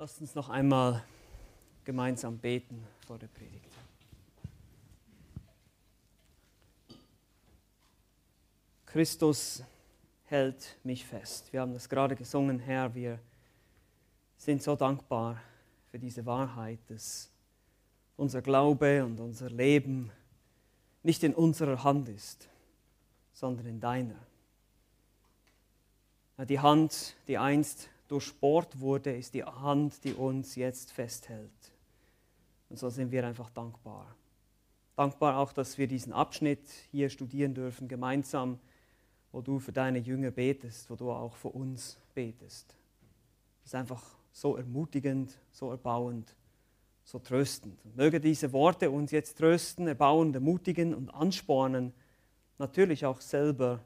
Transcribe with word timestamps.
Lasst 0.00 0.18
uns 0.22 0.34
noch 0.34 0.48
einmal 0.48 1.04
gemeinsam 1.84 2.38
beten 2.38 2.86
vor 3.06 3.18
der 3.18 3.26
Predigt. 3.26 3.68
Christus 8.86 9.62
hält 10.24 10.78
mich 10.84 11.04
fest. 11.04 11.52
Wir 11.52 11.60
haben 11.60 11.74
das 11.74 11.86
gerade 11.86 12.16
gesungen, 12.16 12.60
Herr. 12.60 12.94
Wir 12.94 13.18
sind 14.38 14.62
so 14.62 14.74
dankbar 14.74 15.38
für 15.90 15.98
diese 15.98 16.24
Wahrheit, 16.24 16.78
dass 16.88 17.30
unser 18.16 18.40
Glaube 18.40 19.04
und 19.04 19.20
unser 19.20 19.50
Leben 19.50 20.10
nicht 21.02 21.22
in 21.24 21.34
unserer 21.34 21.84
Hand 21.84 22.08
ist, 22.08 22.48
sondern 23.34 23.66
in 23.66 23.80
deiner. 23.80 24.16
Die 26.48 26.58
Hand, 26.58 27.16
die 27.28 27.36
einst 27.36 27.90
durchbohrt 28.10 28.80
wurde, 28.80 29.16
ist 29.16 29.34
die 29.34 29.44
Hand, 29.44 30.02
die 30.04 30.14
uns 30.14 30.56
jetzt 30.56 30.92
festhält. 30.92 31.50
Und 32.68 32.78
so 32.78 32.88
sind 32.88 33.12
wir 33.12 33.26
einfach 33.26 33.50
dankbar. 33.50 34.14
Dankbar 34.96 35.38
auch, 35.38 35.52
dass 35.52 35.78
wir 35.78 35.86
diesen 35.86 36.12
Abschnitt 36.12 36.68
hier 36.90 37.08
studieren 37.08 37.54
dürfen, 37.54 37.88
gemeinsam, 37.88 38.58
wo 39.32 39.40
du 39.40 39.58
für 39.58 39.72
deine 39.72 39.98
Jünger 39.98 40.30
betest, 40.30 40.90
wo 40.90 40.96
du 40.96 41.10
auch 41.10 41.36
für 41.36 41.48
uns 41.48 41.98
betest. 42.14 42.74
Das 43.62 43.72
ist 43.72 43.74
einfach 43.74 44.02
so 44.32 44.56
ermutigend, 44.56 45.38
so 45.52 45.70
erbauend, 45.70 46.34
so 47.04 47.18
tröstend. 47.18 47.84
Und 47.84 47.96
möge 47.96 48.20
diese 48.20 48.52
Worte 48.52 48.90
uns 48.90 49.10
jetzt 49.12 49.38
trösten, 49.38 49.86
erbauen, 49.86 50.34
ermutigen 50.34 50.94
und 50.94 51.10
anspornen, 51.10 51.92
natürlich 52.58 53.06
auch 53.06 53.20
selber 53.20 53.80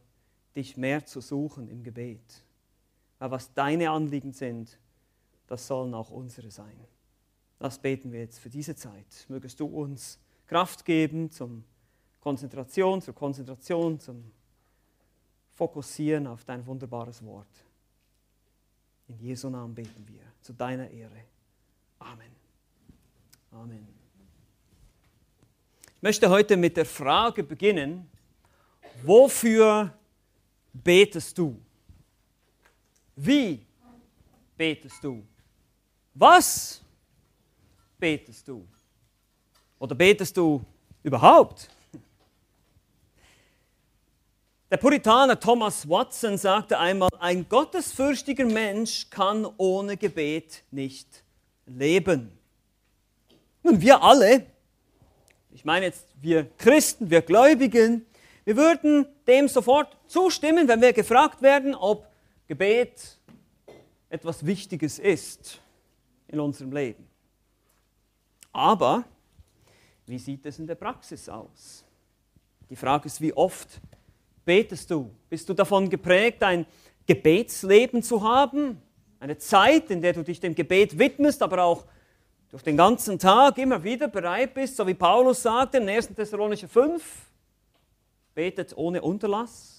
dich 0.57 0.77
mehr 0.77 1.05
zu 1.05 1.21
suchen 1.21 1.69
im 1.69 1.83
Gebet. 1.83 2.44
Aber 3.19 3.37
was 3.37 3.53
deine 3.55 3.91
Anliegen 3.91 4.33
sind, 4.33 4.79
das 5.47 5.67
sollen 5.67 5.95
auch 5.95 6.11
unsere 6.11 6.51
sein. 6.51 6.79
Das 7.59 7.79
beten 7.79 8.13
wir 8.13 8.21
jetzt 8.21 8.39
für 8.39 8.51
diese 8.51 8.75
Zeit. 8.75 9.27
Mögest 9.29 9.61
du 9.61 9.67
uns 9.67 10.19
Kraft 10.47 10.85
geben 10.85 11.31
zum 11.31 11.65
Konzentration, 12.21 13.01
zur 13.01 13.15
Konzentration, 13.15 14.01
zum 14.01 14.31
Fokussieren 15.53 16.27
auf 16.27 16.45
dein 16.45 16.67
wunderbares 16.67 17.25
Wort. 17.25 17.47
In 19.09 19.19
Jesu 19.19 19.49
Namen 19.51 19.75
beten 19.75 20.05
wir, 20.09 20.23
zu 20.41 20.53
deiner 20.53 20.91
Ehre. 20.91 21.25
Amen. 21.99 22.33
Amen. 23.53 23.87
Ich 25.97 26.03
möchte 26.03 26.29
heute 26.29 26.57
mit 26.57 26.77
der 26.77 26.87
Frage 26.87 27.45
beginnen, 27.45 28.11
wofür 29.03 29.97
betest 30.73 31.39
du? 31.39 31.59
Wie 33.17 33.65
betest 34.57 35.03
du? 35.03 35.25
Was 36.15 36.81
betest 37.99 38.47
du? 38.49 38.67
Oder 39.79 39.95
betest 39.95 40.37
du 40.37 40.63
überhaupt? 41.03 41.69
Der 44.71 44.79
Puritaner 44.79 45.39
Thomas 45.39 45.89
Watson 45.89 46.37
sagte 46.37 46.79
einmal, 46.79 47.09
ein 47.21 47.49
gottesfürchtiger 47.49 48.47
Mensch 48.47 49.09
kann 49.11 49.47
ohne 49.57 49.97
Gebet 49.97 50.65
nicht 50.73 51.23
leben. 51.67 52.37
Nun, 53.63 53.81
wir 53.81 54.03
alle, 54.03 54.47
ich 55.53 55.65
meine 55.65 55.87
jetzt 55.87 56.07
wir 56.21 56.47
Christen, 56.59 57.09
wir 57.09 57.23
Gläubigen, 57.23 58.05
wir 58.45 58.57
würden 58.57 59.07
dem 59.27 59.49
sofort 59.49 59.97
zustimmen, 60.09 60.67
wenn 60.67 60.81
wir 60.81 60.93
gefragt 60.93 61.41
werden, 61.41 61.75
ob 61.75 62.07
Gebet 62.47 63.19
etwas 64.09 64.45
Wichtiges 64.45 64.99
ist 64.99 65.61
in 66.29 66.41
unserem 66.41 66.73
Leben. 66.73 67.07
Aber 68.53 69.05
wie 70.07 70.19
sieht 70.19 70.45
es 70.47 70.59
in 70.59 70.67
der 70.67 70.75
Praxis 70.75 71.29
aus? 71.29 71.85
Die 72.69 72.77
Frage 72.77 73.07
ist, 73.07 73.21
wie 73.21 73.33
oft 73.33 73.81
betest 74.45 74.91
du? 74.91 75.11
Bist 75.29 75.49
du 75.49 75.55
davon 75.55 75.89
geprägt, 75.89 76.43
ein 76.43 76.67
Gebetsleben 77.07 78.03
zu 78.03 78.23
haben? 78.23 78.81
Eine 79.19 79.39
Zeit, 79.39 79.91
in 79.91 80.03
der 80.03 80.13
du 80.13 80.23
dich 80.23 80.39
dem 80.39 80.55
Gebet 80.55 80.99
widmest, 80.99 81.43
aber 81.43 81.65
auch 81.65 81.85
durch 82.51 82.63
den 82.63 82.77
ganzen 82.77 83.19
Tag 83.19 83.59
immer 83.59 83.83
wieder 83.83 84.07
bereit 84.07 84.55
bist, 84.55 84.77
so 84.77 84.87
wie 84.87 84.95
Paulus 84.95 85.43
sagte 85.43 85.79
in 85.79 85.89
1. 85.89 86.15
Thessalonicher 86.15 86.69
5, 86.69 87.03
betet 88.35 88.77
ohne 88.77 89.03
Unterlass. 89.03 89.74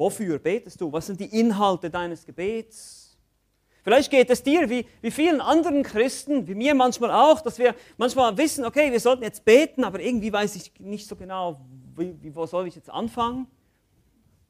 Wofür 0.00 0.38
betest 0.38 0.80
du? 0.80 0.90
Was 0.90 1.08
sind 1.08 1.20
die 1.20 1.38
Inhalte 1.38 1.90
deines 1.90 2.24
Gebets? 2.24 3.18
Vielleicht 3.82 4.10
geht 4.10 4.30
es 4.30 4.42
dir 4.42 4.70
wie, 4.70 4.86
wie 5.02 5.10
vielen 5.10 5.42
anderen 5.42 5.82
Christen, 5.82 6.48
wie 6.48 6.54
mir 6.54 6.74
manchmal 6.74 7.10
auch, 7.10 7.42
dass 7.42 7.58
wir 7.58 7.74
manchmal 7.98 8.34
wissen, 8.38 8.64
okay, 8.64 8.90
wir 8.90 8.98
sollten 8.98 9.22
jetzt 9.22 9.44
beten, 9.44 9.84
aber 9.84 10.00
irgendwie 10.00 10.32
weiß 10.32 10.56
ich 10.56 10.72
nicht 10.80 11.06
so 11.06 11.16
genau, 11.16 11.60
wie, 11.98 12.14
wie, 12.22 12.34
wo 12.34 12.46
soll 12.46 12.66
ich 12.66 12.76
jetzt 12.76 12.88
anfangen? 12.88 13.46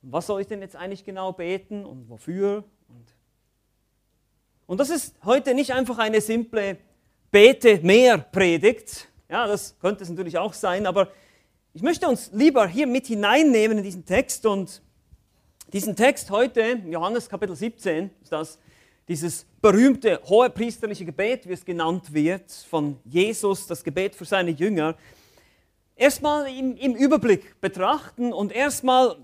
Was 0.03 0.28
soll 0.28 0.41
ich 0.41 0.47
denn 0.47 0.60
jetzt 0.60 0.77
eigentlich 0.77 1.05
genau 1.05 1.33
beten 1.33 1.84
und 1.84 2.09
wofür? 2.09 2.62
Und, 2.87 3.12
und 4.66 4.78
das 4.78 4.89
ist 4.89 5.16
heute 5.25 5.53
nicht 5.55 5.72
einfach 5.72 5.99
eine 5.99 6.21
simple 6.21 6.77
Bete 7.33 7.81
mehr 7.83 8.19
Predigt. 8.19 9.09
Ja, 9.28 9.49
das 9.49 9.77
könnte 9.81 10.05
es 10.05 10.10
natürlich 10.10 10.39
auch 10.39 10.53
sein, 10.53 10.87
aber 10.87 11.09
ich 11.72 11.83
möchte 11.83 12.09
uns 12.09 12.31
lieber 12.33 12.69
hier 12.69 12.87
mit 12.87 13.09
hineinnehmen 13.09 13.78
in 13.78 13.83
diesen 13.83 14.06
Text 14.06 14.47
und 14.47 14.81
diesen 15.72 15.94
Text 15.94 16.31
heute, 16.31 16.81
Johannes 16.88 17.28
Kapitel 17.28 17.54
17, 17.54 18.10
ist 18.22 18.32
das 18.32 18.58
dieses 19.06 19.47
berühmte 19.62 20.20
hohepriesterliche 20.25 21.04
Gebet, 21.04 21.48
wie 21.48 21.53
es 21.53 21.64
genannt 21.64 22.12
wird, 22.12 22.50
von 22.69 22.98
Jesus, 23.04 23.66
das 23.69 23.84
Gebet 23.84 24.16
für 24.16 24.25
seine 24.25 24.50
Jünger, 24.50 24.97
erstmal 25.94 26.48
im, 26.48 26.76
im 26.76 26.94
Überblick 26.97 27.60
betrachten 27.60 28.32
und 28.32 28.53
erstmal 28.53 29.16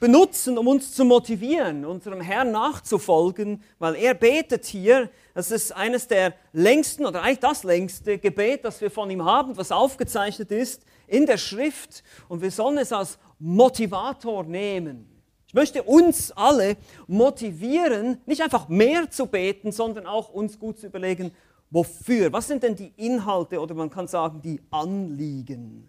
benutzen, 0.00 0.56
um 0.56 0.68
uns 0.68 0.92
zu 0.92 1.04
motivieren, 1.04 1.84
unserem 1.84 2.20
Herrn 2.22 2.50
nachzufolgen, 2.50 3.62
weil 3.78 3.94
er 3.96 4.14
betet 4.14 4.64
hier, 4.64 5.10
das 5.34 5.50
ist 5.50 5.72
eines 5.72 6.08
der 6.08 6.34
längsten 6.52 7.04
oder 7.04 7.22
eigentlich 7.22 7.40
das 7.40 7.62
längste 7.62 8.18
Gebet, 8.18 8.64
das 8.64 8.80
wir 8.80 8.90
von 8.90 9.10
ihm 9.10 9.24
haben, 9.24 9.56
was 9.56 9.70
aufgezeichnet 9.70 10.50
ist 10.50 10.82
in 11.06 11.26
der 11.26 11.38
Schrift. 11.38 12.02
Und 12.28 12.40
wir 12.40 12.50
sollen 12.50 12.78
es 12.78 12.92
als 12.92 13.18
Motivator 13.38 14.44
nehmen 14.44 15.13
ich 15.54 15.56
möchte 15.56 15.84
uns 15.84 16.32
alle 16.32 16.76
motivieren, 17.06 18.18
nicht 18.26 18.42
einfach 18.42 18.68
mehr 18.68 19.08
zu 19.08 19.26
beten, 19.26 19.70
sondern 19.70 20.04
auch 20.04 20.30
uns 20.30 20.58
gut 20.58 20.80
zu 20.80 20.88
überlegen, 20.88 21.30
wofür. 21.70 22.32
Was 22.32 22.48
sind 22.48 22.64
denn 22.64 22.74
die 22.74 22.92
Inhalte 22.96 23.60
oder 23.60 23.72
man 23.72 23.88
kann 23.88 24.08
sagen 24.08 24.42
die 24.42 24.60
Anliegen, 24.72 25.88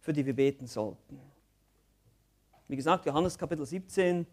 für 0.00 0.14
die 0.14 0.24
wir 0.24 0.34
beten 0.34 0.66
sollten? 0.66 1.20
Wie 2.68 2.76
gesagt, 2.76 3.04
Johannes 3.04 3.36
Kapitel 3.36 3.66
17, 3.66 4.26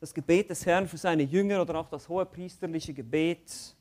das 0.00 0.12
Gebet 0.12 0.50
des 0.50 0.66
Herrn 0.66 0.88
für 0.88 0.98
seine 0.98 1.22
Jünger 1.22 1.62
oder 1.62 1.76
auch 1.76 1.88
das 1.88 2.08
hohe 2.08 2.26
priesterliche 2.26 2.92
Gebet. 2.92 3.76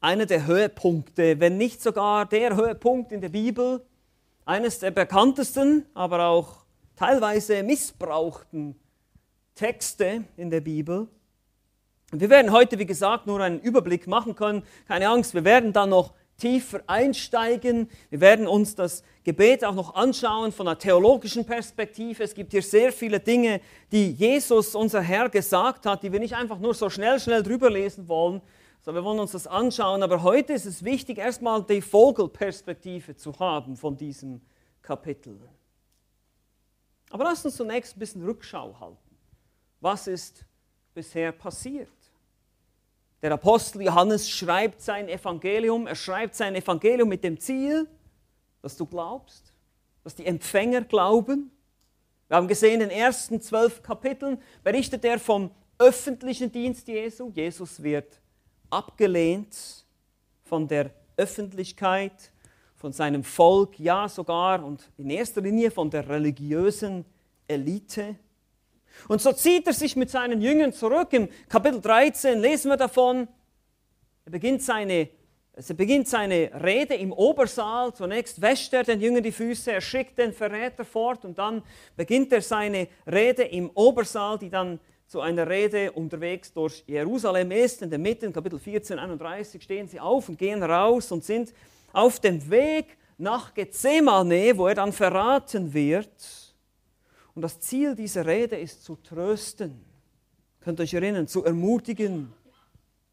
Einer 0.00 0.26
der 0.26 0.46
Höhepunkte, 0.46 1.38
wenn 1.38 1.56
nicht 1.56 1.80
sogar 1.80 2.26
der 2.26 2.56
Höhepunkt 2.56 3.12
in 3.12 3.20
der 3.20 3.28
Bibel, 3.28 3.86
eines 4.44 4.80
der 4.80 4.90
bekanntesten, 4.90 5.86
aber 5.94 6.26
auch 6.26 6.64
teilweise 6.96 7.62
missbrauchten 7.62 8.74
Texte 9.58 10.22
in 10.36 10.50
der 10.50 10.60
Bibel. 10.60 11.08
Wir 12.12 12.30
werden 12.30 12.52
heute, 12.52 12.78
wie 12.78 12.86
gesagt, 12.86 13.26
nur 13.26 13.40
einen 13.40 13.58
Überblick 13.60 14.06
machen 14.06 14.36
können. 14.36 14.62
Keine 14.86 15.08
Angst, 15.08 15.34
wir 15.34 15.44
werden 15.44 15.72
dann 15.72 15.90
noch 15.90 16.14
tiefer 16.36 16.80
einsteigen. 16.86 17.90
Wir 18.08 18.20
werden 18.20 18.46
uns 18.46 18.76
das 18.76 19.02
Gebet 19.24 19.64
auch 19.64 19.74
noch 19.74 19.96
anschauen 19.96 20.52
von 20.52 20.68
einer 20.68 20.78
theologischen 20.78 21.44
Perspektive. 21.44 22.22
Es 22.22 22.34
gibt 22.34 22.52
hier 22.52 22.62
sehr 22.62 22.92
viele 22.92 23.18
Dinge, 23.18 23.60
die 23.90 24.12
Jesus, 24.12 24.76
unser 24.76 25.00
Herr, 25.00 25.28
gesagt 25.28 25.86
hat, 25.86 26.04
die 26.04 26.12
wir 26.12 26.20
nicht 26.20 26.36
einfach 26.36 26.60
nur 26.60 26.74
so 26.74 26.88
schnell, 26.88 27.18
schnell 27.18 27.42
drüber 27.42 27.68
lesen 27.68 28.06
wollen, 28.06 28.40
sondern 28.82 29.02
wir 29.02 29.08
wollen 29.08 29.18
uns 29.18 29.32
das 29.32 29.48
anschauen. 29.48 30.04
Aber 30.04 30.22
heute 30.22 30.52
ist 30.52 30.66
es 30.66 30.84
wichtig, 30.84 31.18
erstmal 31.18 31.64
die 31.64 31.82
Vogelperspektive 31.82 33.16
zu 33.16 33.36
haben 33.40 33.76
von 33.76 33.96
diesem 33.96 34.40
Kapitel. 34.82 35.36
Aber 37.10 37.24
lasst 37.24 37.44
uns 37.44 37.56
zunächst 37.56 37.96
ein 37.96 37.98
bisschen 37.98 38.24
Rückschau 38.24 38.78
halten. 38.78 39.07
Was 39.80 40.06
ist 40.06 40.44
bisher 40.94 41.32
passiert? 41.32 41.88
Der 43.22 43.32
Apostel 43.32 43.82
Johannes 43.82 44.30
schreibt 44.30 44.80
sein 44.80 45.08
Evangelium, 45.08 45.86
er 45.86 45.94
schreibt 45.94 46.34
sein 46.34 46.54
Evangelium 46.54 47.08
mit 47.08 47.24
dem 47.24 47.38
Ziel, 47.38 47.88
dass 48.62 48.76
du 48.76 48.86
glaubst, 48.86 49.52
dass 50.04 50.14
die 50.14 50.26
Empfänger 50.26 50.82
glauben. 50.82 51.50
Wir 52.28 52.36
haben 52.36 52.48
gesehen, 52.48 52.80
in 52.80 52.88
den 52.88 52.90
ersten 52.90 53.40
zwölf 53.40 53.82
Kapiteln 53.82 54.40
berichtet 54.62 55.04
er 55.04 55.18
vom 55.18 55.50
öffentlichen 55.78 56.52
Dienst 56.52 56.86
Jesu. 56.88 57.30
Jesus 57.30 57.82
wird 57.82 58.20
abgelehnt 58.70 59.84
von 60.44 60.68
der 60.68 60.90
Öffentlichkeit, 61.16 62.30
von 62.76 62.92
seinem 62.92 63.24
Volk, 63.24 63.78
ja 63.80 64.08
sogar 64.08 64.64
und 64.64 64.90
in 64.96 65.10
erster 65.10 65.40
Linie 65.40 65.70
von 65.70 65.90
der 65.90 66.08
religiösen 66.08 67.04
Elite. 67.48 68.16
Und 69.06 69.20
so 69.22 69.32
zieht 69.32 69.66
er 69.66 69.72
sich 69.72 69.94
mit 69.94 70.10
seinen 70.10 70.40
Jüngern 70.40 70.72
zurück. 70.72 71.12
Im 71.12 71.28
Kapitel 71.48 71.80
13 71.80 72.38
lesen 72.40 72.70
wir 72.70 72.76
davon. 72.76 73.28
Er 74.24 74.32
beginnt 74.32 74.62
seine, 74.62 75.08
er 75.54 75.74
beginnt 75.74 76.08
seine 76.08 76.50
Rede 76.62 76.94
im 76.94 77.12
Obersaal. 77.12 77.94
Zunächst 77.94 78.40
wäscht 78.40 78.72
er 78.72 78.84
den 78.84 79.00
Jüngern 79.00 79.22
die 79.22 79.32
Füße, 79.32 79.72
er 79.72 79.80
schickt 79.80 80.18
den 80.18 80.32
Verräter 80.32 80.84
fort 80.84 81.24
und 81.24 81.38
dann 81.38 81.62
beginnt 81.96 82.32
er 82.32 82.42
seine 82.42 82.88
Rede 83.06 83.44
im 83.44 83.70
Obersaal, 83.70 84.38
die 84.38 84.50
dann 84.50 84.80
zu 85.06 85.22
einer 85.22 85.48
Rede 85.48 85.92
unterwegs 85.92 86.52
durch 86.52 86.84
Jerusalem 86.86 87.50
ist. 87.50 87.80
In 87.80 87.88
der 87.88 87.98
Mitte, 87.98 88.30
Kapitel 88.30 88.58
14, 88.58 88.98
31, 88.98 89.62
stehen 89.62 89.88
sie 89.88 89.98
auf 89.98 90.28
und 90.28 90.38
gehen 90.38 90.62
raus 90.62 91.10
und 91.10 91.24
sind 91.24 91.54
auf 91.92 92.20
dem 92.20 92.50
Weg 92.50 92.98
nach 93.16 93.54
Gethsemane, 93.54 94.56
wo 94.56 94.66
er 94.68 94.74
dann 94.74 94.92
verraten 94.92 95.72
wird. 95.72 96.47
Und 97.38 97.42
das 97.42 97.60
Ziel 97.60 97.94
dieser 97.94 98.26
Rede 98.26 98.56
ist 98.56 98.82
zu 98.82 98.96
trösten. 98.96 99.80
Könnt 100.58 100.80
ihr 100.80 100.82
euch 100.82 100.94
erinnern, 100.94 101.28
zu 101.28 101.44
ermutigen. 101.44 102.32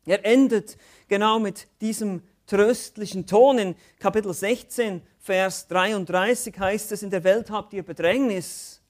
Er 0.03 0.25
endet 0.25 0.79
genau 1.07 1.37
mit 1.37 1.67
diesem 1.79 2.23
tröstlichen 2.47 3.27
Ton. 3.27 3.59
In 3.59 3.75
Kapitel 3.99 4.33
16, 4.33 5.03
Vers 5.19 5.67
33 5.67 6.57
heißt 6.57 6.91
es, 6.93 7.03
in 7.03 7.11
der 7.11 7.23
Welt 7.23 7.51
habt 7.51 7.71
ihr 7.73 7.83
Bedrängnis, 7.83 8.81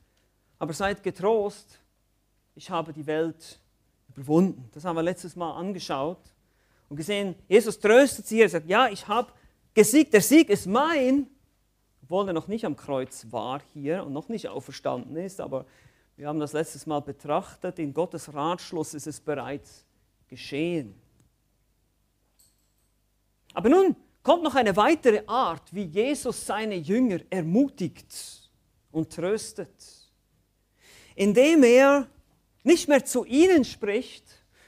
aber 0.57 0.71
seid 0.71 1.03
getrost, 1.03 1.81
ich 2.55 2.69
habe 2.69 2.93
die 2.93 3.05
Welt 3.05 3.59
überwunden. 4.07 4.69
Das 4.73 4.85
haben 4.85 4.95
wir 4.95 5.03
letztes 5.03 5.35
Mal 5.35 5.51
angeschaut 5.51 6.33
und 6.87 6.95
gesehen, 6.95 7.35
Jesus 7.49 7.77
tröstet 7.77 8.25
sie, 8.25 8.41
er 8.41 8.47
sagt, 8.47 8.69
ja, 8.69 8.87
ich 8.87 9.05
habe 9.05 9.33
gesiegt, 9.73 10.13
der 10.13 10.21
Sieg 10.21 10.49
ist 10.49 10.65
mein, 10.65 11.27
obwohl 12.05 12.27
er 12.27 12.33
noch 12.33 12.47
nicht 12.47 12.65
am 12.65 12.75
Kreuz 12.75 13.25
war 13.31 13.63
hier 13.73 14.05
und 14.05 14.13
noch 14.13 14.29
nicht 14.29 14.47
auferstanden 14.47 15.15
ist, 15.15 15.41
aber 15.41 15.65
wir 16.17 16.27
haben 16.27 16.39
das 16.39 16.53
letztes 16.53 16.85
Mal 16.85 16.99
betrachtet, 16.99 17.79
in 17.79 17.95
Gottes 17.95 18.31
Ratschluss 18.31 18.93
ist 18.93 19.07
es 19.07 19.19
bereits 19.19 19.83
geschehen. 20.27 20.93
Aber 23.55 23.69
nun 23.69 23.95
kommt 24.21 24.43
noch 24.43 24.53
eine 24.53 24.77
weitere 24.77 25.23
Art, 25.25 25.73
wie 25.73 25.85
Jesus 25.85 26.45
seine 26.45 26.75
Jünger 26.75 27.21
ermutigt 27.31 28.51
und 28.91 29.11
tröstet, 29.11 29.73
indem 31.15 31.63
er 31.63 32.07
nicht 32.61 32.87
mehr 32.87 33.03
zu 33.03 33.25
ihnen 33.25 33.65
spricht, 33.65 34.25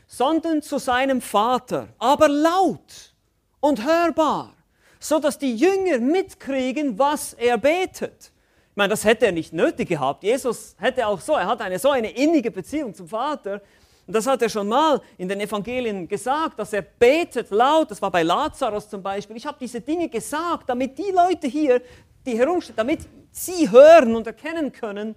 sondern 0.08 0.64
zu 0.64 0.80
seinem 0.80 1.22
Vater, 1.22 1.90
aber 2.00 2.30
laut 2.30 3.14
und 3.60 3.86
hörbar, 3.86 4.57
so 5.00 5.20
dass 5.20 5.38
die 5.38 5.56
Jünger 5.56 6.00
mitkriegen, 6.00 6.98
was 6.98 7.34
er 7.34 7.58
betet. 7.58 8.32
Ich 8.72 8.76
meine, 8.76 8.90
das 8.90 9.04
hätte 9.06 9.26
er 9.26 9.32
nicht 9.32 9.54
nötig 9.54 9.90
gehabt. 9.90 10.24
Jesus 10.24 10.76
hätte 10.78 11.08
auch 11.08 11.20
so, 11.20 11.34
er 11.34 11.48
hat 11.48 11.62
eine 11.62 11.80
so 11.80 11.90
eine 11.90 12.12
innige 12.12 12.52
Beziehung 12.52 12.94
zum 12.94 13.08
Vater. 13.08 13.62
Und 14.06 14.16
das 14.16 14.26
hat 14.26 14.42
er 14.42 14.50
schon 14.50 14.68
mal 14.68 15.02
in 15.18 15.28
den 15.28 15.42
Evangelien 15.42 16.08
gesagt, 16.08 16.60
dass 16.60 16.72
er 16.72 16.82
betet 16.82 17.50
laut. 17.50 17.92
Das 17.92 18.02
war 18.02 18.10
bei 18.10 18.24
Lazarus 18.24 18.90
zum 18.90 19.04
Beispiel. 19.04 19.36
Ich 19.36 19.46
habe 19.46 19.58
diese 19.60 19.82
Dinge 19.82 20.08
gesagt, 20.08 20.70
damit 20.70 20.98
die 20.98 21.12
Leute 21.12 21.48
hier, 21.48 21.82
die 22.26 22.38
herumstehen, 22.38 22.76
damit 22.78 23.00
sie 23.32 23.70
hören 23.70 24.16
und 24.16 24.26
erkennen 24.26 24.72
können, 24.72 25.16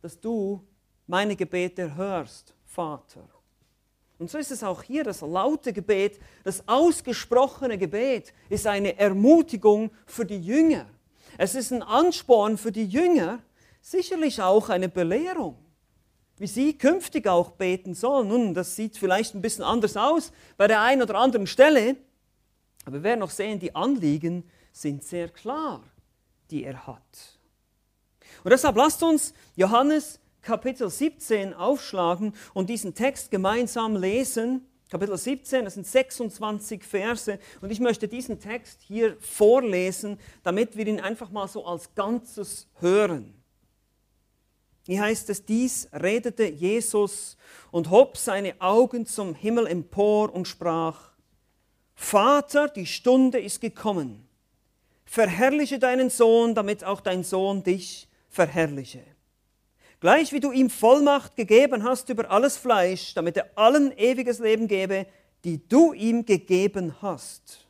dass 0.00 0.20
du 0.20 0.62
meine 1.06 1.34
Gebete 1.34 1.94
hörst, 1.94 2.54
Vater. 2.64 3.33
Und 4.18 4.30
so 4.30 4.38
ist 4.38 4.50
es 4.50 4.62
auch 4.62 4.82
hier, 4.82 5.02
das 5.02 5.22
laute 5.22 5.72
Gebet, 5.72 6.20
das 6.44 6.68
ausgesprochene 6.68 7.78
Gebet 7.78 8.32
ist 8.48 8.66
eine 8.66 8.96
Ermutigung 8.98 9.90
für 10.06 10.24
die 10.24 10.40
Jünger. 10.40 10.86
Es 11.36 11.54
ist 11.54 11.72
ein 11.72 11.82
Ansporn 11.82 12.56
für 12.56 12.70
die 12.70 12.86
Jünger, 12.86 13.40
sicherlich 13.80 14.40
auch 14.40 14.68
eine 14.68 14.88
Belehrung, 14.88 15.58
wie 16.38 16.46
sie 16.46 16.78
künftig 16.78 17.26
auch 17.26 17.50
beten 17.50 17.94
sollen. 17.94 18.28
Nun, 18.28 18.54
das 18.54 18.76
sieht 18.76 18.96
vielleicht 18.96 19.34
ein 19.34 19.42
bisschen 19.42 19.64
anders 19.64 19.96
aus 19.96 20.32
bei 20.56 20.68
der 20.68 20.80
einen 20.80 21.02
oder 21.02 21.16
anderen 21.16 21.48
Stelle, 21.48 21.96
aber 22.84 22.96
wir 22.96 23.02
werden 23.02 23.20
noch 23.20 23.30
sehen, 23.30 23.58
die 23.58 23.74
Anliegen 23.74 24.48
sind 24.72 25.02
sehr 25.02 25.28
klar, 25.28 25.82
die 26.50 26.64
er 26.64 26.86
hat. 26.86 27.38
Und 28.44 28.50
deshalb 28.50 28.76
lasst 28.76 29.02
uns 29.02 29.34
Johannes 29.56 30.20
Kapitel 30.44 30.88
17 30.88 31.54
aufschlagen 31.54 32.34
und 32.52 32.70
diesen 32.70 32.94
Text 32.94 33.30
gemeinsam 33.30 33.96
lesen. 33.96 34.68
Kapitel 34.90 35.16
17, 35.16 35.64
das 35.64 35.74
sind 35.74 35.86
26 35.86 36.84
Verse 36.84 37.38
und 37.62 37.72
ich 37.72 37.80
möchte 37.80 38.06
diesen 38.06 38.38
Text 38.38 38.82
hier 38.82 39.16
vorlesen, 39.18 40.18
damit 40.44 40.76
wir 40.76 40.86
ihn 40.86 41.00
einfach 41.00 41.30
mal 41.30 41.48
so 41.48 41.64
als 41.66 41.94
Ganzes 41.94 42.68
hören. 42.78 43.34
Hier 44.86 45.00
heißt 45.00 45.30
es, 45.30 45.46
dies 45.46 45.88
redete 45.92 46.44
Jesus 46.44 47.38
und 47.70 47.90
hob 47.90 48.18
seine 48.18 48.60
Augen 48.60 49.06
zum 49.06 49.34
Himmel 49.34 49.66
empor 49.66 50.32
und 50.32 50.46
sprach, 50.46 51.12
Vater, 51.94 52.68
die 52.68 52.86
Stunde 52.86 53.40
ist 53.40 53.62
gekommen, 53.62 54.28
verherrliche 55.06 55.78
deinen 55.78 56.10
Sohn, 56.10 56.54
damit 56.54 56.84
auch 56.84 57.00
dein 57.00 57.24
Sohn 57.24 57.62
dich 57.62 58.08
verherrliche 58.28 59.13
Gleich 60.04 60.34
wie 60.34 60.40
du 60.40 60.52
ihm 60.52 60.68
Vollmacht 60.68 61.34
gegeben 61.34 61.82
hast 61.82 62.10
über 62.10 62.30
alles 62.30 62.58
Fleisch, 62.58 63.14
damit 63.14 63.38
er 63.38 63.48
allen 63.54 63.90
ewiges 63.96 64.38
Leben 64.38 64.68
gebe, 64.68 65.06
die 65.44 65.66
du 65.66 65.94
ihm 65.94 66.26
gegeben 66.26 66.94
hast. 67.00 67.66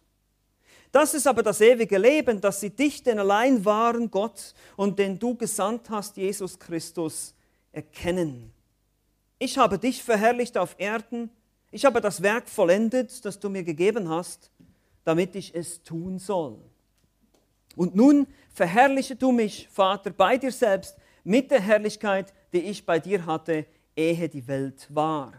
Das 0.90 1.14
ist 1.14 1.28
aber 1.28 1.44
das 1.44 1.60
ewige 1.60 1.96
Leben, 1.96 2.40
dass 2.40 2.58
sie 2.58 2.70
dich, 2.70 3.04
den 3.04 3.20
allein 3.20 3.64
wahren 3.64 4.10
Gott 4.10 4.52
und 4.74 4.98
den 4.98 5.16
du 5.16 5.36
gesandt 5.36 5.90
hast, 5.90 6.16
Jesus 6.16 6.58
Christus, 6.58 7.36
erkennen. 7.70 8.52
Ich 9.38 9.56
habe 9.56 9.78
dich 9.78 10.02
verherrlicht 10.02 10.58
auf 10.58 10.74
Erden, 10.76 11.30
ich 11.70 11.84
habe 11.84 12.00
das 12.00 12.20
Werk 12.20 12.48
vollendet, 12.48 13.24
das 13.24 13.38
du 13.38 13.48
mir 13.48 13.62
gegeben 13.62 14.08
hast, 14.08 14.50
damit 15.04 15.36
ich 15.36 15.54
es 15.54 15.84
tun 15.84 16.18
soll. 16.18 16.58
Und 17.76 17.94
nun 17.94 18.26
verherrliche 18.52 19.14
du 19.14 19.30
mich, 19.30 19.68
Vater, 19.70 20.10
bei 20.10 20.36
dir 20.36 20.50
selbst, 20.50 20.96
mit 21.24 21.50
der 21.50 21.60
Herrlichkeit, 21.60 22.32
die 22.52 22.60
ich 22.60 22.86
bei 22.86 23.00
dir 23.00 23.26
hatte, 23.26 23.66
ehe 23.96 24.28
die 24.28 24.46
Welt 24.46 24.86
war. 24.90 25.32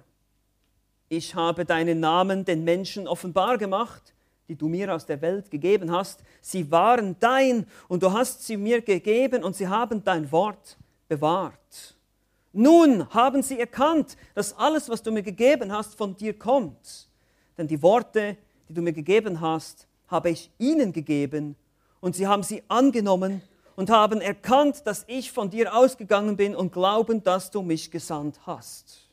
Ich 1.07 1.35
habe 1.35 1.65
deinen 1.65 1.99
Namen 1.99 2.43
den 2.43 2.63
Menschen 2.63 3.07
offenbar 3.07 3.57
gemacht, 3.57 4.13
die 4.47 4.55
du 4.55 4.67
mir 4.67 4.93
aus 4.93 5.05
der 5.05 5.21
Welt 5.21 5.49
gegeben 5.49 5.91
hast. 5.91 6.23
Sie 6.41 6.69
waren 6.71 7.15
dein 7.19 7.67
und 7.87 8.03
du 8.03 8.11
hast 8.11 8.45
sie 8.45 8.57
mir 8.57 8.81
gegeben 8.81 9.43
und 9.43 9.55
sie 9.55 9.67
haben 9.67 10.03
dein 10.03 10.31
Wort 10.31 10.77
bewahrt. 11.07 11.95
Nun 12.51 13.09
haben 13.09 13.43
sie 13.43 13.59
erkannt, 13.59 14.17
dass 14.33 14.57
alles, 14.57 14.89
was 14.89 15.03
du 15.03 15.11
mir 15.11 15.23
gegeben 15.23 15.71
hast, 15.71 15.95
von 15.95 16.15
dir 16.15 16.37
kommt. 16.37 17.09
Denn 17.57 17.67
die 17.67 17.81
Worte, 17.81 18.37
die 18.67 18.73
du 18.73 18.81
mir 18.81 18.93
gegeben 18.93 19.41
hast, 19.41 19.87
habe 20.07 20.29
ich 20.29 20.49
ihnen 20.57 20.93
gegeben 20.93 21.55
und 21.99 22.15
sie 22.15 22.27
haben 22.27 22.43
sie 22.43 22.63
angenommen 22.67 23.41
und 23.75 23.89
haben 23.89 24.21
erkannt, 24.21 24.85
dass 24.85 25.03
ich 25.07 25.31
von 25.31 25.49
dir 25.49 25.75
ausgegangen 25.75 26.37
bin 26.37 26.55
und 26.55 26.71
glauben, 26.71 27.23
dass 27.23 27.51
du 27.51 27.61
mich 27.61 27.91
gesandt 27.91 28.39
hast. 28.45 29.09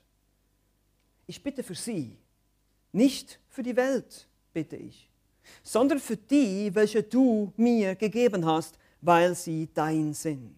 Ich 1.26 1.42
bitte 1.42 1.62
für 1.62 1.74
sie, 1.74 2.16
nicht 2.92 3.40
für 3.48 3.62
die 3.62 3.76
Welt, 3.76 4.28
bitte 4.52 4.76
ich, 4.76 5.10
sondern 5.62 5.98
für 5.98 6.16
die, 6.16 6.74
welche 6.74 7.02
du 7.02 7.52
mir 7.56 7.94
gegeben 7.94 8.46
hast, 8.46 8.78
weil 9.00 9.34
sie 9.34 9.68
dein 9.72 10.14
sind. 10.14 10.56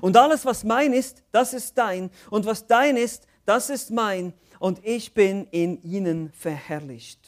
Und 0.00 0.16
alles, 0.16 0.44
was 0.44 0.62
mein 0.62 0.92
ist, 0.92 1.22
das 1.32 1.52
ist 1.52 1.76
dein, 1.76 2.10
und 2.30 2.46
was 2.46 2.66
dein 2.66 2.96
ist, 2.96 3.26
das 3.44 3.70
ist 3.70 3.90
mein, 3.90 4.32
und 4.60 4.84
ich 4.84 5.14
bin 5.14 5.46
in 5.50 5.82
ihnen 5.82 6.30
verherrlicht. 6.32 7.20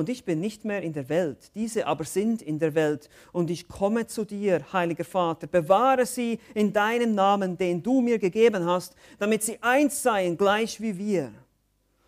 Und 0.00 0.08
ich 0.08 0.24
bin 0.24 0.40
nicht 0.40 0.64
mehr 0.64 0.80
in 0.80 0.94
der 0.94 1.10
Welt, 1.10 1.50
diese 1.54 1.86
aber 1.86 2.04
sind 2.04 2.40
in 2.40 2.58
der 2.58 2.74
Welt. 2.74 3.10
Und 3.32 3.50
ich 3.50 3.68
komme 3.68 4.06
zu 4.06 4.24
dir, 4.24 4.64
heiliger 4.72 5.04
Vater, 5.04 5.46
bewahre 5.46 6.06
sie 6.06 6.40
in 6.54 6.72
deinem 6.72 7.14
Namen, 7.14 7.58
den 7.58 7.82
du 7.82 8.00
mir 8.00 8.18
gegeben 8.18 8.64
hast, 8.64 8.96
damit 9.18 9.42
sie 9.42 9.62
eins 9.62 10.02
seien, 10.02 10.38
gleich 10.38 10.80
wie 10.80 10.96
wir. 10.96 11.34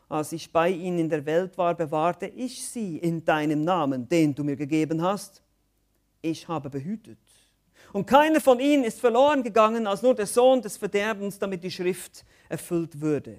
Als 0.08 0.32
ich 0.32 0.50
bei 0.50 0.70
ihnen 0.70 1.00
in 1.00 1.10
der 1.10 1.26
Welt 1.26 1.58
war, 1.58 1.74
bewahrte 1.74 2.28
ich 2.28 2.66
sie 2.66 2.96
in 2.96 3.26
deinem 3.26 3.62
Namen, 3.62 4.08
den 4.08 4.34
du 4.34 4.42
mir 4.42 4.56
gegeben 4.56 5.02
hast. 5.02 5.42
Ich 6.22 6.48
habe 6.48 6.70
behütet. 6.70 7.18
Und 7.92 8.06
keiner 8.06 8.40
von 8.40 8.58
ihnen 8.58 8.84
ist 8.84 9.00
verloren 9.00 9.42
gegangen, 9.42 9.86
als 9.86 10.00
nur 10.00 10.14
der 10.14 10.26
Sohn 10.26 10.62
des 10.62 10.78
Verderbens, 10.78 11.38
damit 11.38 11.62
die 11.62 11.70
Schrift 11.70 12.24
erfüllt 12.48 13.02
würde. 13.02 13.36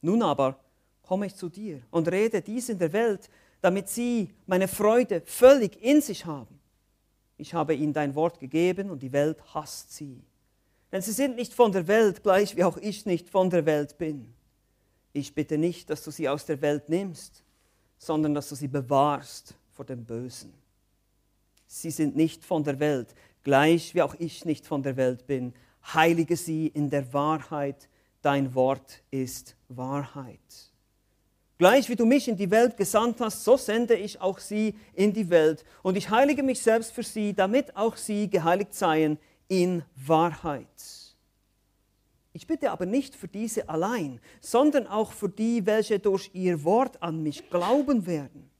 Nun 0.00 0.20
aber, 0.20 0.63
komme 1.06 1.26
ich 1.26 1.36
zu 1.36 1.48
dir 1.48 1.80
und 1.90 2.08
rede 2.08 2.42
dies 2.42 2.68
in 2.68 2.78
der 2.78 2.92
Welt, 2.92 3.30
damit 3.60 3.88
sie 3.88 4.30
meine 4.46 4.68
Freude 4.68 5.22
völlig 5.24 5.82
in 5.82 6.00
sich 6.00 6.26
haben. 6.26 6.58
Ich 7.36 7.54
habe 7.54 7.74
ihnen 7.74 7.92
dein 7.92 8.14
Wort 8.14 8.38
gegeben 8.38 8.90
und 8.90 9.02
die 9.02 9.12
Welt 9.12 9.38
hasst 9.54 9.92
sie. 9.94 10.22
Denn 10.92 11.02
sie 11.02 11.12
sind 11.12 11.36
nicht 11.36 11.52
von 11.52 11.72
der 11.72 11.86
Welt, 11.88 12.22
gleich 12.22 12.56
wie 12.56 12.64
auch 12.64 12.76
ich 12.76 13.06
nicht 13.06 13.28
von 13.28 13.50
der 13.50 13.66
Welt 13.66 13.98
bin. 13.98 14.32
Ich 15.12 15.34
bitte 15.34 15.58
nicht, 15.58 15.90
dass 15.90 16.04
du 16.04 16.10
sie 16.10 16.28
aus 16.28 16.44
der 16.46 16.60
Welt 16.60 16.88
nimmst, 16.88 17.42
sondern 17.98 18.34
dass 18.34 18.48
du 18.48 18.54
sie 18.54 18.68
bewahrst 18.68 19.54
vor 19.72 19.84
dem 19.84 20.04
Bösen. 20.04 20.52
Sie 21.66 21.90
sind 21.90 22.16
nicht 22.16 22.44
von 22.44 22.62
der 22.64 22.78
Welt, 22.78 23.14
gleich 23.42 23.94
wie 23.94 24.02
auch 24.02 24.14
ich 24.18 24.44
nicht 24.44 24.66
von 24.66 24.82
der 24.82 24.96
Welt 24.96 25.26
bin. 25.26 25.54
heilige 25.92 26.36
sie 26.36 26.68
in 26.68 26.90
der 26.90 27.12
Wahrheit. 27.12 27.88
Dein 28.22 28.54
Wort 28.54 29.02
ist 29.10 29.56
Wahrheit. 29.68 30.73
Gleich 31.64 31.88
wie 31.88 31.96
du 31.96 32.04
mich 32.04 32.28
in 32.28 32.36
die 32.36 32.50
Welt 32.50 32.76
gesandt 32.76 33.22
hast, 33.22 33.42
so 33.42 33.56
sende 33.56 33.94
ich 33.94 34.20
auch 34.20 34.38
sie 34.38 34.74
in 34.92 35.14
die 35.14 35.30
Welt. 35.30 35.64
Und 35.82 35.96
ich 35.96 36.10
heilige 36.10 36.42
mich 36.42 36.60
selbst 36.60 36.92
für 36.92 37.02
sie, 37.02 37.32
damit 37.32 37.74
auch 37.74 37.96
sie 37.96 38.28
geheiligt 38.28 38.74
seien 38.74 39.16
in 39.48 39.82
Wahrheit. 39.96 40.66
Ich 42.34 42.46
bitte 42.46 42.70
aber 42.70 42.84
nicht 42.84 43.16
für 43.16 43.28
diese 43.28 43.66
allein, 43.66 44.20
sondern 44.42 44.86
auch 44.86 45.12
für 45.12 45.30
die, 45.30 45.64
welche 45.64 45.98
durch 45.98 46.28
ihr 46.34 46.62
Wort 46.64 47.02
an 47.02 47.22
mich 47.22 47.48
glauben 47.48 48.04
werden, 48.04 48.50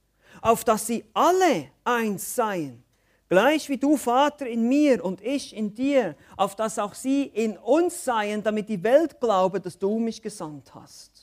auf 0.41 0.65
dass 0.65 0.87
sie 0.87 1.05
alle 1.13 1.67
eins 1.85 2.35
seien, 2.35 2.83
gleich 3.29 3.69
wie 3.69 3.77
du, 3.77 3.99
Vater, 3.99 4.47
in 4.47 4.67
mir 4.67 5.05
und 5.05 5.21
ich 5.21 5.55
in 5.55 5.75
dir, 5.75 6.17
auf 6.39 6.57
dass 6.57 6.79
auch 6.79 6.95
sie 6.95 7.25
in 7.25 7.59
uns 7.59 8.03
seien, 8.03 8.43
damit 8.43 8.71
die 8.71 8.83
Welt 8.83 9.21
glaube, 9.21 9.61
dass 9.61 9.79
du 9.79 9.99
mich 9.99 10.23
gesandt 10.23 10.75
hast. 10.75 11.13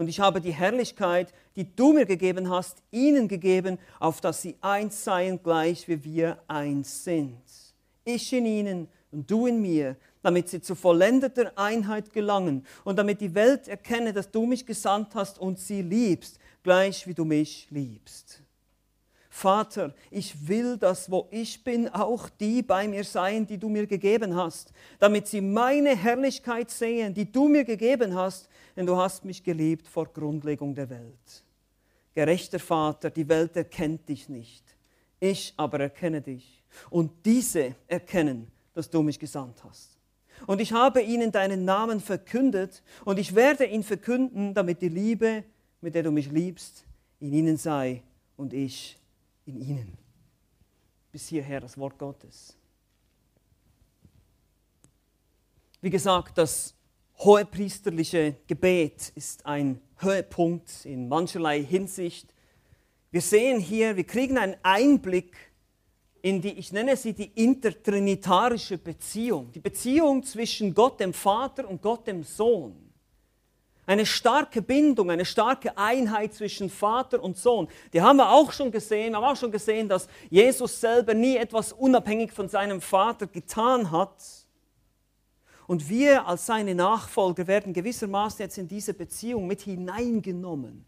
Und 0.00 0.08
ich 0.08 0.18
habe 0.18 0.40
die 0.40 0.54
Herrlichkeit, 0.54 1.30
die 1.56 1.76
du 1.76 1.92
mir 1.92 2.06
gegeben 2.06 2.48
hast, 2.48 2.78
ihnen 2.90 3.28
gegeben, 3.28 3.78
auf 3.98 4.22
dass 4.22 4.40
sie 4.40 4.56
eins 4.62 5.04
seien, 5.04 5.42
gleich 5.42 5.88
wie 5.88 6.02
wir 6.02 6.38
eins 6.48 7.04
sind. 7.04 7.42
Ich 8.06 8.32
in 8.32 8.46
ihnen 8.46 8.88
und 9.10 9.30
du 9.30 9.46
in 9.46 9.60
mir, 9.60 9.96
damit 10.22 10.48
sie 10.48 10.62
zu 10.62 10.74
vollendeter 10.74 11.52
Einheit 11.54 12.14
gelangen 12.14 12.64
und 12.82 12.98
damit 12.98 13.20
die 13.20 13.34
Welt 13.34 13.68
erkenne, 13.68 14.14
dass 14.14 14.30
du 14.30 14.46
mich 14.46 14.64
gesandt 14.64 15.14
hast 15.14 15.38
und 15.38 15.58
sie 15.58 15.82
liebst, 15.82 16.38
gleich 16.62 17.06
wie 17.06 17.12
du 17.12 17.26
mich 17.26 17.66
liebst. 17.68 18.42
Vater, 19.32 19.94
ich 20.10 20.48
will, 20.48 20.76
dass 20.76 21.10
wo 21.10 21.28
ich 21.30 21.62
bin, 21.62 21.88
auch 21.88 22.28
die 22.28 22.62
bei 22.62 22.88
mir 22.88 23.04
seien, 23.04 23.46
die 23.46 23.58
du 23.58 23.68
mir 23.68 23.86
gegeben 23.86 24.34
hast, 24.34 24.72
damit 24.98 25.28
sie 25.28 25.40
meine 25.40 25.94
Herrlichkeit 25.94 26.70
sehen, 26.70 27.14
die 27.14 27.30
du 27.30 27.48
mir 27.48 27.64
gegeben 27.64 28.14
hast, 28.16 28.49
denn 28.76 28.86
du 28.86 28.96
hast 28.96 29.24
mich 29.24 29.42
geliebt 29.42 29.86
vor 29.88 30.06
Grundlegung 30.06 30.74
der 30.74 30.90
Welt. 30.90 31.44
Gerechter 32.14 32.58
Vater, 32.58 33.10
die 33.10 33.28
Welt 33.28 33.56
erkennt 33.56 34.08
dich 34.08 34.28
nicht, 34.28 34.64
ich 35.20 35.54
aber 35.56 35.80
erkenne 35.80 36.20
dich. 36.20 36.62
Und 36.88 37.10
diese 37.24 37.74
erkennen, 37.88 38.50
dass 38.74 38.90
du 38.90 39.02
mich 39.02 39.18
gesandt 39.18 39.62
hast. 39.64 39.98
Und 40.46 40.60
ich 40.60 40.72
habe 40.72 41.02
ihnen 41.02 41.32
deinen 41.32 41.64
Namen 41.64 42.00
verkündet 42.00 42.82
und 43.04 43.18
ich 43.18 43.34
werde 43.34 43.64
ihn 43.66 43.82
verkünden, 43.82 44.54
damit 44.54 44.80
die 44.80 44.88
Liebe, 44.88 45.44
mit 45.80 45.94
der 45.94 46.02
du 46.02 46.10
mich 46.10 46.30
liebst, 46.30 46.84
in 47.18 47.32
ihnen 47.32 47.56
sei 47.56 48.02
und 48.36 48.52
ich 48.52 48.96
in 49.44 49.60
ihnen. 49.60 49.98
Bis 51.12 51.28
hierher 51.28 51.60
das 51.60 51.76
Wort 51.76 51.98
Gottes. 51.98 52.56
Wie 55.80 55.90
gesagt, 55.90 56.38
das 56.38 56.74
hohepriesterliche 57.20 58.36
Gebet 58.46 59.12
ist 59.14 59.44
ein 59.44 59.80
Höhepunkt 59.98 60.84
in 60.84 61.08
mancherlei 61.08 61.62
Hinsicht. 61.62 62.32
Wir 63.10 63.20
sehen 63.20 63.60
hier, 63.60 63.96
wir 63.96 64.04
kriegen 64.04 64.38
einen 64.38 64.56
Einblick 64.62 65.36
in 66.22 66.40
die, 66.40 66.52
ich 66.52 66.72
nenne 66.72 66.96
sie 66.96 67.12
die 67.12 67.30
intertrinitarische 67.34 68.78
Beziehung, 68.78 69.52
die 69.52 69.60
Beziehung 69.60 70.22
zwischen 70.22 70.74
Gott 70.74 71.00
dem 71.00 71.12
Vater 71.12 71.68
und 71.68 71.82
Gott 71.82 72.06
dem 72.06 72.22
Sohn. 72.22 72.90
Eine 73.86 74.06
starke 74.06 74.62
Bindung, 74.62 75.10
eine 75.10 75.24
starke 75.24 75.76
Einheit 75.76 76.32
zwischen 76.32 76.70
Vater 76.70 77.22
und 77.22 77.36
Sohn. 77.36 77.68
Die 77.92 78.00
haben 78.00 78.18
wir 78.18 78.30
auch 78.30 78.52
schon 78.52 78.70
gesehen. 78.70 79.12
Wir 79.12 79.16
haben 79.16 79.24
auch 79.24 79.36
schon 79.36 79.50
gesehen, 79.50 79.88
dass 79.88 80.06
Jesus 80.28 80.80
selber 80.80 81.12
nie 81.12 81.36
etwas 81.36 81.72
unabhängig 81.72 82.32
von 82.32 82.48
seinem 82.48 82.80
Vater 82.80 83.26
getan 83.26 83.90
hat. 83.90 84.39
Und 85.70 85.88
wir 85.88 86.26
als 86.26 86.46
seine 86.46 86.74
Nachfolger 86.74 87.46
werden 87.46 87.72
gewissermaßen 87.72 88.42
jetzt 88.42 88.58
in 88.58 88.66
diese 88.66 88.92
Beziehung 88.92 89.46
mit 89.46 89.60
hineingenommen. 89.62 90.84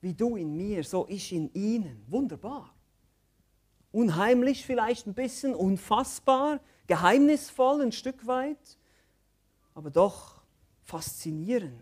Wie 0.00 0.14
du 0.14 0.36
in 0.36 0.56
mir, 0.56 0.84
so 0.84 1.06
ich 1.08 1.32
in 1.32 1.52
ihnen. 1.52 2.04
Wunderbar 2.06 2.72
unheimlich 3.92 4.64
vielleicht 4.64 5.06
ein 5.06 5.14
bisschen, 5.14 5.54
unfassbar, 5.54 6.60
geheimnisvoll 6.86 7.82
ein 7.82 7.92
Stück 7.92 8.26
weit, 8.26 8.78
aber 9.74 9.90
doch 9.90 10.42
faszinierend. 10.84 11.72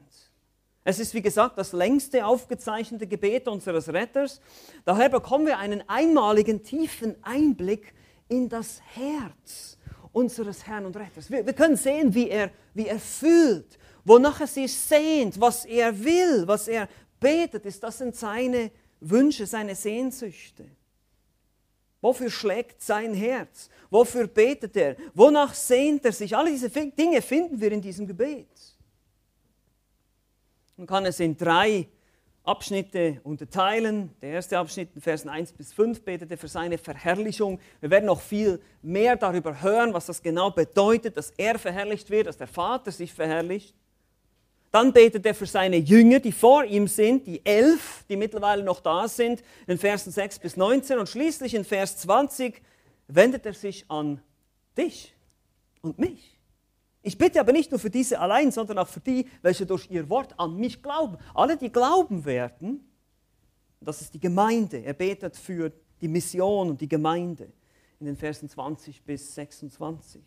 Es 0.85 0.99
ist 0.99 1.15
wie 1.15 1.23
gesagt 1.23 1.59
das 1.59 1.73
längste 1.73 2.25
aufgezeichnete 2.25 3.07
Gebet 3.07 3.49
unseres 3.49 3.89
Retters. 3.89 4.41
Daher 4.85 5.09
bekommen 5.09 5.47
wir 5.47 5.59
einen 5.59 5.87
einmaligen 5.89 6.63
tiefen 6.63 7.17
Einblick 7.23 7.93
in 8.29 8.49
das 8.49 8.81
Herz 8.95 9.76
unseres 10.17 10.67
Herrn 10.67 10.87
und 10.87 10.97
Retters. 10.97 11.31
Wir, 11.31 11.45
wir 11.45 11.53
können 11.53 11.77
sehen, 11.77 12.15
wie 12.15 12.31
er, 12.31 12.51
wie 12.73 12.87
er 12.87 12.99
fühlt, 12.99 13.79
wonach 14.03 14.41
er 14.41 14.47
sich 14.47 14.73
sehnt, 14.73 15.39
was 15.39 15.67
er 15.67 15.93
will, 16.03 16.49
was 16.49 16.69
er 16.69 16.89
betet. 17.21 17.67
Ist 17.67 17.83
das 17.83 17.99
sind 17.99 18.17
seine 18.17 18.71
Wünsche, 19.01 19.47
seine 19.47 19.75
Sehnsüchte. 19.75 20.65
Wofür 22.01 22.31
schlägt 22.31 22.81
sein 22.81 23.13
Herz? 23.13 23.69
Wofür 23.91 24.27
betet 24.27 24.75
er? 24.77 24.97
Wonach 25.13 25.53
sehnt 25.53 26.07
er 26.07 26.13
sich? 26.13 26.35
Alle 26.35 26.51
diese 26.51 26.71
Dinge 26.71 27.21
finden 27.21 27.61
wir 27.61 27.71
in 27.71 27.83
diesem 27.83 28.07
Gebet. 28.07 28.49
Man 30.79 30.87
kann 30.87 31.05
es 31.05 31.21
in 31.21 31.37
drei 31.37 31.89
Abschnitte 32.47 33.21
unterteilen. 33.25 34.11
Der 34.23 34.31
erste 34.31 34.59
Abschnitt, 34.59 34.91
in 34.95 35.01
Versen 35.01 35.29
1 35.29 35.53
bis 35.53 35.73
5, 35.73 36.03
betet 36.03 36.31
er 36.31 36.39
für 36.39 36.49
seine 36.49 36.79
Verherrlichung. 36.79 37.59
Wir 37.81 37.91
werden 37.91 38.07
noch 38.07 38.21
viel 38.21 38.61
mehr 38.83 39.17
darüber 39.17 39.61
hören, 39.61 39.93
was 39.93 40.07
das 40.07 40.23
genau 40.23 40.51
bedeutet, 40.51 41.17
dass 41.17 41.31
er 41.37 41.59
verherrlicht 41.59 42.11
wird, 42.11 42.27
dass 42.27 42.37
der 42.37 42.47
Vater 42.47 42.93
sich 42.93 43.13
verherrlicht. 43.13 43.75
Dann 44.71 44.93
betet 44.93 45.25
er 45.27 45.35
für 45.35 45.47
seine 45.47 45.77
Jünger, 45.77 46.21
die 46.21 46.33
vor 46.33 46.65
ihm 46.65 46.87
sind, 46.87 47.27
die 47.27 47.45
elf, 47.45 48.05
die 48.09 48.17
mittlerweile 48.17 48.63
noch 48.63 48.81
da 48.81 49.09
sind, 49.09 49.43
in 49.67 49.79
Versen 49.79 50.13
6 50.13 50.39
bis 50.39 50.57
19. 50.57 50.99
Und 50.99 51.09
schließlich 51.09 51.55
in 51.55 51.65
Vers 51.65 51.97
20 51.99 52.63
wendet 53.09 53.47
er 53.47 53.55
sich 53.55 53.91
an 53.91 54.21
dich 54.77 55.15
und 55.81 55.99
mich. 55.99 56.36
Ich 57.07 57.17
bitte 57.17 57.39
aber 57.39 57.53
nicht 57.53 57.71
nur 57.71 57.79
für 57.79 57.89
diese 57.89 58.19
allein, 58.19 58.51
sondern 58.51 58.79
auch 58.79 58.89
für 58.89 58.99
die, 58.99 59.29
welche 59.41 59.65
durch 59.65 59.89
ihr 59.93 60.11
Wort 60.11 60.35
an 60.41 60.57
mich 60.57 60.83
glauben. 60.83 61.17
Alle, 61.35 61.57
die 61.57 61.71
glauben 61.71 62.25
werden, 62.25 62.85
das 63.81 64.01
ist 64.01 64.13
die 64.13 64.19
Gemeinde. 64.19 64.79
Er 64.79 64.93
betet 64.93 65.37
für 65.37 65.71
die 66.01 66.09
Mission 66.09 66.71
und 66.71 66.81
die 66.81 66.89
Gemeinde 66.89 67.53
in 68.01 68.07
den 68.07 68.17
Versen 68.17 68.49
20 68.49 69.05
bis 69.05 69.37
26. 69.37 70.21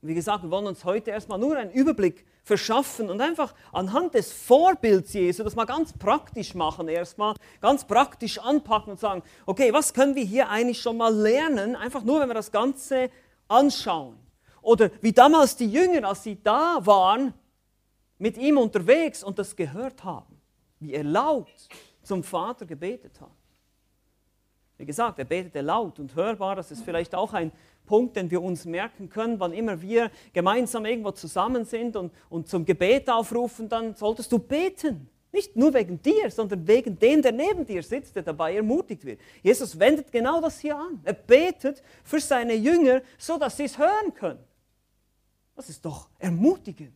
Und 0.00 0.08
wie 0.08 0.14
gesagt, 0.14 0.44
wir 0.44 0.52
wollen 0.52 0.68
uns 0.68 0.84
heute 0.84 1.10
erstmal 1.10 1.40
nur 1.40 1.56
einen 1.56 1.72
Überblick 1.72 2.26
verschaffen 2.44 3.10
und 3.10 3.20
einfach 3.20 3.52
anhand 3.72 4.14
des 4.14 4.32
Vorbilds 4.32 5.12
Jesu 5.12 5.42
das 5.42 5.56
mal 5.56 5.64
ganz 5.64 5.92
praktisch 5.92 6.54
machen, 6.54 6.86
erstmal 6.86 7.34
ganz 7.60 7.84
praktisch 7.84 8.38
anpacken 8.38 8.92
und 8.92 9.00
sagen, 9.00 9.24
okay, 9.46 9.72
was 9.72 9.92
können 9.92 10.14
wir 10.14 10.24
hier 10.24 10.48
eigentlich 10.48 10.80
schon 10.80 10.96
mal 10.96 11.12
lernen, 11.12 11.74
einfach 11.74 12.04
nur, 12.04 12.20
wenn 12.20 12.28
wir 12.28 12.34
das 12.34 12.52
Ganze 12.52 13.10
anschauen. 13.48 14.21
Oder 14.62 14.90
wie 15.00 15.12
damals 15.12 15.56
die 15.56 15.70
Jünger, 15.70 16.08
als 16.08 16.22
sie 16.22 16.40
da 16.42 16.78
waren, 16.80 17.34
mit 18.18 18.38
ihm 18.38 18.56
unterwegs 18.56 19.22
und 19.24 19.38
das 19.38 19.54
gehört 19.56 20.04
haben, 20.04 20.40
wie 20.78 20.94
er 20.94 21.04
laut 21.04 21.68
zum 22.02 22.22
Vater 22.22 22.64
gebetet 22.64 23.20
hat. 23.20 23.30
Wie 24.78 24.86
gesagt, 24.86 25.18
er 25.18 25.24
betete 25.24 25.60
laut 25.60 25.98
und 25.98 26.14
hörbar, 26.14 26.56
das 26.56 26.70
ist 26.70 26.82
vielleicht 26.82 27.14
auch 27.14 27.34
ein 27.34 27.52
Punkt, 27.84 28.16
den 28.16 28.30
wir 28.30 28.40
uns 28.40 28.64
merken 28.64 29.08
können, 29.08 29.38
wann 29.40 29.52
immer 29.52 29.80
wir 29.82 30.10
gemeinsam 30.32 30.86
irgendwo 30.86 31.10
zusammen 31.10 31.64
sind 31.64 31.96
und, 31.96 32.12
und 32.30 32.48
zum 32.48 32.64
Gebet 32.64 33.10
aufrufen, 33.10 33.68
dann 33.68 33.94
solltest 33.94 34.30
du 34.30 34.38
beten. 34.38 35.08
Nicht 35.32 35.56
nur 35.56 35.72
wegen 35.72 36.00
dir, 36.00 36.30
sondern 36.30 36.66
wegen 36.66 36.98
dem, 36.98 37.22
der 37.22 37.32
neben 37.32 37.64
dir 37.64 37.82
sitzt, 37.82 38.14
der 38.14 38.22
dabei 38.22 38.54
ermutigt 38.54 39.04
wird. 39.04 39.20
Jesus 39.42 39.78
wendet 39.78 40.12
genau 40.12 40.40
das 40.40 40.60
hier 40.60 40.76
an. 40.76 41.00
Er 41.04 41.14
betet 41.14 41.82
für 42.04 42.20
seine 42.20 42.54
Jünger, 42.54 43.02
so 43.18 43.38
dass 43.38 43.56
sie 43.56 43.64
es 43.64 43.78
hören 43.78 44.12
können. 44.14 44.44
Das 45.62 45.68
ist 45.68 45.84
doch 45.84 46.08
ermutigend, 46.18 46.92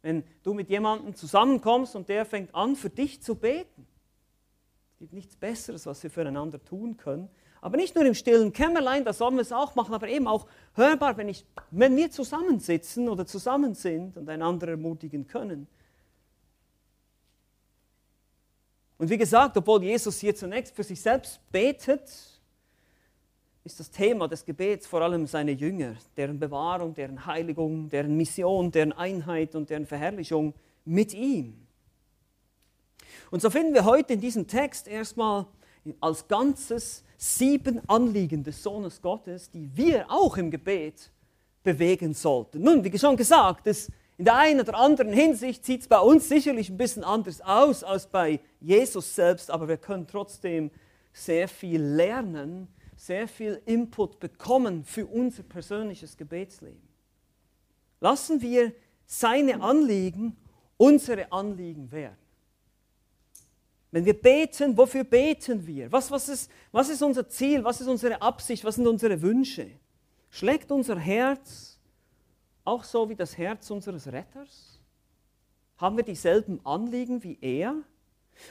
wenn 0.00 0.24
du 0.42 0.54
mit 0.54 0.70
jemandem 0.70 1.14
zusammenkommst 1.14 1.94
und 1.94 2.08
der 2.08 2.24
fängt 2.24 2.54
an, 2.54 2.76
für 2.76 2.88
dich 2.88 3.22
zu 3.22 3.34
beten. 3.34 3.86
Es 4.94 4.98
gibt 5.00 5.12
nichts 5.12 5.36
Besseres, 5.36 5.84
was 5.84 6.02
wir 6.02 6.08
füreinander 6.08 6.64
tun 6.64 6.96
können, 6.96 7.28
aber 7.60 7.76
nicht 7.76 7.94
nur 7.94 8.06
im 8.06 8.14
stillen 8.14 8.54
Kämmerlein, 8.54 9.04
da 9.04 9.12
sollen 9.12 9.34
wir 9.34 9.42
es 9.42 9.52
auch 9.52 9.74
machen, 9.74 9.92
aber 9.92 10.08
eben 10.08 10.26
auch 10.26 10.46
hörbar, 10.72 11.18
wenn, 11.18 11.28
ich, 11.28 11.44
wenn 11.70 11.94
wir 11.94 12.10
zusammensitzen 12.10 13.06
oder 13.06 13.26
zusammen 13.26 13.74
sind 13.74 14.16
und 14.16 14.30
einander 14.30 14.68
ermutigen 14.68 15.26
können. 15.26 15.66
Und 18.96 19.10
wie 19.10 19.18
gesagt, 19.18 19.58
obwohl 19.58 19.82
Jesus 19.82 20.20
hier 20.20 20.34
zunächst 20.34 20.74
für 20.74 20.84
sich 20.84 21.02
selbst 21.02 21.38
betet, 21.52 22.33
ist 23.64 23.80
das 23.80 23.90
Thema 23.90 24.28
des 24.28 24.44
Gebets 24.44 24.86
vor 24.86 25.00
allem 25.00 25.26
seine 25.26 25.52
Jünger, 25.52 25.94
deren 26.18 26.38
Bewahrung, 26.38 26.92
deren 26.92 27.24
Heiligung, 27.24 27.88
deren 27.88 28.14
Mission, 28.14 28.70
deren 28.70 28.92
Einheit 28.92 29.54
und 29.54 29.70
deren 29.70 29.86
Verherrlichung 29.86 30.52
mit 30.84 31.14
ihm. 31.14 31.66
Und 33.30 33.40
so 33.40 33.48
finden 33.48 33.72
wir 33.72 33.86
heute 33.86 34.12
in 34.12 34.20
diesem 34.20 34.46
Text 34.46 34.86
erstmal 34.86 35.46
als 36.00 36.28
Ganzes 36.28 37.04
sieben 37.16 37.80
Anliegen 37.88 38.44
des 38.44 38.62
Sohnes 38.62 39.00
Gottes, 39.00 39.50
die 39.50 39.74
wir 39.74 40.10
auch 40.10 40.36
im 40.36 40.50
Gebet 40.50 41.10
bewegen 41.62 42.12
sollten. 42.12 42.62
Nun, 42.62 42.84
wie 42.84 42.98
schon 42.98 43.16
gesagt, 43.16 43.66
das 43.66 43.90
in 44.18 44.26
der 44.26 44.36
einen 44.36 44.60
oder 44.60 44.76
anderen 44.76 45.12
Hinsicht 45.12 45.64
sieht 45.64 45.80
es 45.80 45.88
bei 45.88 45.98
uns 45.98 46.28
sicherlich 46.28 46.68
ein 46.68 46.76
bisschen 46.76 47.02
anders 47.02 47.40
aus 47.40 47.82
als 47.82 48.06
bei 48.06 48.40
Jesus 48.60 49.14
selbst, 49.14 49.50
aber 49.50 49.68
wir 49.68 49.78
können 49.78 50.06
trotzdem 50.06 50.70
sehr 51.12 51.48
viel 51.48 51.82
lernen, 51.82 52.68
sehr 53.04 53.28
viel 53.28 53.60
Input 53.66 54.18
bekommen 54.18 54.82
für 54.82 55.06
unser 55.06 55.42
persönliches 55.42 56.16
Gebetsleben. 56.16 56.88
Lassen 58.00 58.40
wir 58.40 58.72
seine 59.04 59.60
Anliegen 59.60 60.36
unsere 60.78 61.30
Anliegen 61.30 61.92
werden. 61.92 62.16
Wenn 63.90 64.06
wir 64.06 64.20
beten, 64.20 64.76
wofür 64.76 65.04
beten 65.04 65.66
wir? 65.66 65.92
Was, 65.92 66.10
was, 66.10 66.28
ist, 66.28 66.50
was 66.72 66.88
ist 66.88 67.02
unser 67.02 67.28
Ziel? 67.28 67.62
Was 67.62 67.80
ist 67.80 67.88
unsere 67.88 68.20
Absicht? 68.20 68.64
Was 68.64 68.76
sind 68.76 68.86
unsere 68.86 69.20
Wünsche? 69.20 69.70
Schlägt 70.30 70.72
unser 70.72 70.98
Herz 70.98 71.78
auch 72.64 72.82
so 72.82 73.08
wie 73.08 73.14
das 73.14 73.36
Herz 73.36 73.70
unseres 73.70 74.06
Retters? 74.06 74.80
Haben 75.76 75.98
wir 75.98 76.04
dieselben 76.04 76.64
Anliegen 76.64 77.22
wie 77.22 77.38
er? 77.40 77.76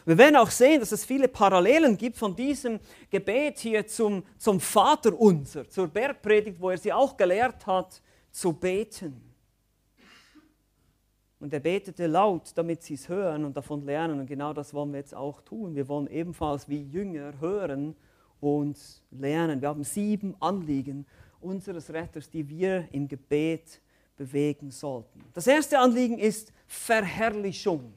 Wir 0.06 0.18
werden 0.18 0.36
auch 0.36 0.50
sehen, 0.50 0.80
dass 0.80 0.92
es 0.92 1.06
viele 1.06 1.28
Parallelen 1.28 1.98
gibt 1.98 2.18
von 2.18 2.36
diesem 2.36 2.80
Gebet 3.10 3.60
hier 3.60 3.86
zum, 3.88 4.24
zum 4.38 4.60
Vaterunser, 4.60 5.70
zur 5.70 5.88
Bergpredigt, 5.88 6.60
wo 6.60 6.70
er 6.70 6.78
sie 6.78 6.92
auch 6.92 7.16
gelehrt 7.16 7.66
hat, 7.66 8.02
zu 8.32 8.54
beten. 8.54 9.22
Und 11.40 11.54
er 11.54 11.60
betete 11.60 12.08
laut, 12.08 12.52
damit 12.56 12.84
sie 12.84 12.94
es 12.94 13.10
hören 13.10 13.44
und 13.44 13.58
davon 13.58 13.84
lernen. 13.84 14.22
Und 14.22 14.28
genau 14.28 14.54
das 14.54 14.74
wollen 14.74 14.92
wir 14.94 15.00
jetzt 15.00 15.14
auch 15.14 15.42
tun. 15.42 15.76
Wir 15.76 15.88
wollen 15.90 16.08
ebenfalls 16.08 16.70
wie 16.70 16.84
Jünger 16.84 17.34
hören 17.42 17.98
und 18.40 18.78
lernen. 19.12 19.62
Wir 19.62 19.68
haben 19.68 19.84
sieben 19.84 20.36
Anliegen 20.40 21.06
unseres 21.42 21.92
Retters, 21.92 22.30
die 22.30 22.48
wir 22.48 22.88
im 22.94 23.10
Gebet 23.10 23.82
bewegen 24.16 24.72
sollten. 24.72 25.22
Das 25.34 25.48
erste 25.48 25.80
Anliegen 25.80 26.18
ist 26.18 26.54
Verherrlichung. 26.66 27.94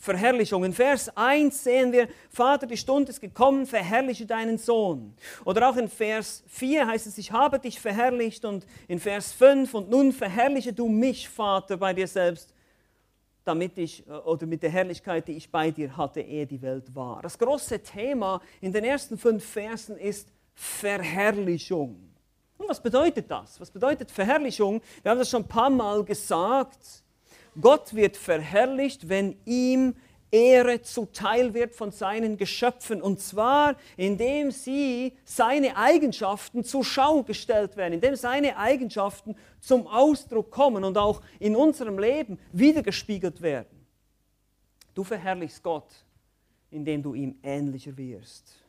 Verherrlichung. 0.00 0.64
In 0.64 0.72
Vers 0.72 1.14
1 1.14 1.62
sehen 1.62 1.92
wir, 1.92 2.08
Vater, 2.30 2.66
die 2.66 2.78
Stunde 2.78 3.10
ist 3.10 3.20
gekommen, 3.20 3.66
verherrliche 3.66 4.26
deinen 4.26 4.56
Sohn. 4.56 5.14
Oder 5.44 5.68
auch 5.68 5.76
in 5.76 5.88
Vers 5.88 6.42
4 6.48 6.86
heißt 6.86 7.06
es, 7.06 7.18
ich 7.18 7.30
habe 7.30 7.58
dich 7.58 7.78
verherrlicht. 7.78 8.44
Und 8.46 8.66
in 8.88 8.98
Vers 8.98 9.32
5, 9.32 9.74
und 9.74 9.90
nun 9.90 10.12
verherrliche 10.12 10.72
du 10.72 10.88
mich, 10.88 11.28
Vater, 11.28 11.76
bei 11.76 11.92
dir 11.92 12.08
selbst 12.08 12.54
damit 13.44 13.78
ich, 13.78 14.06
äh, 14.06 14.12
oder 14.12 14.46
mit 14.46 14.62
der 14.62 14.70
Herrlichkeit, 14.70 15.28
die 15.28 15.32
ich 15.32 15.50
bei 15.50 15.70
dir 15.70 15.96
hatte, 15.96 16.20
ehe 16.20 16.46
die 16.46 16.62
Welt 16.62 16.94
war. 16.94 17.20
Das 17.22 17.38
große 17.38 17.82
Thema 17.82 18.40
in 18.60 18.72
den 18.72 18.84
ersten 18.84 19.18
fünf 19.18 19.44
Versen 19.44 19.96
ist 19.96 20.28
Verherrlichung. 20.54 22.10
Und 22.58 22.68
was 22.68 22.82
bedeutet 22.82 23.30
das? 23.30 23.58
Was 23.60 23.70
bedeutet 23.70 24.10
Verherrlichung? 24.10 24.80
Wir 25.02 25.10
haben 25.10 25.18
das 25.18 25.30
schon 25.30 25.42
ein 25.42 25.48
paar 25.48 25.70
Mal 25.70 26.04
gesagt. 26.04 27.02
Gott 27.58 27.94
wird 27.94 28.16
verherrlicht, 28.16 29.08
wenn 29.08 29.36
ihm 29.44 29.94
Ehre 30.30 30.82
zuteil 30.82 31.54
wird 31.54 31.74
von 31.74 31.90
seinen 31.90 32.36
Geschöpfen. 32.36 33.02
Und 33.02 33.20
zwar, 33.20 33.76
indem 33.96 34.50
sie 34.50 35.12
seine 35.24 35.76
Eigenschaften 35.76 36.62
zur 36.64 36.84
Schau 36.84 37.22
gestellt 37.22 37.76
werden, 37.76 37.94
indem 37.94 38.14
seine 38.14 38.56
Eigenschaften 38.56 39.34
zum 39.60 39.86
Ausdruck 39.86 40.50
kommen 40.50 40.84
und 40.84 40.96
auch 40.96 41.20
in 41.38 41.56
unserem 41.56 41.98
Leben 41.98 42.38
wiedergespiegelt 42.52 43.42
werden. 43.42 43.86
Du 44.94 45.04
verherrlichst 45.04 45.62
Gott, 45.62 45.88
indem 46.70 47.02
du 47.02 47.14
ihm 47.14 47.38
ähnlicher 47.42 47.96
wirst. 47.96 48.59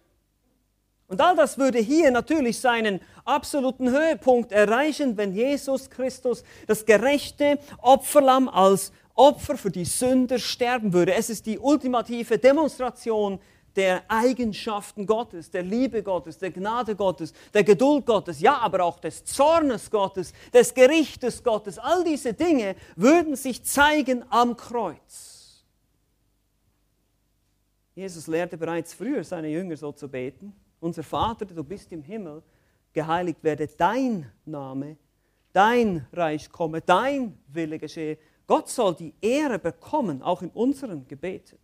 Und 1.12 1.20
all 1.20 1.36
das 1.36 1.58
würde 1.58 1.77
hier 1.77 2.10
natürlich 2.10 2.62
seinen 2.62 3.01
absoluten 3.25 3.89
Höhepunkt 3.91 4.53
erreichen, 4.53 5.18
wenn 5.18 5.34
Jesus 5.34 5.89
Christus 5.89 6.41
das 6.68 6.86
gerechte 6.86 7.60
Opferlamm 7.82 8.48
als 8.48 8.94
Opfer 9.13 9.58
für 9.58 9.72
die 9.72 9.84
Sünder 9.84 10.39
sterben 10.39 10.94
würde. 10.94 11.13
Es 11.13 11.30
ist 11.30 11.48
die 11.48 11.60
ultimative 11.60 12.38
Demonstration 12.38 13.41
der 13.75 14.03
Eigenschaften 14.08 15.06
Gottes, 15.06 15.51
der 15.51 15.64
Liebe 15.64 16.01
Gottes, 16.01 16.38
der 16.38 16.51
Gnade 16.51 16.96
Gottes, 16.96 17.33
der 17.53 17.66
Geduld 17.66 18.05
Gottes, 18.05 18.40
ja, 18.40 18.59
aber 18.59 18.81
auch 18.86 18.98
des 18.98 19.25
Zornes 19.25 19.92
Gottes, 19.92 20.31
des 20.53 20.74
Gerichtes 20.74 21.44
Gottes. 21.44 21.77
All 21.77 22.05
diese 22.05 22.33
Dinge 22.33 22.77
würden 22.96 23.36
sich 23.36 23.66
zeigen 23.66 24.24
am 24.29 24.55
Kreuz. 24.55 25.66
Jesus 27.96 28.27
lehrte 28.27 28.57
bereits 28.57 28.94
früher 28.94 29.25
seine 29.25 29.50
Jünger 29.50 29.75
so 29.75 29.92
zu 29.92 30.07
beten. 30.07 30.55
Unser 30.81 31.03
Vater, 31.03 31.46
du 31.46 31.63
bist 31.63 31.94
im 31.94 32.03
Himmel, 32.03 32.44
geheiligt 32.91 33.41
werde 33.41 33.67
dein 33.67 34.29
Name, 34.44 34.98
dein 35.53 36.05
Reich 36.11 36.50
komme, 36.51 36.81
dein 36.81 37.37
Wille 37.48 37.79
geschehe 37.79 38.17
Gott 38.51 38.67
soll 38.67 38.96
die 38.96 39.13
Ehre 39.22 39.57
bekommen, 39.57 40.22
auch 40.22 40.41
in 40.41 40.50
unseren 40.50 41.07
Gebeten. 41.07 41.57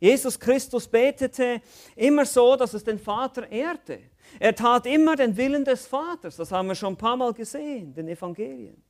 Jesus 0.00 0.40
Christus 0.40 0.88
betete 0.88 1.62
immer 1.94 2.26
so, 2.26 2.56
dass 2.56 2.74
es 2.74 2.82
den 2.82 2.98
Vater 2.98 3.48
ehrte. 3.48 4.00
Er 4.40 4.52
tat 4.52 4.86
immer 4.86 5.14
den 5.14 5.36
Willen 5.36 5.64
des 5.64 5.86
Vaters. 5.86 6.34
Das 6.34 6.50
haben 6.50 6.66
wir 6.66 6.74
schon 6.74 6.94
ein 6.94 6.96
paar 6.96 7.16
Mal 7.16 7.32
gesehen, 7.32 7.94
den 7.94 8.08
Evangelien. 8.08 8.82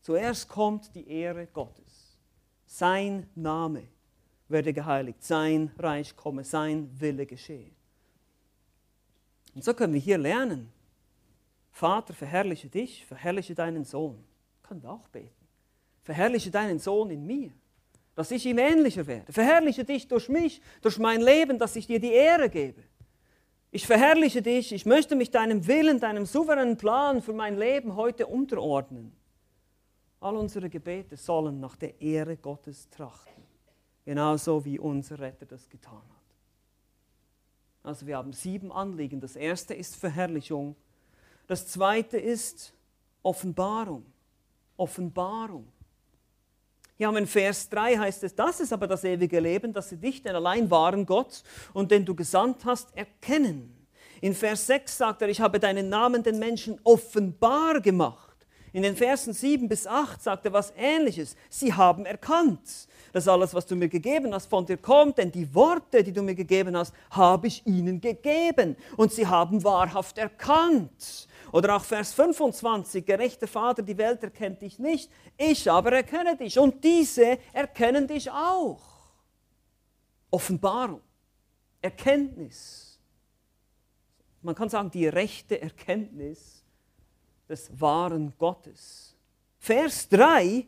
Zuerst 0.00 0.48
kommt 0.48 0.92
die 0.92 1.08
Ehre 1.08 1.46
Gottes. 1.46 2.18
Sein 2.64 3.30
Name 3.36 3.84
werde 4.48 4.72
geheiligt, 4.72 5.22
sein 5.22 5.70
Reich 5.78 6.16
komme, 6.16 6.42
sein 6.42 6.90
Wille 6.98 7.26
geschehe. 7.26 7.75
Und 9.56 9.64
so 9.64 9.72
können 9.72 9.94
wir 9.94 10.00
hier 10.00 10.18
lernen. 10.18 10.70
Vater, 11.72 12.12
verherrliche 12.12 12.68
dich, 12.68 13.06
verherrliche 13.06 13.54
deinen 13.54 13.86
Sohn. 13.86 14.22
Können 14.62 14.82
wir 14.82 14.90
auch 14.90 15.08
beten. 15.08 15.32
Verherrliche 16.02 16.50
deinen 16.50 16.78
Sohn 16.78 17.08
in 17.08 17.26
mir, 17.26 17.50
dass 18.14 18.30
ich 18.30 18.44
ihm 18.44 18.58
ähnlicher 18.58 19.06
werde. 19.06 19.32
Verherrliche 19.32 19.82
dich 19.82 20.06
durch 20.08 20.28
mich, 20.28 20.60
durch 20.82 20.98
mein 20.98 21.22
Leben, 21.22 21.58
dass 21.58 21.74
ich 21.74 21.86
dir 21.86 21.98
die 21.98 22.12
Ehre 22.12 22.50
gebe. 22.50 22.82
Ich 23.70 23.86
verherrliche 23.86 24.42
dich, 24.42 24.72
ich 24.72 24.84
möchte 24.84 25.16
mich 25.16 25.30
deinem 25.30 25.66
Willen, 25.66 26.00
deinem 26.00 26.26
souveränen 26.26 26.76
Plan 26.76 27.22
für 27.22 27.32
mein 27.32 27.56
Leben 27.56 27.96
heute 27.96 28.26
unterordnen. 28.26 29.16
All 30.20 30.36
unsere 30.36 30.68
Gebete 30.68 31.16
sollen 31.16 31.60
nach 31.60 31.76
der 31.76 31.98
Ehre 32.02 32.36
Gottes 32.36 32.90
trachten, 32.90 33.42
genauso 34.04 34.62
wie 34.66 34.78
unser 34.78 35.18
Retter 35.18 35.46
das 35.46 35.66
getan 35.70 36.02
hat. 36.10 36.15
Also 37.86 38.06
wir 38.06 38.16
haben 38.16 38.32
sieben 38.32 38.72
Anliegen. 38.72 39.20
Das 39.20 39.36
erste 39.36 39.72
ist 39.72 39.94
Verherrlichung. 39.94 40.74
Das 41.46 41.68
zweite 41.68 42.18
ist 42.18 42.74
Offenbarung. 43.22 44.04
Offenbarung. 44.76 45.68
Hier 46.96 47.06
haben 47.06 47.14
wir 47.14 47.20
in 47.20 47.26
Vers 47.26 47.68
3 47.68 47.98
heißt 47.98 48.24
es, 48.24 48.34
das 48.34 48.58
ist 48.58 48.72
aber 48.72 48.86
das 48.86 49.04
ewige 49.04 49.38
Leben, 49.38 49.72
dass 49.72 49.90
sie 49.90 49.98
dich, 49.98 50.22
den 50.22 50.34
allein 50.34 50.70
wahren 50.70 51.06
Gott 51.06 51.44
und 51.74 51.90
den 51.90 52.04
du 52.04 52.14
gesandt 52.14 52.64
hast, 52.64 52.96
erkennen. 52.96 53.86
In 54.20 54.34
Vers 54.34 54.66
6 54.66 54.96
sagt 54.96 55.22
er, 55.22 55.28
ich 55.28 55.40
habe 55.40 55.60
deinen 55.60 55.88
Namen 55.88 56.22
den 56.22 56.38
Menschen 56.38 56.80
offenbar 56.82 57.80
gemacht. 57.80 58.25
In 58.76 58.82
den 58.82 58.94
Versen 58.94 59.32
7 59.32 59.70
bis 59.70 59.86
8 59.86 60.22
sagt 60.22 60.44
er 60.44 60.52
was 60.52 60.70
Ähnliches. 60.76 61.34
Sie 61.48 61.72
haben 61.72 62.04
erkannt, 62.04 62.60
dass 63.14 63.26
alles, 63.26 63.54
was 63.54 63.64
du 63.64 63.74
mir 63.74 63.88
gegeben 63.88 64.34
hast, 64.34 64.50
von 64.50 64.66
dir 64.66 64.76
kommt, 64.76 65.16
denn 65.16 65.32
die 65.32 65.54
Worte, 65.54 66.04
die 66.04 66.12
du 66.12 66.22
mir 66.22 66.34
gegeben 66.34 66.76
hast, 66.76 66.92
habe 67.10 67.46
ich 67.46 67.66
ihnen 67.66 68.02
gegeben. 68.02 68.76
Und 68.98 69.14
sie 69.14 69.26
haben 69.26 69.64
wahrhaft 69.64 70.18
erkannt. 70.18 71.26
Oder 71.52 71.76
auch 71.76 71.84
Vers 71.84 72.12
25, 72.12 73.06
gerechter 73.06 73.48
Vater, 73.48 73.80
die 73.80 73.96
Welt 73.96 74.22
erkennt 74.22 74.60
dich 74.60 74.78
nicht, 74.78 75.10
ich 75.38 75.70
aber 75.70 75.92
erkenne 75.92 76.36
dich 76.36 76.58
und 76.58 76.84
diese 76.84 77.38
erkennen 77.54 78.06
dich 78.06 78.30
auch. 78.30 78.82
Offenbarung, 80.30 81.00
Erkenntnis. 81.80 83.00
Man 84.42 84.54
kann 84.54 84.68
sagen, 84.68 84.90
die 84.90 85.08
rechte 85.08 85.62
Erkenntnis 85.62 86.55
des 87.48 87.70
wahren 87.80 88.32
Gottes. 88.38 89.14
Vers 89.58 90.08
3 90.08 90.66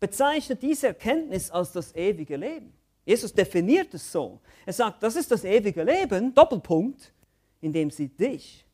bezeichnet 0.00 0.62
diese 0.62 0.88
Erkenntnis 0.88 1.50
als 1.50 1.72
das 1.72 1.94
ewige 1.94 2.36
Leben. 2.36 2.72
Jesus 3.04 3.32
definiert 3.32 3.92
es 3.94 4.12
so. 4.12 4.40
Er 4.66 4.72
sagt, 4.72 5.02
das 5.02 5.16
ist 5.16 5.30
das 5.30 5.44
ewige 5.44 5.82
Leben, 5.82 6.34
Doppelpunkt, 6.34 7.12
indem 7.60 7.90
sie 7.90 8.08
dich 8.08 8.64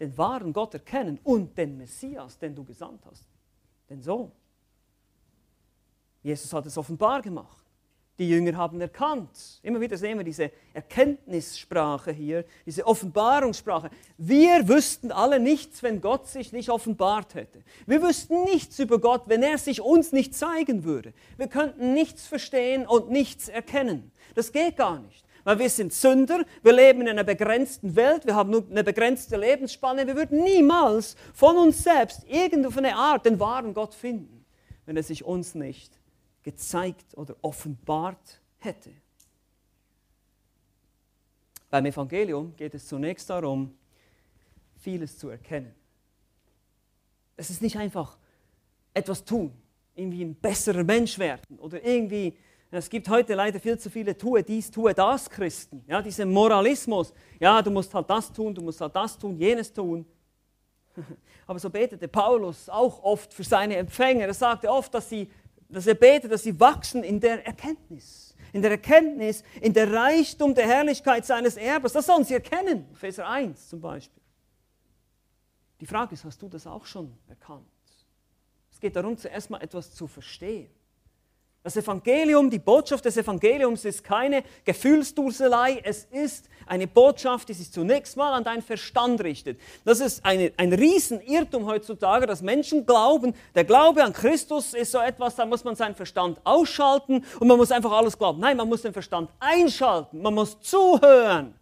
den 0.00 0.16
wahren 0.18 0.52
Gott 0.52 0.74
erkennen 0.74 1.20
und 1.22 1.56
den 1.56 1.76
Messias, 1.76 2.38
den 2.38 2.54
du 2.54 2.64
gesandt 2.64 3.04
hast, 3.06 3.24
den 3.88 4.02
Sohn. 4.02 4.32
Jesus 6.22 6.52
hat 6.52 6.66
es 6.66 6.76
offenbar 6.76 7.22
gemacht. 7.22 7.63
Die 8.18 8.28
Jünger 8.28 8.56
haben 8.56 8.80
erkannt. 8.80 9.58
Immer 9.64 9.80
wieder 9.80 9.96
sehen 9.96 10.18
wir 10.18 10.24
diese 10.24 10.52
Erkenntnissprache 10.72 12.12
hier, 12.12 12.44
diese 12.64 12.86
Offenbarungssprache. 12.86 13.90
Wir 14.18 14.68
wüssten 14.68 15.10
alle 15.10 15.40
nichts, 15.40 15.82
wenn 15.82 16.00
Gott 16.00 16.28
sich 16.28 16.52
nicht 16.52 16.70
offenbart 16.70 17.34
hätte. 17.34 17.64
Wir 17.86 18.02
wüssten 18.02 18.44
nichts 18.44 18.78
über 18.78 19.00
Gott, 19.00 19.22
wenn 19.26 19.42
er 19.42 19.58
sich 19.58 19.80
uns 19.80 20.12
nicht 20.12 20.32
zeigen 20.32 20.84
würde. 20.84 21.12
Wir 21.36 21.48
könnten 21.48 21.92
nichts 21.92 22.28
verstehen 22.28 22.86
und 22.86 23.10
nichts 23.10 23.48
erkennen. 23.48 24.12
Das 24.36 24.52
geht 24.52 24.76
gar 24.76 25.00
nicht. 25.00 25.24
weil 25.46 25.58
wir 25.58 25.68
sind 25.68 25.92
Sünder, 25.92 26.46
wir 26.62 26.72
leben 26.72 27.02
in 27.02 27.08
einer 27.08 27.24
begrenzten 27.24 27.96
Welt, 27.96 28.24
wir 28.24 28.34
haben 28.34 28.48
nur 28.48 28.64
eine 28.70 28.82
begrenzte 28.82 29.36
Lebensspanne. 29.36 30.06
Wir 30.06 30.16
würden 30.16 30.42
niemals 30.42 31.16
von 31.34 31.58
uns 31.58 31.82
selbst 31.82 32.24
irgendeine 32.26 32.96
Art 32.96 33.26
den 33.26 33.38
wahren 33.38 33.74
Gott 33.74 33.92
finden, 33.92 34.46
wenn 34.86 34.96
er 34.96 35.02
sich 35.02 35.22
uns 35.22 35.54
nicht 35.54 35.92
gezeigt 36.44 37.16
oder 37.16 37.34
offenbart 37.42 38.40
hätte. 38.58 38.90
Beim 41.70 41.86
Evangelium 41.86 42.54
geht 42.54 42.74
es 42.74 42.86
zunächst 42.86 43.28
darum, 43.28 43.76
vieles 44.76 45.18
zu 45.18 45.30
erkennen. 45.30 45.74
Es 47.36 47.50
ist 47.50 47.62
nicht 47.62 47.76
einfach 47.76 48.16
etwas 48.92 49.24
tun, 49.24 49.52
irgendwie 49.96 50.24
ein 50.24 50.36
besserer 50.36 50.84
Mensch 50.84 51.18
werden 51.18 51.58
oder 51.58 51.84
irgendwie, 51.84 52.36
es 52.70 52.88
gibt 52.88 53.08
heute 53.08 53.34
leider 53.34 53.58
viel 53.58 53.78
zu 53.78 53.90
viele 53.90 54.16
tue 54.16 54.42
dies, 54.42 54.70
tue 54.70 54.94
das 54.94 55.28
Christen, 55.28 55.82
ja, 55.88 56.00
dieser 56.00 56.26
Moralismus, 56.26 57.12
ja, 57.40 57.60
du 57.60 57.70
musst 57.70 57.92
halt 57.92 58.08
das 58.08 58.32
tun, 58.32 58.54
du 58.54 58.62
musst 58.62 58.80
halt 58.80 58.94
das 58.94 59.18
tun, 59.18 59.36
jenes 59.36 59.72
tun. 59.72 60.06
Aber 61.46 61.58
so 61.58 61.70
betete 61.70 62.06
Paulus 62.08 62.68
auch 62.68 63.02
oft 63.02 63.34
für 63.34 63.44
seine 63.44 63.76
Empfänger. 63.76 64.26
Er 64.26 64.34
sagte 64.34 64.70
oft, 64.70 64.94
dass, 64.94 65.08
sie, 65.08 65.28
dass 65.74 65.86
er 65.86 65.94
betet, 65.94 66.30
dass 66.30 66.42
sie 66.42 66.58
wachsen 66.58 67.02
in 67.02 67.20
der 67.20 67.44
Erkenntnis. 67.46 68.34
In 68.52 68.62
der 68.62 68.70
Erkenntnis, 68.70 69.42
in 69.60 69.72
der 69.72 69.92
Reichtum 69.92 70.54
der 70.54 70.66
Herrlichkeit 70.66 71.26
seines 71.26 71.56
Erbes. 71.56 71.92
Das 71.92 72.06
sollen 72.06 72.24
sie 72.24 72.34
erkennen. 72.34 72.86
Epheser 72.92 73.28
1 73.28 73.68
zum 73.68 73.80
Beispiel. 73.80 74.22
Die 75.80 75.86
Frage 75.86 76.14
ist, 76.14 76.24
hast 76.24 76.40
du 76.40 76.48
das 76.48 76.66
auch 76.66 76.86
schon 76.86 77.12
erkannt? 77.28 77.66
Es 78.70 78.80
geht 78.80 78.94
darum, 78.96 79.16
zuerst 79.16 79.50
mal 79.50 79.60
etwas 79.60 79.92
zu 79.92 80.06
verstehen. 80.06 80.70
Das 81.64 81.78
Evangelium, 81.78 82.50
die 82.50 82.58
Botschaft 82.58 83.06
des 83.06 83.16
Evangeliums 83.16 83.86
ist 83.86 84.04
keine 84.04 84.44
Gefühlsduselei, 84.66 85.80
es 85.82 86.06
ist 86.10 86.50
eine 86.66 86.86
Botschaft, 86.86 87.48
die 87.48 87.54
sich 87.54 87.72
zunächst 87.72 88.18
mal 88.18 88.34
an 88.34 88.44
deinen 88.44 88.60
Verstand 88.60 89.24
richtet. 89.24 89.58
Das 89.82 90.00
ist 90.00 90.26
eine, 90.26 90.52
ein 90.58 90.74
Riesenirrtum 90.74 91.64
heutzutage, 91.64 92.26
dass 92.26 92.42
Menschen 92.42 92.84
glauben, 92.84 93.34
der 93.54 93.64
Glaube 93.64 94.04
an 94.04 94.12
Christus 94.12 94.74
ist 94.74 94.92
so 94.92 94.98
etwas, 94.98 95.36
da 95.36 95.46
muss 95.46 95.64
man 95.64 95.74
seinen 95.74 95.94
Verstand 95.94 96.38
ausschalten 96.44 97.24
und 97.40 97.48
man 97.48 97.56
muss 97.56 97.72
einfach 97.72 97.92
alles 97.92 98.18
glauben. 98.18 98.40
Nein, 98.40 98.58
man 98.58 98.68
muss 98.68 98.82
den 98.82 98.92
Verstand 98.92 99.30
einschalten, 99.40 100.20
man 100.20 100.34
muss 100.34 100.60
zuhören 100.60 101.54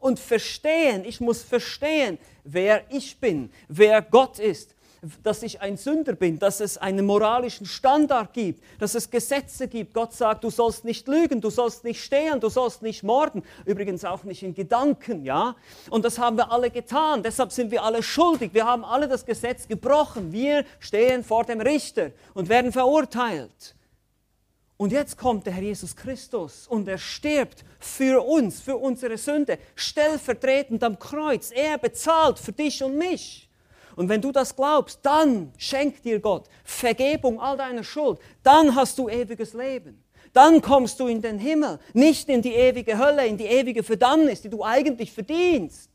und 0.00 0.20
verstehen. 0.20 1.02
Ich 1.06 1.18
muss 1.18 1.42
verstehen, 1.42 2.18
wer 2.44 2.82
ich 2.90 3.18
bin, 3.18 3.50
wer 3.68 4.02
Gott 4.02 4.38
ist 4.38 4.74
dass 5.22 5.42
ich 5.42 5.60
ein 5.60 5.76
Sünder 5.76 6.14
bin, 6.14 6.38
dass 6.38 6.60
es 6.60 6.76
einen 6.76 7.06
moralischen 7.06 7.66
Standard 7.66 8.32
gibt, 8.34 8.62
dass 8.78 8.94
es 8.94 9.10
Gesetze 9.10 9.68
gibt. 9.68 9.94
Gott 9.94 10.12
sagt, 10.12 10.44
du 10.44 10.50
sollst 10.50 10.84
nicht 10.84 11.08
lügen, 11.08 11.40
du 11.40 11.50
sollst 11.50 11.84
nicht 11.84 12.02
stehlen, 12.02 12.40
du 12.40 12.48
sollst 12.48 12.82
nicht 12.82 13.02
morden. 13.02 13.42
Übrigens 13.64 14.04
auch 14.04 14.24
nicht 14.24 14.42
in 14.42 14.54
Gedanken, 14.54 15.24
ja. 15.24 15.56
Und 15.88 16.04
das 16.04 16.18
haben 16.18 16.36
wir 16.36 16.52
alle 16.52 16.70
getan. 16.70 17.22
Deshalb 17.22 17.52
sind 17.52 17.70
wir 17.70 17.82
alle 17.82 18.02
schuldig. 18.02 18.52
Wir 18.52 18.66
haben 18.66 18.84
alle 18.84 19.08
das 19.08 19.24
Gesetz 19.24 19.66
gebrochen. 19.66 20.32
Wir 20.32 20.64
stehen 20.78 21.24
vor 21.24 21.44
dem 21.44 21.60
Richter 21.60 22.10
und 22.34 22.48
werden 22.48 22.72
verurteilt. 22.72 23.74
Und 24.76 24.92
jetzt 24.92 25.18
kommt 25.18 25.44
der 25.44 25.52
Herr 25.52 25.62
Jesus 25.62 25.94
Christus 25.94 26.66
und 26.66 26.88
er 26.88 26.96
stirbt 26.96 27.66
für 27.78 28.24
uns, 28.26 28.62
für 28.62 28.76
unsere 28.78 29.18
Sünde, 29.18 29.58
stellvertretend 29.74 30.82
am 30.82 30.98
Kreuz. 30.98 31.50
Er 31.50 31.76
bezahlt 31.76 32.38
für 32.38 32.52
dich 32.52 32.82
und 32.82 32.96
mich. 32.96 33.49
Und 34.00 34.08
wenn 34.08 34.22
du 34.22 34.32
das 34.32 34.56
glaubst, 34.56 35.00
dann 35.02 35.52
schenkt 35.58 36.06
dir 36.06 36.20
Gott 36.20 36.48
Vergebung 36.64 37.38
all 37.38 37.58
deiner 37.58 37.84
Schuld. 37.84 38.18
Dann 38.42 38.74
hast 38.74 38.96
du 38.96 39.10
ewiges 39.10 39.52
Leben. 39.52 40.02
Dann 40.32 40.62
kommst 40.62 40.98
du 41.00 41.06
in 41.06 41.20
den 41.20 41.38
Himmel, 41.38 41.78
nicht 41.92 42.30
in 42.30 42.40
die 42.40 42.54
ewige 42.54 42.96
Hölle, 42.96 43.26
in 43.26 43.36
die 43.36 43.44
ewige 43.44 43.82
Verdammnis, 43.82 44.40
die 44.40 44.48
du 44.48 44.64
eigentlich 44.64 45.12
verdienst. 45.12 45.90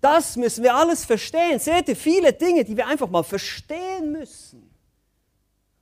Das 0.00 0.38
müssen 0.38 0.64
wir 0.64 0.74
alles 0.74 1.04
verstehen. 1.04 1.58
Seht 1.58 1.90
ihr, 1.90 1.96
viele 1.96 2.32
Dinge, 2.32 2.64
die 2.64 2.74
wir 2.74 2.86
einfach 2.86 3.10
mal 3.10 3.22
verstehen 3.22 4.10
müssen. 4.10 4.70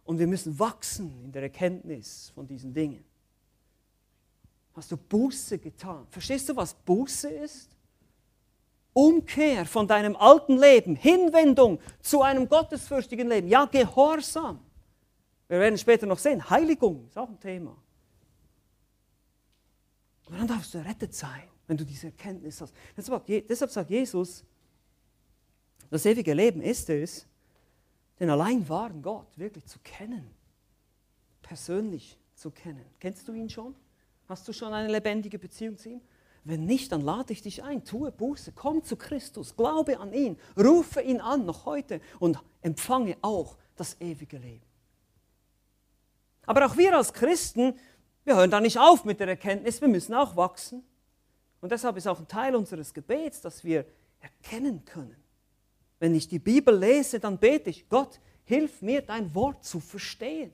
Und 0.02 0.18
wir 0.18 0.26
müssen 0.26 0.58
wachsen 0.58 1.14
in 1.22 1.30
der 1.30 1.42
Erkenntnis 1.42 2.32
von 2.34 2.44
diesen 2.48 2.74
Dingen. 2.74 3.04
Hast 4.74 4.90
du 4.90 4.96
Buße 4.96 5.58
getan? 5.58 6.08
Verstehst 6.10 6.48
du, 6.48 6.56
was 6.56 6.74
Buße 6.74 7.28
ist? 7.28 7.75
Umkehr 8.96 9.66
von 9.66 9.86
deinem 9.86 10.16
alten 10.16 10.56
Leben, 10.56 10.96
Hinwendung 10.96 11.78
zu 12.00 12.22
einem 12.22 12.48
gottesfürchtigen 12.48 13.28
Leben, 13.28 13.46
ja, 13.46 13.66
Gehorsam. 13.66 14.58
Wir 15.48 15.60
werden 15.60 15.76
später 15.76 16.06
noch 16.06 16.18
sehen, 16.18 16.48
Heiligung 16.48 17.06
ist 17.06 17.18
auch 17.18 17.28
ein 17.28 17.38
Thema. 17.38 17.76
Und 20.24 20.38
dann 20.38 20.46
darfst 20.46 20.72
du 20.72 20.78
errettet 20.78 21.14
sein, 21.14 21.42
wenn 21.66 21.76
du 21.76 21.84
diese 21.84 22.06
Erkenntnis 22.06 22.58
hast. 22.58 22.72
Deshalb 22.96 23.70
sagt 23.70 23.90
Jesus, 23.90 24.42
das 25.90 26.06
ewige 26.06 26.32
Leben 26.32 26.62
ist 26.62 26.88
es, 26.88 27.26
den 28.18 28.30
allein 28.30 28.66
wahren 28.66 29.02
Gott 29.02 29.28
wirklich 29.36 29.66
zu 29.66 29.78
kennen, 29.80 30.30
persönlich 31.42 32.16
zu 32.34 32.50
kennen. 32.50 32.86
Kennst 32.98 33.28
du 33.28 33.34
ihn 33.34 33.50
schon? 33.50 33.74
Hast 34.26 34.48
du 34.48 34.54
schon 34.54 34.72
eine 34.72 34.90
lebendige 34.90 35.38
Beziehung 35.38 35.76
zu 35.76 35.90
ihm? 35.90 36.00
Wenn 36.46 36.64
nicht, 36.64 36.92
dann 36.92 37.00
lade 37.00 37.32
ich 37.32 37.42
dich 37.42 37.64
ein, 37.64 37.84
tue 37.84 38.12
Buße, 38.12 38.52
komm 38.52 38.84
zu 38.84 38.94
Christus, 38.94 39.56
glaube 39.56 39.98
an 39.98 40.12
ihn, 40.12 40.38
rufe 40.56 41.00
ihn 41.00 41.20
an 41.20 41.44
noch 41.44 41.66
heute 41.66 42.00
und 42.20 42.38
empfange 42.62 43.16
auch 43.20 43.56
das 43.74 44.00
ewige 44.00 44.38
Leben. 44.38 44.62
Aber 46.46 46.64
auch 46.64 46.76
wir 46.76 46.96
als 46.96 47.12
Christen, 47.12 47.74
wir 48.24 48.36
hören 48.36 48.52
da 48.52 48.60
nicht 48.60 48.78
auf 48.78 49.04
mit 49.04 49.18
der 49.18 49.26
Erkenntnis, 49.26 49.80
wir 49.80 49.88
müssen 49.88 50.14
auch 50.14 50.36
wachsen. 50.36 50.84
Und 51.60 51.72
deshalb 51.72 51.96
ist 51.96 52.06
auch 52.06 52.20
ein 52.20 52.28
Teil 52.28 52.54
unseres 52.54 52.94
Gebets, 52.94 53.40
dass 53.40 53.64
wir 53.64 53.84
erkennen 54.20 54.84
können. 54.84 55.16
Wenn 55.98 56.14
ich 56.14 56.28
die 56.28 56.38
Bibel 56.38 56.78
lese, 56.78 57.18
dann 57.18 57.38
bete 57.38 57.70
ich, 57.70 57.88
Gott, 57.88 58.20
hilf 58.44 58.82
mir, 58.82 59.02
dein 59.02 59.34
Wort 59.34 59.64
zu 59.64 59.80
verstehen. 59.80 60.52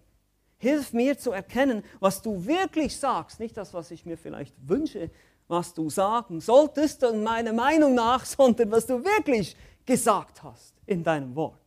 Hilf 0.56 0.94
mir 0.94 1.18
zu 1.18 1.32
erkennen, 1.32 1.84
was 2.00 2.22
du 2.22 2.46
wirklich 2.46 2.96
sagst, 2.96 3.40
nicht 3.40 3.58
das, 3.58 3.74
was 3.74 3.90
ich 3.90 4.06
mir 4.06 4.16
vielleicht 4.16 4.54
wünsche, 4.66 5.10
was 5.52 5.74
du 5.74 5.90
sagen 5.90 6.40
solltest, 6.40 7.04
und 7.04 7.22
meiner 7.22 7.52
Meinung 7.52 7.94
nach, 7.94 8.24
sondern 8.24 8.72
was 8.72 8.86
du 8.86 9.04
wirklich 9.04 9.54
gesagt 9.86 10.42
hast 10.42 10.74
in 10.86 11.04
deinem 11.04 11.36
Wort. 11.36 11.60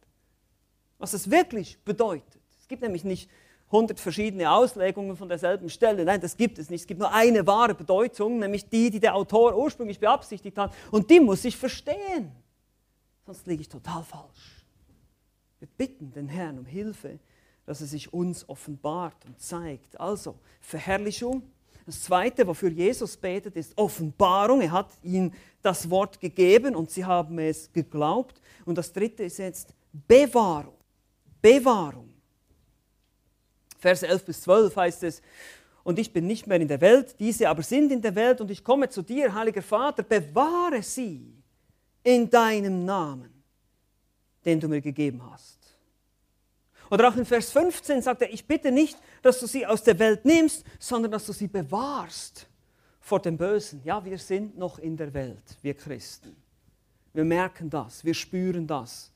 Was 0.98 1.14
es 1.14 1.30
wirklich 1.30 1.80
bedeutet. 1.84 2.42
Es 2.60 2.68
gibt 2.68 2.82
nämlich 2.82 3.04
nicht 3.04 3.30
hundert 3.72 4.00
verschiedene 4.00 4.52
Auslegungen 4.52 5.16
von 5.16 5.30
derselben 5.30 5.70
Stelle. 5.70 6.04
Nein, 6.04 6.20
das 6.20 6.36
gibt 6.36 6.58
es 6.58 6.70
nicht. 6.70 6.82
Es 6.82 6.88
gibt 6.88 7.00
nur 7.00 7.14
eine 7.14 7.46
wahre 7.46 7.76
Bedeutung, 7.76 8.40
nämlich 8.40 8.68
die, 8.70 8.90
die 8.90 9.00
der 9.00 9.16
Autor 9.16 9.56
ursprünglich 9.56 10.00
beabsichtigt 10.00 10.58
hat. 10.58 10.74
Und 10.92 11.10
die 11.10 11.20
muss 11.20 11.46
ich 11.46 11.56
verstehen. 11.56 12.32
Sonst 13.26 13.46
liege 13.46 13.62
ich 13.62 13.70
total 13.70 14.04
falsch. 14.04 14.66
Wir 15.60 15.68
bitten 15.78 16.12
den 16.12 16.28
Herrn 16.28 16.60
um 16.60 16.66
Hilfe, 16.66 17.20
dass 17.66 17.82
er 17.82 17.88
sich 17.88 18.14
uns 18.14 18.48
offenbart 18.50 19.26
und 19.26 19.40
zeigt. 19.40 20.00
Also, 20.00 20.40
Verherrlichung, 20.62 21.44
das 21.86 22.02
Zweite, 22.02 22.48
wofür 22.48 22.70
Jesus 22.70 23.16
betet, 23.16 23.56
ist 23.56 23.78
Offenbarung. 23.78 24.62
Er 24.62 24.72
hat 24.72 24.90
ihnen 25.04 25.34
das 25.62 25.90
Wort 25.90 26.20
gegeben 26.20 26.76
und 26.76 26.90
sie 26.90 27.06
haben 27.06 27.38
es 27.38 27.72
geglaubt. 27.72 28.42
Und 28.66 28.78
das 28.78 28.92
Dritte 28.92 29.24
ist 29.24 29.38
jetzt 29.38 29.74
Bewahrung. 30.08 30.74
Bewahrung. 31.42 32.10
Vers 33.78 34.02
11 34.02 34.26
bis 34.26 34.42
12 34.42 34.76
heißt 34.76 35.04
es, 35.04 35.22
und 35.84 36.00
ich 36.00 36.12
bin 36.12 36.26
nicht 36.26 36.48
mehr 36.48 36.60
in 36.60 36.68
der 36.68 36.82
Welt, 36.82 37.16
diese 37.20 37.48
aber 37.48 37.62
sind 37.62 37.92
in 37.92 38.02
der 38.02 38.16
Welt 38.16 38.42
und 38.42 38.50
ich 38.50 38.64
komme 38.64 38.90
zu 38.90 39.04
dir, 39.04 39.32
heiliger 39.32 39.62
Vater, 39.62 40.02
bewahre 40.02 40.82
sie 40.82 41.32
in 42.04 42.28
deinem 42.28 42.86
Namen, 42.86 43.44
den 44.44 44.60
du 44.60 44.68
mir 44.68 44.82
gegeben 44.82 45.22
hast. 45.30 45.65
Oder 46.96 47.10
auch 47.10 47.18
in 47.18 47.26
Vers 47.26 47.52
15 47.52 48.02
sagt 48.02 48.22
er, 48.22 48.32
ich 48.32 48.48
bitte 48.48 48.72
nicht, 48.72 48.98
dass 49.22 49.42
du 49.42 49.48
sie 49.48 49.66
aus 49.66 49.84
der 49.84 50.00
Welt 50.00 50.24
nimmst, 50.24 50.64
sondern 50.80 51.12
dass 51.12 51.26
du 51.26 51.34
sie 51.34 51.50
bewahrst 51.50 52.48
vor 53.02 53.20
dem 53.20 53.36
Bösen. 53.36 53.82
Ja, 53.84 54.06
wir 54.06 54.18
sind 54.18 54.58
noch 54.58 54.80
in 54.80 54.96
der 54.96 55.14
Welt, 55.14 55.58
wir 55.62 55.74
Christen. 55.74 56.38
Wir 57.12 57.26
merken 57.26 57.70
das, 57.70 58.06
wir 58.06 58.14
spüren 58.14 58.66
das. 58.66 59.12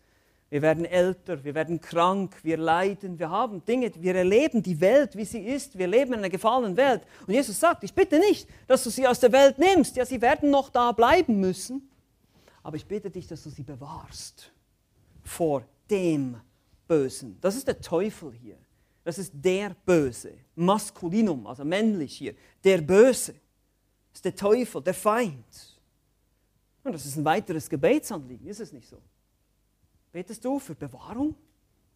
Wir 0.50 0.62
werden 0.62 0.84
älter, 0.84 1.42
wir 1.46 1.56
werden 1.56 1.80
krank, 1.80 2.36
wir 2.44 2.58
leiden, 2.58 3.18
wir 3.18 3.30
haben 3.30 3.64
Dinge, 3.64 3.94
wir 3.96 4.14
erleben 4.14 4.62
die 4.62 4.82
Welt, 4.82 5.16
wie 5.16 5.24
sie 5.24 5.40
ist. 5.40 5.78
Wir 5.78 5.88
leben 5.88 6.12
in 6.12 6.20
einer 6.20 6.30
gefallenen 6.30 6.76
Welt. 6.76 7.04
Und 7.26 7.34
Jesus 7.34 7.58
sagt, 7.62 7.86
ich 7.86 7.94
bitte 7.94 8.20
nicht, 8.20 8.50
dass 8.68 8.84
du 8.84 8.90
sie 8.90 9.08
aus 9.08 9.22
der 9.22 9.32
Welt 9.32 9.58
nimmst. 9.58 9.96
Ja, 9.96 10.06
sie 10.06 10.22
werden 10.22 10.50
noch 10.50 10.70
da 10.70 10.92
bleiben 10.92 11.40
müssen. 11.40 11.90
Aber 12.62 12.76
ich 12.76 12.86
bitte 12.86 13.10
dich, 13.10 13.26
dass 13.26 13.42
du 13.44 13.50
sie 13.50 13.64
bewahrst 13.64 14.52
vor 15.24 15.64
dem 15.90 16.42
Bösen. 16.90 17.38
Das 17.40 17.56
ist 17.56 17.68
der 17.68 17.80
Teufel 17.80 18.34
hier. 18.34 18.58
Das 19.04 19.20
ist 19.20 19.32
der 19.34 19.76
Böse. 19.86 20.34
Maskulinum, 20.56 21.46
also 21.48 21.64
männlich 21.64 22.18
hier. 22.18 22.36
Der 22.64 22.80
Böse. 22.82 23.34
Das 24.10 24.18
ist 24.18 24.26
der 24.26 24.36
Teufel, 24.36 24.82
der 24.82 24.96
Feind. 24.96 25.80
Und 26.84 26.94
das 26.94 27.06
ist 27.06 27.16
ein 27.16 27.24
weiteres 27.24 27.70
Gebetsanliegen, 27.70 28.48
ist 28.48 28.60
es 28.60 28.74
nicht 28.74 28.90
so? 28.90 28.98
Betest 30.12 30.44
du 30.44 30.58
für 30.58 30.74
Bewahrung? 30.74 31.36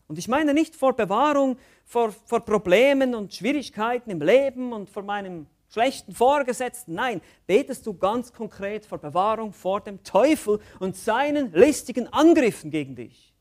Und 0.07 0.19
ich 0.19 0.27
meine 0.27 0.53
nicht 0.53 0.75
vor 0.75 0.93
Bewahrung, 0.93 1.57
vor, 1.85 2.11
vor 2.11 2.41
Problemen 2.41 3.15
und 3.15 3.33
Schwierigkeiten 3.33 4.11
im 4.11 4.21
Leben 4.21 4.73
und 4.73 4.89
vor 4.89 5.01
meinem 5.01 5.47
schlechten 5.69 6.13
Vorgesetzten. 6.13 6.93
Nein, 6.93 7.21
betest 7.47 7.87
du 7.87 7.95
ganz 7.95 8.31
konkret 8.31 8.85
vor 8.85 8.99
Bewahrung 8.99 9.53
vor 9.53 9.81
dem 9.81 10.03
Teufel 10.03 10.59
und 10.79 10.95
seinen 10.95 11.51
listigen 11.53 12.07
Angriffen 12.13 12.69
gegen 12.69 12.95
dich. 12.95 13.32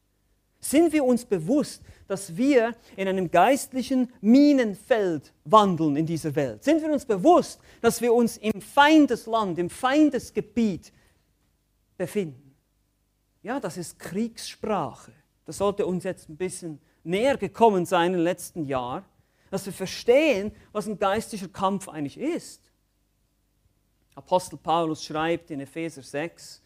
Sind 0.62 0.92
wir 0.92 1.05
uns 1.05 1.25
bewusst, 1.25 1.83
dass 2.09 2.37
wir 2.37 2.75
in 2.96 3.09
einem 3.09 3.31
geistlichen 3.31 4.11
Minenfeld 4.20 5.35
wandeln 5.44 5.96
in 5.96 6.07
dieser 6.07 6.35
Welt? 6.35 6.64
Sind 6.64 6.81
wir 6.81 6.90
uns 6.90 7.05
bewusst, 7.05 7.61
dass 7.83 8.01
wir 8.01 8.14
uns 8.14 8.38
im 8.38 8.62
Feindesland, 8.62 9.59
im 9.59 9.68
Feindesgebiet 9.68 10.92
befinden? 11.98 12.55
Ja, 13.42 13.61
das 13.61 13.77
ist 13.77 13.98
Kriegssprache. 13.98 15.12
Das 15.44 15.59
sollte 15.59 15.85
uns 15.85 16.05
jetzt 16.05 16.31
ein 16.31 16.37
bisschen 16.37 16.81
näher 17.05 17.37
gekommen 17.37 17.85
sein 17.85 18.14
im 18.14 18.20
letzten 18.20 18.64
Jahr 18.64 19.05
dass 19.53 19.66
wir 19.66 19.72
verstehen, 19.75 20.51
was 20.72 20.87
ein 20.87 20.98
geistlicher 20.98 21.46
Kampf 21.46 21.87
eigentlich 21.87 22.16
ist. 22.16 22.72
Apostel 24.14 24.57
Paulus 24.57 25.05
schreibt 25.05 25.51
in 25.51 25.61
Epheser 25.61 26.03
6, 26.03 26.62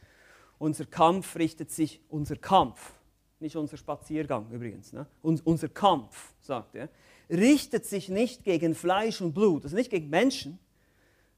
unser 0.59 0.87
Kampf 0.87 1.35
richtet 1.35 1.73
sich, 1.73 2.01
unser 2.09 2.37
Kampf, 2.37 2.93
nicht 3.41 3.57
unser 3.57 3.77
Spaziergang 3.77 4.51
übrigens, 4.51 4.93
ne? 4.93 5.07
unser 5.23 5.69
Kampf, 5.69 6.33
sagt 6.41 6.75
er, 6.75 6.89
richtet 7.31 7.85
sich 7.85 8.09
nicht 8.09 8.45
gegen 8.45 8.75
Fleisch 8.75 9.21
und 9.21 9.33
Blut, 9.35 9.65
also 9.65 9.77
nicht 9.77 9.91
gegen 9.91 10.09
Menschen, 10.09 10.59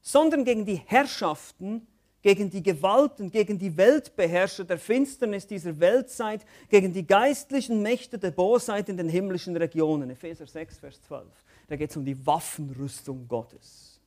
sondern 0.01 0.45
gegen 0.45 0.65
die 0.65 0.77
Herrschaften, 0.77 1.87
gegen 2.21 2.49
die 2.49 2.63
Gewalten, 2.63 3.31
gegen 3.31 3.57
die 3.57 3.75
Weltbeherrscher 3.75 4.65
der 4.65 4.77
Finsternis 4.77 5.47
dieser 5.47 5.79
Weltzeit, 5.79 6.45
gegen 6.69 6.93
die 6.93 7.07
geistlichen 7.07 7.81
Mächte 7.81 8.17
der 8.17 8.31
Bosheit 8.31 8.89
in 8.89 8.97
den 8.97 9.09
himmlischen 9.09 9.55
Regionen. 9.55 10.09
Epheser 10.09 10.45
6, 10.45 10.79
Vers 10.79 11.01
12. 11.03 11.25
Da 11.67 11.75
geht 11.75 11.89
es 11.89 11.97
um 11.97 12.03
die 12.03 12.25
Waffenrüstung 12.25 13.27
Gottes. 13.27 13.99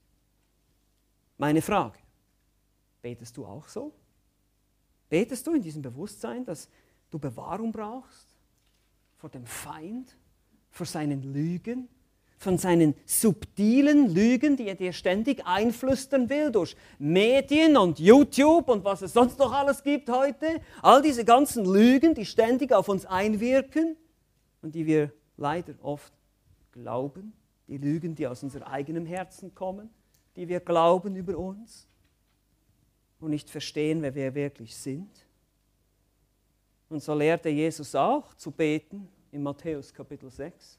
Meine 1.39 1.63
Frage, 1.63 1.99
betest 3.01 3.37
du 3.37 3.47
auch 3.47 3.67
so? 3.67 3.93
Betest 5.09 5.47
du 5.47 5.55
in 5.55 5.63
diesem 5.63 5.83
Bewusstsein, 5.83 6.45
dass 6.45 6.69
du 7.13 7.19
Bewahrung 7.19 7.71
brauchst 7.71 8.29
vor 9.19 9.31
dem 9.31 9.47
Feind, 9.47 10.17
vor 10.71 10.87
seinen 10.87 11.23
Lügen, 11.23 11.89
von 12.39 12.59
seinen 12.59 12.95
subtilen 13.07 14.13
Lügen, 14.13 14.57
die 14.57 14.67
er 14.67 14.75
dir 14.75 14.93
ständig 14.93 15.47
einflüstern 15.47 16.29
will 16.29 16.51
durch 16.51 16.75
Medien 16.99 17.77
und 17.77 18.01
YouTube 18.01 18.69
und 18.69 18.83
was 18.85 19.03
es 19.03 19.13
sonst 19.13 19.39
noch 19.39 19.53
alles 19.53 19.85
gibt 19.85 20.11
heute. 20.11 20.61
All 20.81 21.03
diese 21.03 21.25
ganzen 21.25 21.65
Lügen, 21.65 22.15
die 22.15 22.27
ständig 22.27 22.73
auf 22.73 22.89
uns 22.89 23.07
einwirken 23.07 23.97
und 24.61 24.75
die 24.75 24.87
wir 24.87 25.13
leider 25.37 25.75
oft 25.83 26.13
glauben. 26.73 27.33
Die 27.69 27.79
Lügen, 27.79 28.17
die 28.17 28.27
aus 28.27 28.43
unserem 28.43 28.65
eigenen 28.65 29.07
Herzen 29.07 29.55
kommen, 29.55 29.91
die 30.35 30.49
wir 30.49 30.59
glauben 30.59 31.15
über 31.15 31.39
uns 31.39 31.87
und 33.21 33.31
nicht 33.31 33.51
verstehen, 33.51 34.03
wer 34.03 34.17
wir 34.17 34.35
wirklich 34.35 34.77
sind. 34.77 35.22
Und 36.93 37.03
so 37.03 37.15
lehrte 37.15 37.49
Jesus 37.49 37.95
auch 37.95 38.35
zu 38.35 38.51
beten 38.51 39.09
in 39.31 39.43
Matthäus 39.43 39.95
Kapitel 39.95 40.31
6 40.31 40.79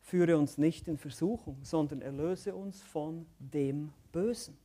führe 0.00 0.38
uns 0.38 0.56
nicht 0.56 0.88
in 0.88 0.96
Versuchung, 0.96 1.58
sondern 1.62 2.00
erlöse 2.00 2.54
uns 2.54 2.80
von 2.80 3.26
dem 3.38 3.92
Bösen. 4.12 4.56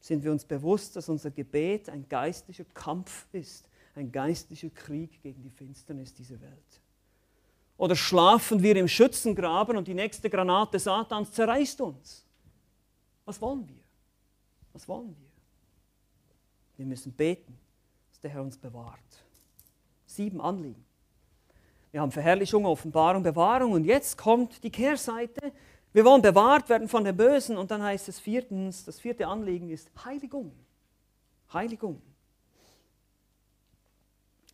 Sind 0.00 0.24
wir 0.24 0.32
uns 0.32 0.46
bewusst, 0.46 0.96
dass 0.96 1.10
unser 1.10 1.30
Gebet 1.30 1.90
ein 1.90 2.08
geistlicher 2.08 2.64
Kampf 2.72 3.26
ist, 3.32 3.68
ein 3.94 4.10
geistlicher 4.10 4.70
Krieg 4.70 5.22
gegen 5.22 5.42
die 5.42 5.50
Finsternis 5.50 6.14
dieser 6.14 6.40
Welt? 6.40 6.80
Oder 7.76 7.96
schlafen 7.96 8.62
wir 8.62 8.76
im 8.76 8.88
Schützengraben 8.88 9.76
und 9.76 9.88
die 9.88 9.94
nächste 9.94 10.30
Granate 10.30 10.78
Satans 10.78 11.32
zerreißt 11.32 11.82
uns? 11.82 12.24
Was 13.26 13.40
wollen 13.42 13.68
wir? 13.68 13.82
Was 14.72 14.88
wollen 14.88 15.14
wir? 15.18 15.28
Wir 16.78 16.86
müssen 16.86 17.12
beten, 17.12 17.58
dass 18.18 18.22
der 18.22 18.30
Herr 18.32 18.42
uns 18.42 18.58
bewahrt. 18.58 18.98
Sieben 20.04 20.40
Anliegen. 20.40 20.84
Wir 21.92 22.00
haben 22.00 22.10
Verherrlichung, 22.10 22.66
Offenbarung, 22.66 23.22
Bewahrung 23.22 23.70
und 23.70 23.84
jetzt 23.84 24.18
kommt 24.18 24.64
die 24.64 24.72
Kehrseite. 24.72 25.52
Wir 25.92 26.04
wollen 26.04 26.20
bewahrt 26.20 26.68
werden 26.68 26.88
von 26.88 27.04
dem 27.04 27.16
Bösen 27.16 27.56
und 27.56 27.70
dann 27.70 27.80
heißt 27.80 28.08
es 28.08 28.18
viertens, 28.18 28.84
das 28.84 28.98
vierte 28.98 29.28
Anliegen 29.28 29.70
ist 29.70 29.88
Heiligung. 30.04 30.50
Heiligung. 31.52 32.02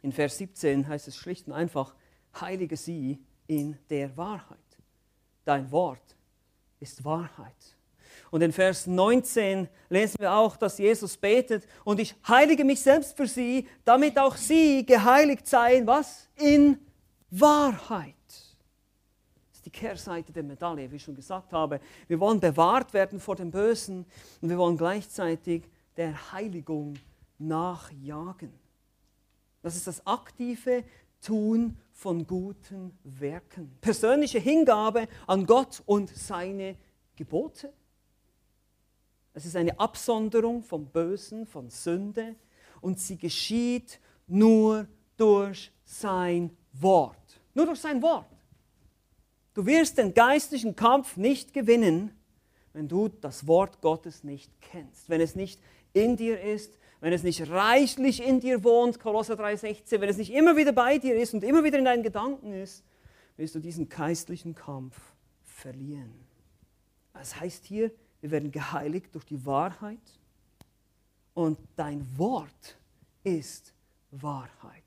In 0.02 0.12
Vers 0.12 0.36
17 0.36 0.86
heißt 0.86 1.08
es 1.08 1.16
schlicht 1.16 1.46
und 1.46 1.54
einfach, 1.54 1.94
heilige 2.38 2.76
sie 2.76 3.18
in 3.46 3.78
der 3.88 4.14
Wahrheit. 4.14 4.58
Dein 5.46 5.70
Wort 5.70 6.16
ist 6.80 7.02
Wahrheit. 7.02 7.78
Und 8.34 8.42
in 8.42 8.50
Vers 8.50 8.88
19 8.88 9.68
lesen 9.90 10.16
wir 10.18 10.32
auch, 10.32 10.56
dass 10.56 10.78
Jesus 10.78 11.16
betet 11.16 11.68
und 11.84 12.00
ich 12.00 12.16
heilige 12.26 12.64
mich 12.64 12.80
selbst 12.80 13.16
für 13.16 13.28
sie, 13.28 13.68
damit 13.84 14.18
auch 14.18 14.34
sie 14.34 14.84
geheiligt 14.84 15.46
seien, 15.46 15.86
was? 15.86 16.28
In 16.34 16.78
Wahrheit. 17.30 18.16
Das 18.26 19.58
ist 19.58 19.66
die 19.66 19.70
Kehrseite 19.70 20.32
der 20.32 20.42
Medaille, 20.42 20.90
wie 20.90 20.96
ich 20.96 21.04
schon 21.04 21.14
gesagt 21.14 21.52
habe. 21.52 21.78
Wir 22.08 22.18
wollen 22.18 22.40
bewahrt 22.40 22.92
werden 22.92 23.20
vor 23.20 23.36
dem 23.36 23.52
Bösen 23.52 24.04
und 24.40 24.48
wir 24.48 24.58
wollen 24.58 24.76
gleichzeitig 24.76 25.62
der 25.96 26.32
Heiligung 26.32 26.94
nachjagen. 27.38 28.52
Das 29.62 29.76
ist 29.76 29.86
das 29.86 30.04
aktive 30.08 30.82
Tun 31.20 31.76
von 31.92 32.26
guten 32.26 32.98
Werken. 33.04 33.78
Persönliche 33.80 34.40
Hingabe 34.40 35.06
an 35.28 35.46
Gott 35.46 35.84
und 35.86 36.08
seine 36.08 36.74
Gebote. 37.14 37.72
Es 39.34 39.44
ist 39.44 39.56
eine 39.56 39.78
Absonderung 39.78 40.62
vom 40.62 40.86
Bösen, 40.86 41.44
von 41.44 41.68
Sünde 41.68 42.36
und 42.80 43.00
sie 43.00 43.18
geschieht 43.18 44.00
nur 44.28 44.86
durch 45.16 45.72
sein 45.84 46.56
Wort. 46.72 47.40
Nur 47.52 47.66
durch 47.66 47.80
sein 47.80 48.00
Wort. 48.00 48.26
Du 49.52 49.66
wirst 49.66 49.98
den 49.98 50.14
geistlichen 50.14 50.74
Kampf 50.76 51.16
nicht 51.16 51.52
gewinnen, 51.52 52.10
wenn 52.72 52.88
du 52.88 53.08
das 53.08 53.46
Wort 53.46 53.80
Gottes 53.80 54.24
nicht 54.24 54.50
kennst, 54.60 55.08
wenn 55.08 55.20
es 55.20 55.36
nicht 55.36 55.60
in 55.92 56.16
dir 56.16 56.40
ist, 56.40 56.78
wenn 57.00 57.12
es 57.12 57.22
nicht 57.22 57.48
reichlich 57.50 58.22
in 58.22 58.40
dir 58.40 58.64
wohnt, 58.64 58.98
Kolosser 58.98 59.34
3,16, 59.34 60.00
wenn 60.00 60.08
es 60.08 60.16
nicht 60.16 60.32
immer 60.32 60.56
wieder 60.56 60.72
bei 60.72 60.98
dir 60.98 61.14
ist 61.16 61.34
und 61.34 61.44
immer 61.44 61.62
wieder 61.62 61.78
in 61.78 61.84
deinen 61.84 62.02
Gedanken 62.02 62.52
ist, 62.52 62.84
wirst 63.36 63.54
du 63.54 63.60
diesen 63.60 63.88
geistlichen 63.88 64.54
Kampf 64.54 64.96
verlieren. 65.42 66.12
Das 67.12 67.38
heißt 67.38 67.64
hier, 67.64 67.92
wir 68.24 68.30
werden 68.30 68.50
geheiligt 68.50 69.14
durch 69.14 69.26
die 69.26 69.44
Wahrheit 69.44 70.00
und 71.34 71.58
dein 71.76 72.06
Wort 72.16 72.78
ist 73.22 73.74
Wahrheit. 74.10 74.82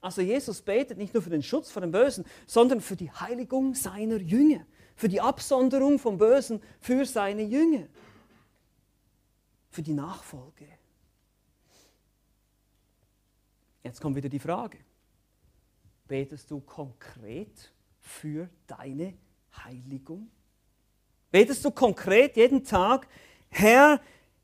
Also 0.00 0.22
Jesus 0.22 0.62
betet 0.62 0.96
nicht 0.96 1.12
nur 1.12 1.24
für 1.24 1.30
den 1.30 1.42
Schutz 1.42 1.72
vor 1.72 1.82
dem 1.82 1.90
Bösen, 1.90 2.24
sondern 2.46 2.80
für 2.80 2.94
die 2.94 3.10
Heiligung 3.10 3.74
seiner 3.74 4.18
Jünger, 4.18 4.64
für 4.94 5.08
die 5.08 5.20
Absonderung 5.20 5.98
vom 5.98 6.18
Bösen 6.18 6.62
für 6.78 7.04
seine 7.04 7.42
Jünger, 7.42 7.88
für 9.68 9.82
die 9.82 9.94
Nachfolge. 9.94 10.68
Jetzt 13.82 14.00
kommt 14.00 14.14
wieder 14.14 14.28
die 14.28 14.38
Frage, 14.38 14.78
betest 16.06 16.48
du 16.52 16.60
konkret 16.60 17.72
für 17.98 18.48
deine 18.68 19.18
Heiligung? 19.64 20.30
Betest 21.30 21.64
du 21.64 21.70
konkret 21.70 22.36
jeden 22.36 22.64
Tag, 22.64 23.06
Herr, 23.50 24.00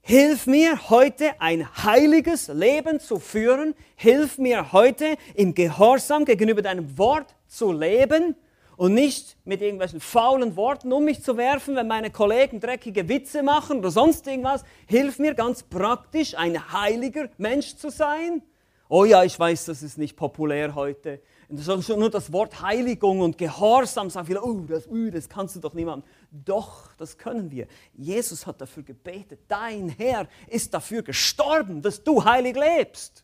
Hilf 0.07 0.47
mir 0.47 0.91
heute 0.91 1.31
ein 1.41 1.67
heiliges 1.83 2.49
Leben 2.49 3.01
zu 3.01 3.19
führen. 3.19 3.75
Hilf 3.97 4.37
mir 4.37 4.71
heute 4.73 5.17
im 5.35 5.55
Gehorsam 5.55 6.27
gegenüber 6.27 6.61
deinem 6.61 6.99
Wort 6.99 7.35
zu 7.47 7.73
leben 7.73 8.37
und 8.77 8.93
nicht 8.93 9.39
mit 9.47 9.63
irgendwelchen 9.63 10.01
faulen 10.01 10.57
Worten 10.57 10.93
um 10.93 11.07
mich 11.07 11.23
zu 11.23 11.39
werfen, 11.39 11.75
wenn 11.75 11.89
meine 11.89 12.11
Kollegen 12.11 12.61
dreckige 12.61 13.09
Witze 13.09 13.43
machen 13.43 13.79
oder 13.79 13.91
sonst 13.91 14.27
irgendwas. 14.27 14.63
Hilf 14.87 15.19
mir 15.19 15.33
ganz 15.33 15.63
praktisch, 15.63 16.37
ein 16.37 16.71
heiliger 16.71 17.31
Mensch 17.39 17.77
zu 17.77 17.89
sein. 17.89 18.43
Oh 18.91 19.07
ja, 19.07 19.25
ich 19.25 19.39
weiß, 19.41 19.65
das 19.65 19.83
ist 19.83 19.97
nicht 19.97 20.17
populär 20.17 20.75
heute. 20.75 21.23
Nur 21.49 22.11
das 22.11 22.33
Wort 22.33 22.61
Heiligung 22.61 23.21
und 23.21 23.39
Gehorsam 23.39 24.11
sagen 24.11 24.27
viele, 24.27 24.43
oh, 24.43 24.61
das, 24.69 24.87
uh, 24.87 25.11
das 25.11 25.29
kannst 25.29 25.57
du 25.57 25.61
doch 25.61 25.73
niemandem. 25.73 26.09
Doch, 26.45 26.93
das 26.97 27.17
können 27.17 27.53
wir. 27.53 27.69
Jesus 27.93 28.45
hat 28.45 28.61
dafür 28.61 28.83
gebetet. 28.83 29.41
Dein 29.47 29.89
Herr 29.89 30.27
ist 30.49 30.75
dafür 30.75 31.03
gestorben, 31.03 31.81
dass 31.81 32.03
du 32.03 32.25
heilig 32.25 32.57
lebst. 32.57 33.23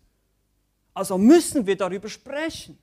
Also 0.94 1.18
müssen 1.18 1.66
wir 1.66 1.76
darüber 1.76 2.08
sprechen. 2.08 2.78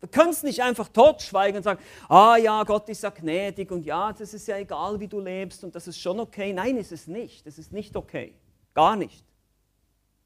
Wir 0.00 0.08
können 0.08 0.30
es 0.30 0.42
nicht 0.42 0.60
einfach 0.60 0.88
totschweigen 0.88 1.58
und 1.58 1.62
sagen, 1.62 1.80
ah 2.08 2.36
ja, 2.36 2.64
Gott 2.64 2.88
ist 2.88 3.04
ja 3.04 3.10
gnädig 3.10 3.70
und 3.70 3.84
ja, 3.86 4.12
das 4.12 4.34
ist 4.34 4.48
ja 4.48 4.56
egal, 4.56 4.98
wie 4.98 5.06
du 5.06 5.20
lebst 5.20 5.62
und 5.62 5.76
das 5.76 5.86
ist 5.86 5.98
schon 5.98 6.18
okay. 6.18 6.52
Nein, 6.52 6.76
ist 6.76 6.90
es 6.90 7.06
nicht. 7.06 7.46
Das 7.46 7.56
ist 7.56 7.72
nicht 7.72 7.94
okay. 7.94 8.34
Gar 8.74 8.96
nicht. 8.96 9.24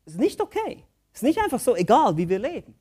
Es 0.07 0.15
ist 0.15 0.19
nicht 0.19 0.41
okay. 0.41 0.83
Es 1.13 1.19
ist 1.19 1.25
nicht 1.25 1.39
einfach 1.39 1.61
so 1.61 1.77
egal, 1.77 2.17
wie 2.17 2.27
wir 2.27 2.39
leben. 2.39 2.75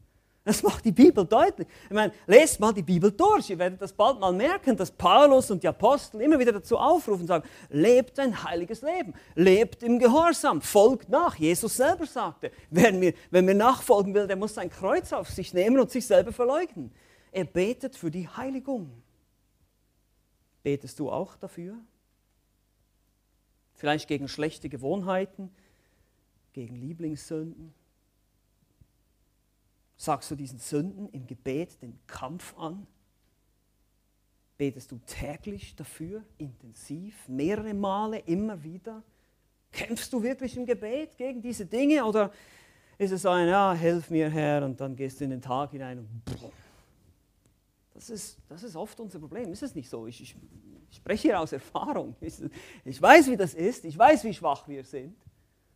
Das 0.46 0.62
macht 0.62 0.86
die 0.86 0.92
Bibel 0.92 1.26
deutlich. 1.26 1.68
Ich 1.86 1.96
meine, 1.96 2.14
lest 2.28 2.60
mal 2.60 2.72
die 2.72 2.84
Bibel 2.84 3.12
durch. 3.12 3.50
Ihr 3.50 3.58
werdet 3.58 3.82
das 3.82 3.92
bald 3.92 4.20
mal 4.20 4.32
merken, 4.32 4.78
dass 4.78 4.92
Paulus 4.92 5.50
und 5.50 5.64
die 5.64 5.68
Apostel 5.68 6.22
immer 6.22 6.38
wieder 6.38 6.52
dazu 6.52 6.78
aufrufen 6.78 7.22
und 7.22 7.28
sagen, 7.28 7.50
lebt 7.70 8.20
ein 8.20 8.44
heiliges 8.44 8.84
Leben, 8.84 9.16
lebt 9.34 9.82
im 9.82 9.98
Gehorsam, 9.98 10.62
folgt 10.62 11.10
nach. 11.10 11.36
Jesus 11.36 11.76
selber 11.76 12.06
sagte, 12.06 12.52
wer 12.70 12.94
mir, 12.94 13.16
wer 13.32 13.42
mir 13.42 13.56
nachfolgen 13.56 14.14
will, 14.14 14.28
der 14.28 14.36
muss 14.36 14.54
sein 14.54 14.70
Kreuz 14.70 15.12
auf 15.14 15.32
sich 15.32 15.52
nehmen 15.52 15.80
und 15.80 15.90
sich 15.90 16.06
selber 16.06 16.32
verleugnen. 16.32 16.94
Er 17.32 17.46
betet 17.46 17.96
für 17.96 18.12
die 18.12 18.28
Heiligung. 18.28 19.02
Betest 20.62 21.00
du 21.00 21.10
auch 21.10 21.36
dafür? 21.38 21.76
Vielleicht 23.74 24.08
gegen 24.08 24.28
schlechte 24.28 24.70
Gewohnheiten, 24.70 25.50
gegen 26.54 26.76
Lieblingssünden? 26.76 27.74
Sagst 29.98 30.30
du 30.32 30.36
diesen 30.36 30.60
Sünden 30.60 31.08
im 31.10 31.26
Gebet 31.26 31.82
den 31.82 31.98
Kampf 32.08 32.58
an? 32.58 32.86
Betest 34.58 34.92
du 34.92 35.00
täglich 35.06 35.76
dafür, 35.76 36.24
intensiv, 36.38 37.28
mehrere 37.28 37.74
Male, 37.74 38.20
immer 38.20 38.62
wieder? 38.64 39.04
Kämpfst 39.72 40.12
du 40.14 40.24
wirklich 40.24 40.56
im 40.56 40.66
Gebet 40.66 41.18
gegen 41.18 41.42
diese 41.42 41.66
Dinge 41.66 42.06
oder 42.06 42.32
ist 42.98 43.12
es 43.12 43.26
ein, 43.26 43.50
ja, 43.50 43.74
hilf 43.74 44.10
mir 44.10 44.30
Herr 44.30 44.64
und 44.64 44.80
dann 44.80 44.96
gehst 44.96 45.20
du 45.20 45.26
in 45.26 45.32
den 45.32 45.42
Tag 45.42 45.72
hinein 45.72 46.00
und 46.00 46.08
das 47.96 48.10
ist, 48.10 48.38
das 48.50 48.64
ist 48.64 48.76
oft 48.76 49.00
unser 49.00 49.20
Problem. 49.20 49.52
Ist 49.52 49.64
es 49.64 49.74
nicht 49.74 49.90
so? 49.90 50.06
Ich, 50.06 50.22
ich, 50.22 50.36
ich 50.92 50.98
spreche 50.98 51.30
hier 51.30 51.40
aus 51.40 51.54
Erfahrung. 51.54 52.14
Ich, 52.20 52.36
ich 52.84 53.02
weiß, 53.02 53.30
wie 53.30 53.38
das 53.38 53.54
ist. 53.54 53.86
Ich 53.86 53.98
weiß, 53.98 54.26
wie 54.26 54.34
schwach 54.34 54.68
wir 54.68 54.84
sind. 54.84 55.16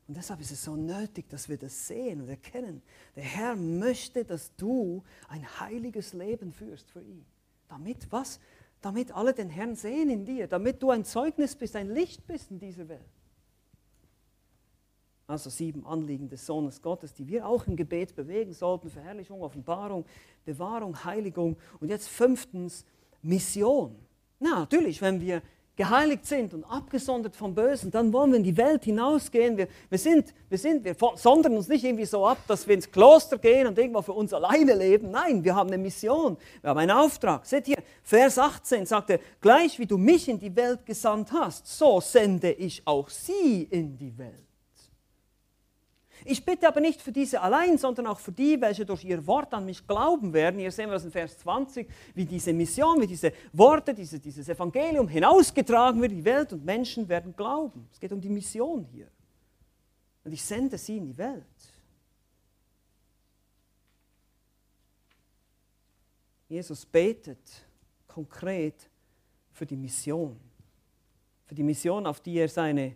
Und 0.09 0.17
deshalb 0.17 0.41
ist 0.41 0.49
es 0.49 0.63
so 0.63 0.75
nötig, 0.75 1.29
dass 1.29 1.49
wir 1.49 1.57
das 1.57 1.85
sehen 1.85 2.19
und 2.21 2.29
erkennen. 2.29 2.81
Der 3.15 3.21
Herr 3.21 3.55
möchte, 3.55 4.25
dass 4.25 4.55
du 4.55 5.03
ein 5.27 5.45
heiliges 5.59 6.13
Leben 6.13 6.51
führst 6.51 6.89
für 6.89 7.03
ihn. 7.03 7.23
Damit 7.67 8.11
was? 8.11 8.39
Damit 8.81 9.11
alle 9.11 9.35
den 9.35 9.51
Herrn 9.51 9.75
sehen 9.75 10.09
in 10.09 10.25
dir, 10.25 10.47
damit 10.47 10.81
du 10.81 10.89
ein 10.89 11.05
Zeugnis 11.05 11.55
bist, 11.55 11.75
ein 11.75 11.91
Licht 11.91 12.25
bist 12.25 12.49
in 12.49 12.57
dieser 12.57 12.89
Welt. 12.89 13.05
Also 15.27 15.51
sieben 15.51 15.85
Anliegen 15.85 16.27
des 16.27 16.43
Sohnes 16.43 16.81
Gottes, 16.81 17.13
die 17.13 17.27
wir 17.27 17.45
auch 17.45 17.67
im 17.67 17.75
Gebet 17.75 18.15
bewegen 18.15 18.53
sollten. 18.53 18.89
Verherrlichung, 18.89 19.43
Offenbarung, 19.43 20.07
Bewahrung, 20.43 21.03
Heiligung. 21.03 21.55
Und 21.79 21.89
jetzt 21.89 22.09
fünftens, 22.09 22.83
Mission. 23.21 23.95
Na, 24.39 24.61
natürlich, 24.61 25.03
wenn 25.03 25.21
wir 25.21 25.43
geheiligt 25.79 26.25
sind 26.25 26.53
und 26.53 26.65
abgesondert 26.65 27.37
vom 27.37 27.55
Bösen, 27.55 27.89
dann 27.89 28.11
wollen 28.11 28.31
wir 28.31 28.37
in 28.37 28.43
die 28.43 28.57
Welt 28.57 28.83
hinausgehen. 28.83 29.55
Wir, 29.55 29.69
wir, 29.89 29.97
sind, 29.97 30.33
wir, 30.49 30.57
sind, 30.57 30.83
wir 30.83 30.93
sondern 31.15 31.55
uns 31.55 31.69
nicht 31.69 31.85
irgendwie 31.85 32.03
so 32.03 32.27
ab, 32.27 32.37
dass 32.49 32.67
wir 32.67 32.75
ins 32.75 32.91
Kloster 32.91 33.37
gehen 33.37 33.65
und 33.65 33.77
irgendwo 33.77 34.01
für 34.01 34.11
uns 34.11 34.33
alleine 34.33 34.73
leben. 34.73 35.09
Nein, 35.09 35.41
wir 35.41 35.55
haben 35.55 35.69
eine 35.69 35.77
Mission, 35.77 36.35
wir 36.59 36.71
haben 36.71 36.79
einen 36.79 36.91
Auftrag. 36.91 37.45
Seht 37.45 37.67
hier, 37.67 37.77
Vers 38.03 38.37
18 38.37 38.85
sagt 38.85 39.09
er, 39.09 39.19
gleich 39.39 39.79
wie 39.79 39.85
du 39.85 39.97
mich 39.97 40.27
in 40.27 40.37
die 40.37 40.53
Welt 40.53 40.85
gesandt 40.85 41.31
hast, 41.31 41.65
so 41.65 42.01
sende 42.01 42.51
ich 42.51 42.81
auch 42.83 43.07
sie 43.07 43.63
in 43.63 43.97
die 43.97 44.17
Welt. 44.17 44.48
Ich 46.25 46.43
bitte 46.43 46.67
aber 46.67 46.81
nicht 46.81 47.01
für 47.01 47.11
diese 47.11 47.41
allein, 47.41 47.77
sondern 47.77 48.07
auch 48.07 48.19
für 48.19 48.31
die, 48.31 48.59
welche 48.59 48.85
durch 48.85 49.03
ihr 49.03 49.25
Wort 49.25 49.53
an 49.53 49.65
mich 49.65 49.87
glauben 49.87 50.33
werden. 50.33 50.59
Hier 50.59 50.71
sehen 50.71 50.87
wir 50.87 50.93
das 50.93 51.05
in 51.05 51.11
Vers 51.11 51.37
20, 51.39 51.87
wie 52.13 52.25
diese 52.25 52.53
Mission, 52.53 53.01
wie 53.01 53.07
diese 53.07 53.31
Worte, 53.53 53.93
diese, 53.93 54.19
dieses 54.19 54.49
Evangelium 54.49 55.07
hinausgetragen 55.07 56.01
wird 56.01 56.11
die 56.11 56.25
Welt 56.25 56.51
und 56.53 56.65
Menschen 56.65 57.07
werden 57.07 57.35
glauben. 57.35 57.87
Es 57.91 57.99
geht 57.99 58.11
um 58.11 58.19
die 58.19 58.29
Mission 58.29 58.85
hier. 58.91 59.07
Und 60.23 60.33
ich 60.33 60.43
sende 60.43 60.77
sie 60.77 60.97
in 60.97 61.05
die 61.05 61.17
Welt. 61.17 61.45
Jesus 66.49 66.85
betet 66.85 67.39
konkret 68.07 68.89
für 69.51 69.65
die 69.65 69.77
Mission. 69.77 70.39
Für 71.45 71.55
die 71.55 71.63
Mission, 71.63 72.05
auf 72.05 72.19
die 72.19 72.35
er 72.35 72.49
seine 72.49 72.95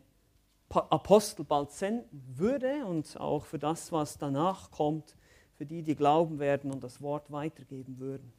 Apostel 0.76 1.44
bald 1.44 1.72
senden 1.72 2.24
würde 2.36 2.86
und 2.86 3.20
auch 3.20 3.46
für 3.46 3.60
das, 3.60 3.92
was 3.92 4.18
danach 4.18 4.72
kommt, 4.72 5.16
für 5.56 5.66
die, 5.66 5.84
die 5.84 5.96
glauben 5.96 6.40
werden 6.40 6.72
und 6.72 6.84
das 6.84 7.02
Wort 7.02 7.32
weitergeben 7.32 8.00
würden. 8.00 8.34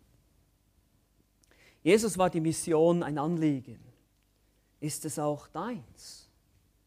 Jesus 1.83 2.17
war 2.17 2.31
die 2.31 2.41
Mission 2.41 3.03
ein 3.03 3.19
Anliegen. 3.19 3.79
Ist 4.81 5.05
es 5.05 5.19
auch 5.19 5.49
deins? 5.49 6.29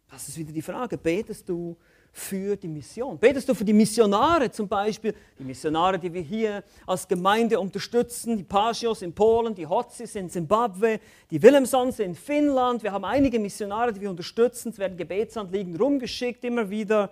Das 0.10 0.28
ist 0.28 0.38
wieder 0.38 0.52
die 0.52 0.62
Frage. 0.62 0.98
Betest 0.98 1.48
du 1.50 1.78
für 2.18 2.56
die 2.56 2.68
Mission? 2.68 3.18
Betest 3.20 3.48
du 3.48 3.54
für 3.54 3.64
die 3.64 3.74
Missionare 3.74 4.50
zum 4.50 4.68
Beispiel, 4.68 5.14
die 5.38 5.44
Missionare, 5.44 6.00
die 6.00 6.12
wir 6.12 6.22
hier 6.22 6.64
als 6.88 7.08
Gemeinde 7.08 7.60
unterstützen, 7.60 8.36
die 8.36 8.44
Pagios 8.44 9.04
in 9.04 9.14
Polen, 9.14 9.54
die 9.54 9.68
Hotzis 9.68 10.16
in 10.16 10.30
Zimbabwe, 10.30 11.00
die 11.30 11.42
Willemsons 11.42 12.00
in 12.00 12.16
Finnland. 12.16 12.82
Wir 12.82 12.92
haben 12.92 13.06
einige 13.06 13.40
Missionare, 13.40 13.94
die 13.94 14.02
wir 14.02 14.10
unterstützen. 14.10 14.70
Es 14.70 14.80
werden 14.80 14.98
Gebetsanliegen 14.98 15.76
rumgeschickt 15.76 16.44
immer 16.44 16.70
wieder. 16.70 17.12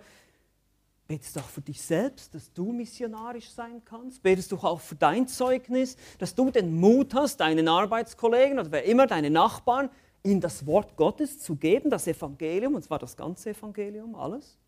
Betest 1.06 1.36
du 1.36 1.40
auch 1.40 1.48
für 1.48 1.60
dich 1.60 1.80
selbst, 1.80 2.34
dass 2.34 2.52
du 2.52 2.72
missionarisch 2.72 3.50
sein 3.50 3.82
kannst? 3.84 4.20
Betest 4.24 4.50
du 4.50 4.56
auch 4.56 4.80
für 4.80 4.96
dein 4.96 5.28
Zeugnis, 5.28 5.96
dass 6.18 6.34
du 6.34 6.50
den 6.50 6.80
Mut 6.80 7.14
hast, 7.14 7.36
deinen 7.36 7.68
Arbeitskollegen 7.68 8.58
oder 8.58 8.72
wer 8.72 8.84
immer, 8.84 9.06
deine 9.06 9.30
Nachbarn, 9.30 9.88
ihnen 10.24 10.40
das 10.40 10.66
Wort 10.66 10.96
Gottes 10.96 11.38
zu 11.38 11.54
geben, 11.54 11.90
das 11.90 12.08
Evangelium, 12.08 12.74
und 12.74 12.82
zwar 12.82 12.98
das 12.98 13.16
ganze 13.16 13.50
Evangelium, 13.50 14.16
alles? 14.16 14.58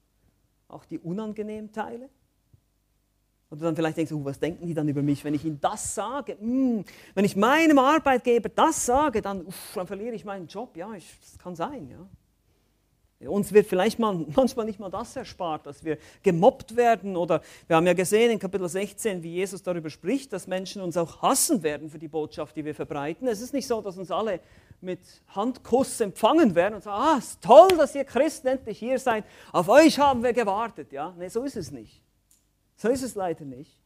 Auch 0.69 0.85
die 0.85 0.99
unangenehmen 0.99 1.73
Teile. 1.73 2.09
Und 3.51 3.61
du 3.61 3.65
dann 3.65 3.75
vielleicht 3.75 3.97
denkst, 3.97 4.13
oh, 4.13 4.25
was 4.25 4.39
denken 4.39 4.67
die 4.67 4.75
dann 4.75 4.89
über 4.89 5.01
mich, 5.01 5.25
wenn 5.25 5.33
ich 5.33 5.45
ihnen 5.45 5.59
das 5.61 5.95
sage? 5.95 6.35
Mm, 6.35 6.85
wenn 7.15 7.25
ich 7.25 7.35
meinem 7.35 7.79
Arbeitgeber 7.79 8.51
das 8.51 8.85
sage, 8.85 9.23
dann, 9.23 9.47
uff, 9.47 9.73
dann 9.75 9.87
verliere 9.87 10.15
ich 10.15 10.25
meinen 10.25 10.47
Job. 10.47 10.77
Ja, 10.77 10.93
ich, 10.93 11.07
das 11.21 11.39
kann 11.39 11.57
sein. 11.57 11.89
Ja. 11.89 12.07
Uns 13.31 13.53
wird 13.53 13.67
vielleicht 13.67 13.99
mal, 13.99 14.27
manchmal 14.37 14.67
nicht 14.67 14.79
mal 14.79 14.91
das 14.91 15.17
erspart, 15.17 15.67
dass 15.67 15.83
wir 15.83 15.97
gemobbt 16.23 16.77
werden. 16.77 17.17
Oder 17.17 17.41
wir 17.67 17.77
haben 17.77 17.87
ja 17.87 17.95
gesehen 17.95 18.31
in 18.31 18.39
Kapitel 18.39 18.69
16, 18.69 19.23
wie 19.23 19.33
Jesus 19.33 19.63
darüber 19.63 19.89
spricht, 19.89 20.31
dass 20.35 20.47
Menschen 20.47 20.83
uns 20.83 20.99
auch 20.99 21.23
hassen 21.23 21.63
werden 21.63 21.89
für 21.89 21.99
die 21.99 22.09
Botschaft, 22.09 22.55
die 22.55 22.67
wir 22.67 22.75
verbreiten. 22.75 23.27
Es 23.29 23.41
ist 23.41 23.55
nicht 23.55 23.67
so, 23.67 23.81
dass 23.81 23.97
uns 23.97 24.11
alle 24.11 24.41
mit 24.81 25.01
Handkuss 25.29 26.01
empfangen 26.01 26.55
werden 26.55 26.75
und 26.75 26.83
sagen, 26.83 27.03
ah, 27.03 27.19
es 27.19 27.31
ist 27.31 27.43
toll, 27.43 27.69
dass 27.77 27.95
ihr 27.95 28.05
Christen 28.05 28.49
endlich 28.49 28.79
hier 28.79 28.99
seid, 28.99 29.25
auf 29.53 29.69
euch 29.69 29.99
haben 29.99 30.23
wir 30.23 30.33
gewartet. 30.33 30.93
Ja? 30.93 31.15
Nee, 31.19 31.29
so 31.29 31.43
ist 31.43 31.57
es 31.57 31.71
nicht. 31.71 32.03
So 32.77 32.89
ist 32.89 33.03
es 33.03 33.15
leider 33.15 33.45
nicht. 33.45 33.77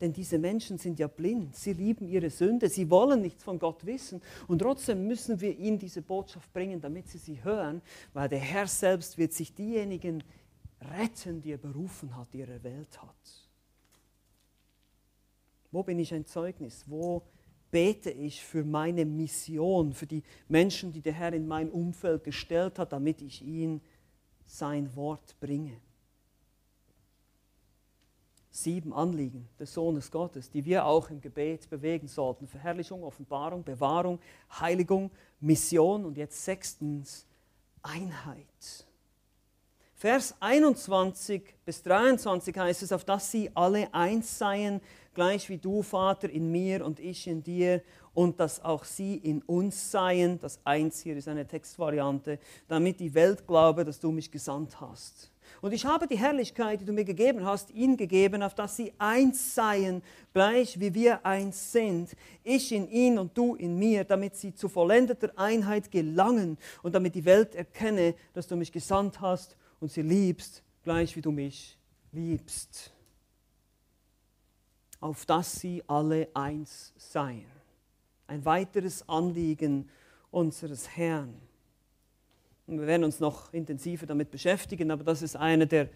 Denn 0.00 0.12
diese 0.12 0.38
Menschen 0.38 0.78
sind 0.78 1.00
ja 1.00 1.08
blind, 1.08 1.56
sie 1.56 1.72
lieben 1.72 2.06
ihre 2.06 2.30
Sünde, 2.30 2.68
sie 2.68 2.88
wollen 2.88 3.20
nichts 3.20 3.42
von 3.42 3.58
Gott 3.58 3.84
wissen 3.84 4.22
und 4.46 4.60
trotzdem 4.60 5.08
müssen 5.08 5.40
wir 5.40 5.58
ihnen 5.58 5.78
diese 5.78 6.02
Botschaft 6.02 6.52
bringen, 6.52 6.80
damit 6.80 7.08
sie 7.08 7.18
sie 7.18 7.42
hören, 7.42 7.82
weil 8.12 8.28
der 8.28 8.38
Herr 8.38 8.68
selbst 8.68 9.18
wird 9.18 9.32
sich 9.32 9.52
diejenigen 9.54 10.22
retten, 10.80 11.40
die 11.40 11.52
er 11.52 11.58
berufen 11.58 12.16
hat, 12.16 12.32
die 12.32 12.42
er 12.42 12.48
erwählt 12.48 13.02
hat. 13.02 13.48
Wo 15.72 15.82
bin 15.82 15.98
ich 15.98 16.14
ein 16.14 16.24
Zeugnis? 16.24 16.84
Wo 16.86 17.22
bete 17.70 18.10
ich 18.10 18.42
für 18.42 18.64
meine 18.64 19.04
Mission, 19.04 19.92
für 19.92 20.06
die 20.06 20.22
Menschen, 20.48 20.92
die 20.92 21.02
der 21.02 21.12
Herr 21.12 21.32
in 21.32 21.46
mein 21.46 21.70
Umfeld 21.70 22.24
gestellt 22.24 22.78
hat, 22.78 22.92
damit 22.92 23.20
ich 23.20 23.42
ihnen 23.42 23.80
sein 24.46 24.94
Wort 24.96 25.36
bringe. 25.40 25.76
Sieben 28.50 28.92
Anliegen 28.92 29.48
des 29.60 29.74
Sohnes 29.74 30.10
Gottes, 30.10 30.50
die 30.50 30.64
wir 30.64 30.84
auch 30.84 31.10
im 31.10 31.20
Gebet 31.20 31.68
bewegen 31.68 32.08
sollten. 32.08 32.48
Verherrlichung, 32.48 33.04
Offenbarung, 33.04 33.62
Bewahrung, 33.62 34.18
Heiligung, 34.58 35.10
Mission 35.38 36.04
und 36.04 36.16
jetzt 36.16 36.44
sechstens 36.44 37.26
Einheit. 37.82 38.86
Vers 39.94 40.34
21 40.40 41.42
bis 41.64 41.82
23 41.82 42.56
heißt 42.56 42.82
es, 42.82 42.92
auf 42.92 43.04
dass 43.04 43.30
sie 43.30 43.50
alle 43.54 43.92
eins 43.92 44.38
seien, 44.38 44.80
gleich 45.14 45.48
wie 45.48 45.58
du, 45.58 45.82
Vater, 45.82 46.28
in 46.30 46.50
mir 46.50 46.84
und 46.84 47.00
ich 47.00 47.26
in 47.26 47.42
dir, 47.42 47.82
und 48.18 48.40
dass 48.40 48.64
auch 48.64 48.82
sie 48.82 49.14
in 49.14 49.42
uns 49.42 49.92
seien. 49.92 50.40
Das 50.40 50.58
Eins 50.64 51.00
hier 51.02 51.16
ist 51.16 51.28
eine 51.28 51.46
Textvariante, 51.46 52.40
damit 52.66 52.98
die 52.98 53.14
Welt 53.14 53.46
glaube, 53.46 53.84
dass 53.84 54.00
du 54.00 54.10
mich 54.10 54.32
gesandt 54.32 54.80
hast. 54.80 55.30
Und 55.60 55.72
ich 55.72 55.86
habe 55.86 56.08
die 56.08 56.18
Herrlichkeit, 56.18 56.80
die 56.80 56.84
du 56.84 56.92
mir 56.92 57.04
gegeben 57.04 57.44
hast, 57.44 57.70
ihnen 57.70 57.96
gegeben, 57.96 58.42
auf 58.42 58.56
dass 58.56 58.76
sie 58.76 58.92
eins 58.98 59.54
seien, 59.54 60.02
gleich 60.32 60.80
wie 60.80 60.94
wir 60.94 61.24
eins 61.24 61.70
sind. 61.70 62.16
Ich 62.42 62.72
in 62.72 62.90
ihnen 62.90 63.18
und 63.18 63.38
du 63.38 63.54
in 63.54 63.78
mir, 63.78 64.02
damit 64.02 64.34
sie 64.34 64.52
zu 64.52 64.68
vollendeter 64.68 65.30
Einheit 65.36 65.92
gelangen 65.92 66.58
und 66.82 66.96
damit 66.96 67.14
die 67.14 67.24
Welt 67.24 67.54
erkenne, 67.54 68.14
dass 68.34 68.48
du 68.48 68.56
mich 68.56 68.72
gesandt 68.72 69.20
hast 69.20 69.56
und 69.78 69.92
sie 69.92 70.02
liebst, 70.02 70.64
gleich 70.82 71.14
wie 71.14 71.22
du 71.22 71.30
mich 71.30 71.78
liebst 72.10 72.92
auf 75.00 75.26
dass 75.26 75.60
sie 75.60 75.82
alle 75.86 76.28
eins 76.34 76.92
seien. 76.96 77.46
Ein 78.26 78.44
weiteres 78.44 79.08
Anliegen 79.08 79.88
unseres 80.30 80.88
Herrn. 80.96 81.34
Und 82.66 82.80
wir 82.80 82.86
werden 82.86 83.04
uns 83.04 83.20
noch 83.20 83.52
intensiver 83.52 84.06
damit 84.06 84.30
beschäftigen, 84.30 84.90
aber 84.90 85.04
das 85.04 85.22
ist 85.22 85.36
eine 85.36 85.66
der 85.66 85.88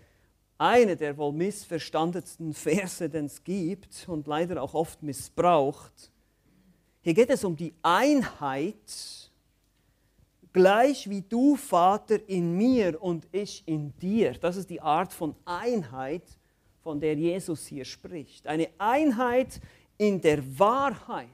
eine 0.62 0.96
der 0.96 1.16
wohl 1.16 1.32
missverstandensten 1.32 2.54
Verse, 2.54 3.08
den 3.08 3.26
es 3.26 3.42
gibt 3.42 4.08
und 4.08 4.28
leider 4.28 4.62
auch 4.62 4.74
oft 4.74 5.02
missbraucht. 5.02 6.12
Hier 7.00 7.14
geht 7.14 7.30
es 7.30 7.42
um 7.42 7.56
die 7.56 7.74
Einheit, 7.82 9.30
gleich 10.52 11.10
wie 11.10 11.22
du, 11.22 11.56
Vater, 11.56 12.28
in 12.28 12.56
mir 12.56 13.02
und 13.02 13.26
ich 13.32 13.64
in 13.66 13.92
dir. 13.98 14.34
Das 14.34 14.56
ist 14.56 14.70
die 14.70 14.80
Art 14.80 15.12
von 15.12 15.34
Einheit, 15.44 16.22
von 16.82 17.00
der 17.00 17.14
Jesus 17.14 17.66
hier 17.66 17.84
spricht. 17.84 18.46
Eine 18.46 18.68
Einheit 18.78 19.60
in 19.98 20.20
der 20.20 20.58
Wahrheit 20.58 21.28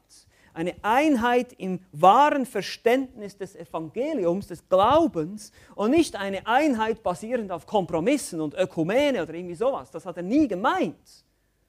eine 0.58 0.74
Einheit 0.82 1.52
im 1.58 1.78
wahren 1.92 2.44
Verständnis 2.44 3.36
des 3.36 3.54
Evangeliums, 3.54 4.48
des 4.48 4.68
Glaubens 4.68 5.52
und 5.76 5.92
nicht 5.92 6.16
eine 6.16 6.48
Einheit 6.48 7.04
basierend 7.04 7.52
auf 7.52 7.64
Kompromissen 7.64 8.40
und 8.40 8.54
Ökumene 8.54 9.22
oder 9.22 9.34
irgendwie 9.34 9.54
sowas. 9.54 9.92
Das 9.92 10.04
hat 10.04 10.16
er 10.16 10.24
nie 10.24 10.48
gemeint. 10.48 11.24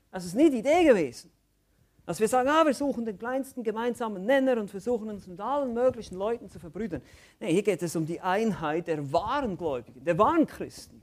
Das 0.10 0.26
ist 0.26 0.34
nie 0.34 0.50
die 0.50 0.58
Idee 0.58 0.84
gewesen. 0.86 1.32
Dass 2.04 2.20
wir 2.20 2.28
sagen, 2.28 2.50
ah, 2.50 2.66
wir 2.66 2.74
suchen 2.74 3.06
den 3.06 3.20
kleinsten 3.20 3.62
gemeinsamen 3.62 4.26
Nenner 4.26 4.58
und 4.58 4.72
versuchen 4.72 5.08
uns 5.10 5.28
mit 5.28 5.40
allen 5.40 5.76
möglichen 5.76 6.16
Leuten 6.16 6.50
zu 6.50 6.58
verbrüdern. 6.58 7.04
Nein, 7.40 7.52
hier 7.52 7.62
geht 7.62 7.84
es 7.84 7.96
um 7.96 8.08
die 8.08 8.20
Einheit 8.20 8.88
der 8.88 9.14
wahren 9.14 9.56
Gläubigen, 9.56 10.04
der 10.04 10.18
wahren 10.18 10.48
Christen, 10.48 11.00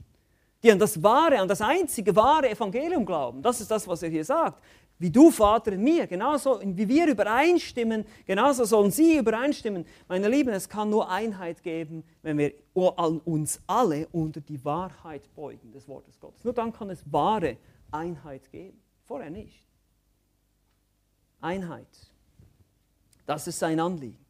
die 0.63 0.71
an 0.71 0.79
das 0.79 1.01
wahre, 1.01 1.39
an 1.39 1.47
das 1.47 1.61
einzige 1.61 2.15
wahre 2.15 2.49
Evangelium 2.49 3.05
glauben. 3.05 3.41
Das 3.41 3.61
ist 3.61 3.69
das, 3.69 3.87
was 3.87 4.03
er 4.03 4.09
hier 4.09 4.25
sagt. 4.25 4.61
Wie 4.99 5.11
du, 5.11 5.29
Vater, 5.29 5.73
in 5.73 5.83
mir, 5.83 6.07
genauso 6.07 6.59
wie 6.63 6.87
wir 6.87 7.05
übereinstimmen, 7.07 8.03
genauso 8.25 8.65
sollen 8.65 8.89
sie 8.89 9.17
übereinstimmen. 9.17 9.85
Meine 10.07 10.27
Lieben, 10.27 10.49
es 10.49 10.67
kann 10.67 10.89
nur 10.89 11.07
Einheit 11.07 11.61
geben, 11.61 12.03
wenn 12.23 12.39
wir 12.39 12.53
uns 12.73 13.61
alle 13.67 14.07
unter 14.11 14.41
die 14.41 14.63
Wahrheit 14.65 15.33
beugen 15.35 15.71
des 15.71 15.87
Wortes 15.87 16.19
Gottes. 16.19 16.43
Nur 16.43 16.53
dann 16.53 16.73
kann 16.73 16.89
es 16.89 17.03
wahre 17.11 17.57
Einheit 17.91 18.51
geben. 18.51 18.81
Vorher 19.05 19.29
nicht. 19.29 19.67
Einheit. 21.41 21.87
Das 23.27 23.45
ist 23.47 23.59
sein 23.59 23.79
Anliegen. 23.79 24.25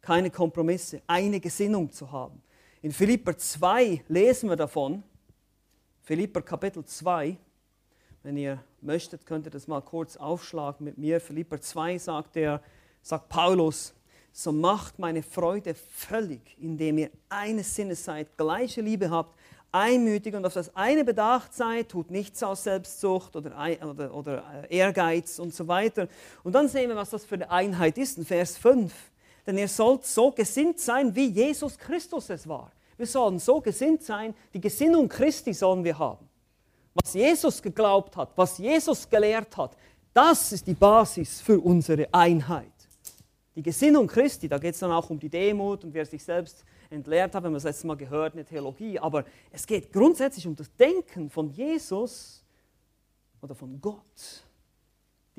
Keine 0.00 0.30
Kompromisse, 0.30 1.02
eine 1.06 1.38
Gesinnung 1.38 1.92
zu 1.92 2.10
haben. 2.10 2.42
In 2.82 2.90
Philipper 2.90 3.36
2 3.36 4.02
lesen 4.08 4.48
wir 4.48 4.56
davon, 4.56 5.04
Philipper 6.10 6.42
Kapitel 6.42 6.84
2, 6.84 7.36
wenn 8.24 8.36
ihr 8.36 8.58
möchtet, 8.80 9.24
könnt 9.26 9.46
ihr 9.46 9.52
das 9.52 9.68
mal 9.68 9.80
kurz 9.80 10.16
aufschlagen 10.16 10.84
mit 10.84 10.98
mir. 10.98 11.20
Philipper 11.20 11.60
2 11.60 11.98
sagt 11.98 12.36
er, 12.36 12.60
sagt 13.00 13.28
Paulus, 13.28 13.94
so 14.32 14.50
macht 14.50 14.98
meine 14.98 15.22
Freude 15.22 15.72
völlig, 15.72 16.40
indem 16.58 16.98
ihr 16.98 17.10
eines 17.28 17.76
Sinnes 17.76 18.04
seid, 18.04 18.36
gleiche 18.36 18.80
Liebe 18.80 19.08
habt, 19.08 19.38
einmütig 19.70 20.34
und 20.34 20.44
auf 20.44 20.54
das 20.54 20.74
eine 20.74 21.04
bedacht 21.04 21.54
seid, 21.54 21.90
tut 21.90 22.10
nichts 22.10 22.42
aus 22.42 22.64
Selbstsucht 22.64 23.36
oder, 23.36 23.52
oder, 23.88 24.12
oder 24.12 24.64
äh, 24.68 24.78
Ehrgeiz 24.78 25.38
und 25.38 25.54
so 25.54 25.68
weiter. 25.68 26.08
Und 26.42 26.56
dann 26.56 26.66
sehen 26.66 26.88
wir, 26.88 26.96
was 26.96 27.10
das 27.10 27.24
für 27.24 27.36
eine 27.36 27.52
Einheit 27.52 27.96
ist 27.98 28.18
in 28.18 28.24
Vers 28.24 28.58
5. 28.58 28.92
Denn 29.46 29.56
ihr 29.56 29.68
sollt 29.68 30.04
so 30.04 30.32
gesinnt 30.32 30.80
sein, 30.80 31.14
wie 31.14 31.28
Jesus 31.28 31.78
Christus 31.78 32.30
es 32.30 32.48
war. 32.48 32.72
Wir 33.00 33.06
sollen 33.06 33.38
so 33.38 33.60
gesinnt 33.60 34.04
sein, 34.04 34.34
die 34.54 34.60
Gesinnung 34.60 35.08
Christi 35.08 35.52
sollen 35.52 35.82
wir 35.82 35.98
haben 35.98 36.30
was 36.94 37.14
Jesus 37.14 37.62
geglaubt 37.62 38.16
hat, 38.16 38.30
was 38.36 38.58
Jesus 38.58 39.08
gelehrt 39.08 39.56
hat, 39.56 39.76
das 40.12 40.52
ist 40.52 40.66
die 40.66 40.74
Basis 40.74 41.40
für 41.40 41.60
unsere 41.60 42.12
Einheit. 42.12 42.72
Die 43.54 43.62
Gesinnung 43.62 44.06
Christi, 44.06 44.48
da 44.48 44.58
geht 44.58 44.74
es 44.74 44.80
dann 44.80 44.90
auch 44.90 45.08
um 45.10 45.18
die 45.18 45.28
Demut 45.28 45.84
und 45.84 45.94
wer 45.94 46.04
sich 46.06 46.22
selbst 46.22 46.64
entleert 46.88 47.34
hat, 47.34 47.44
wenn 47.44 47.52
wir 47.52 47.56
das 47.56 47.64
letzte 47.64 47.86
Mal 47.86 47.96
gehört, 47.96 48.34
eine 48.34 48.44
Theologie, 48.44 48.98
aber 48.98 49.24
es 49.50 49.66
geht 49.66 49.92
grundsätzlich 49.92 50.46
um 50.46 50.56
das 50.56 50.74
Denken 50.74 51.30
von 51.30 51.50
Jesus 51.50 52.44
oder 53.40 53.54
von 53.54 53.80
Gott 53.80 54.44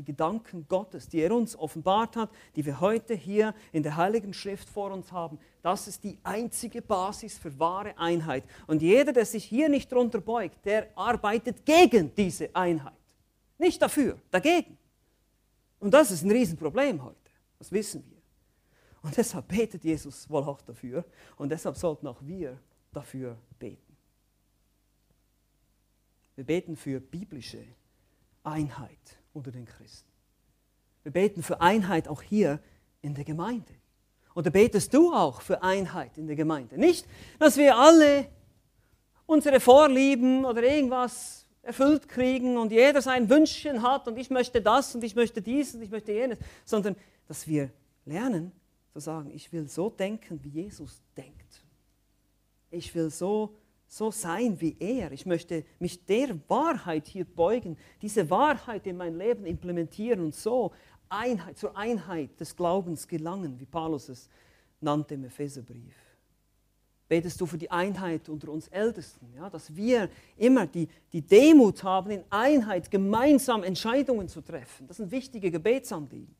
die 0.02 0.06
Gedanken 0.06 0.66
Gottes, 0.68 1.08
die 1.08 1.20
er 1.20 1.32
uns 1.32 1.56
offenbart 1.56 2.16
hat, 2.16 2.32
die 2.56 2.66
wir 2.66 2.80
heute 2.80 3.14
hier 3.14 3.54
in 3.72 3.84
der 3.84 3.96
Heiligen 3.96 4.34
Schrift 4.34 4.68
vor 4.68 4.92
uns 4.92 5.12
haben, 5.12 5.38
das 5.62 5.88
ist 5.88 6.04
die 6.04 6.18
einzige 6.24 6.82
Basis 6.82 7.38
für 7.38 7.58
wahre 7.60 7.96
Einheit. 8.00 8.44
Und 8.66 8.82
jeder, 8.82 9.14
der 9.14 9.26
sich 9.26 9.46
hier 9.46 9.70
nicht 9.70 9.92
drunter 9.92 10.20
beugt, 10.20 10.66
der 10.66 10.88
arbeitet 10.98 11.64
gegen 11.66 12.14
diese 12.16 12.54
Einheit. 12.56 12.94
Nicht 13.60 13.80
dafür, 13.80 14.18
dagegen. 14.32 14.76
Und 15.80 15.94
das 15.94 16.10
ist 16.10 16.24
ein 16.24 16.32
Riesenproblem 16.32 17.04
heute. 17.04 17.18
Das 17.60 17.72
wissen 17.72 18.04
wir. 18.10 18.22
Und 19.04 19.16
deshalb 19.16 19.48
betet 19.48 19.84
Jesus 19.84 20.28
wohl 20.28 20.44
auch 20.44 20.62
dafür. 20.62 21.06
Und 21.38 21.50
deshalb 21.50 21.78
sollten 21.78 22.08
auch 22.08 22.22
wir 22.22 22.58
dafür 22.92 23.38
beten. 23.60 23.96
Wir 26.36 26.44
beten 26.44 26.76
für 26.76 27.00
biblische 27.00 27.64
Einheit 28.44 29.20
unter 29.34 29.52
den 29.52 29.66
Christen. 29.66 30.10
Wir 31.04 31.12
beten 31.12 31.44
für 31.44 31.62
Einheit 31.62 32.08
auch 32.08 32.22
hier 32.22 32.60
in 33.02 33.14
der 33.14 33.24
Gemeinde. 33.24 33.74
Oder 34.36 34.50
betest 34.50 34.94
du 34.94 35.14
auch 35.14 35.42
für 35.42 35.62
Einheit 35.62 36.18
in 36.18 36.28
der 36.28 36.36
Gemeinde? 36.36 36.78
Nicht, 36.78 37.06
dass 37.40 37.58
wir 37.58 37.76
alle 37.76 38.28
unsere 39.26 39.60
Vorlieben 39.60 40.46
oder 40.46 40.64
irgendwas 40.64 41.46
erfüllt 41.64 42.08
kriegen 42.08 42.58
und 42.58 42.72
jeder 42.72 43.02
sein 43.02 43.30
Wünschchen 43.30 43.82
hat 43.82 44.08
und 44.08 44.18
ich 44.18 44.30
möchte 44.30 44.62
das 44.62 44.96
und 44.96 45.04
ich 45.04 45.16
möchte 45.16 45.42
dies 45.42 45.76
und 45.76 45.82
ich 45.82 45.92
möchte 45.92 46.12
jenes, 46.12 46.40
sondern 46.66 46.96
dass 47.28 47.48
wir 47.48 47.72
lernen 48.06 48.52
zu 48.94 49.00
sagen, 49.00 49.32
ich 49.32 49.52
will 49.52 49.68
so 49.68 49.90
denken, 49.90 50.44
wie 50.44 50.50
Jesus 50.50 51.02
denkt. 51.16 51.64
Ich 52.72 52.94
will 52.96 53.10
so 53.10 53.56
so 53.92 54.10
sein 54.10 54.60
wie 54.62 54.78
er. 54.80 55.12
Ich 55.12 55.26
möchte 55.26 55.66
mich 55.78 56.06
der 56.06 56.40
Wahrheit 56.48 57.10
hier 57.10 57.26
beugen, 57.26 57.78
diese 58.02 58.30
Wahrheit 58.30 58.88
in 58.88 58.96
mein 58.96 59.18
Leben 59.18 59.46
implementieren 59.46 60.22
und 60.22 60.34
so 60.34 60.72
Einheit, 61.10 61.58
zur 61.58 61.76
Einheit 61.76 62.40
des 62.40 62.56
Glaubens 62.56 63.06
gelangen, 63.06 63.60
wie 63.60 63.66
Paulus 63.66 64.08
es 64.08 64.30
nannte 64.80 65.16
im 65.16 65.26
Epheserbrief. 65.26 65.94
Betest 67.10 67.42
du 67.42 67.46
für 67.46 67.58
die 67.58 67.70
Einheit 67.70 68.30
unter 68.30 68.48
uns 68.54 68.70
Ältesten, 68.70 69.34
ja, 69.36 69.50
dass 69.50 69.76
wir 69.76 70.10
immer 70.38 70.68
die, 70.68 70.88
die 71.12 71.22
Demut 71.22 71.84
haben, 71.84 72.12
in 72.12 72.24
Einheit 72.30 72.90
gemeinsam 72.90 73.62
Entscheidungen 73.62 74.30
zu 74.30 74.40
treffen. 74.40 74.88
Das 74.88 74.98
sind 74.98 75.12
wichtige 75.12 75.52
Gebetsanliegen. 75.52 76.34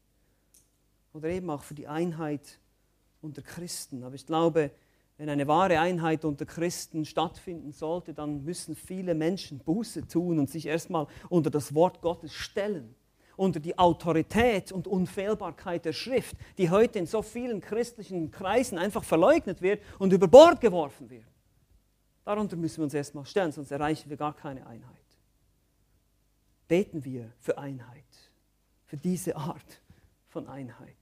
Oder 1.12 1.28
eben 1.28 1.50
auch 1.50 1.64
für 1.64 1.74
die 1.74 1.90
Einheit 1.90 2.60
unter 3.20 3.42
Christen. 3.42 4.06
Aber 4.06 4.16
ich 4.16 4.26
glaube, 4.26 4.72
wenn 5.22 5.30
eine 5.30 5.48
wahre 5.48 5.80
Einheit 5.80 6.26
unter 6.26 6.48
Christen 6.48 7.06
stattfinden 7.06 7.74
sollte, 7.74 8.12
dann 8.12 8.44
müssen 8.44 8.76
viele 8.76 9.14
Menschen 9.14 9.60
Buße 9.60 10.08
tun 10.08 10.40
und 10.40 10.50
sich 10.50 10.66
erstmal 10.66 11.06
unter 11.30 11.52
das 11.52 11.76
Wort 11.76 12.02
Gottes 12.02 12.34
stellen, 12.34 12.96
unter 13.36 13.60
die 13.60 13.78
Autorität 13.78 14.72
und 14.72 14.88
Unfehlbarkeit 14.88 15.86
der 15.86 15.94
Schrift, 15.94 16.36
die 16.58 16.72
heute 16.72 16.98
in 16.98 17.06
so 17.06 17.22
vielen 17.22 17.62
christlichen 17.62 18.32
Kreisen 18.32 18.80
einfach 18.80 19.04
verleugnet 19.04 19.62
wird 19.62 19.84
und 20.00 20.12
über 20.12 20.28
Bord 20.28 20.60
geworfen 20.60 21.08
wird. 21.12 21.28
Darunter 22.26 22.56
müssen 22.56 22.78
wir 22.78 22.86
uns 22.86 22.96
erstmal 22.96 23.28
stellen, 23.28 23.52
sonst 23.52 23.70
erreichen 23.70 24.10
wir 24.10 24.18
gar 24.18 24.36
keine 24.36 24.66
Einheit. 24.66 25.06
Beten 26.68 27.06
wir 27.06 27.32
für 27.38 27.60
Einheit, 27.60 28.32
für 28.88 28.98
diese 28.98 29.36
Art 29.36 29.82
von 30.30 30.48
Einheit. 30.48 30.96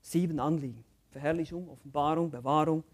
Sieben 0.00 0.40
Anliegen. 0.40 0.87
Verherrlichung, 1.10 1.68
Offenbarung, 1.68 2.30
Bewahrung, 2.30 2.84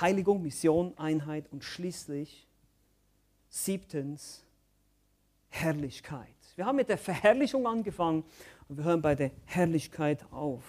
Heiligung, 0.00 0.42
Mission, 0.42 0.96
Einheit 0.96 1.50
und 1.50 1.64
schließlich 1.64 2.46
siebtens 3.48 4.44
Herrlichkeit. 5.48 6.28
Wir 6.56 6.66
haben 6.66 6.76
mit 6.76 6.88
der 6.88 6.98
Verherrlichung 6.98 7.66
angefangen 7.66 8.24
und 8.68 8.78
wir 8.78 8.84
hören 8.84 9.02
bei 9.02 9.14
der 9.14 9.30
Herrlichkeit 9.44 10.24
auf. 10.32 10.64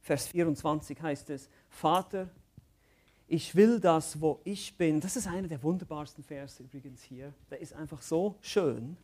Vers 0.00 0.28
24 0.28 1.00
heißt 1.00 1.30
es, 1.30 1.48
Vater, 1.68 2.28
ich 3.28 3.54
will 3.54 3.80
das, 3.80 4.20
wo 4.20 4.40
ich 4.44 4.76
bin. 4.76 5.00
Das 5.00 5.16
ist 5.16 5.26
einer 5.26 5.48
der 5.48 5.62
wunderbarsten 5.62 6.22
Verse 6.22 6.62
übrigens 6.62 7.02
hier. 7.02 7.32
Der 7.50 7.60
ist 7.60 7.72
einfach 7.72 8.02
so 8.02 8.36
schön. 8.40 8.96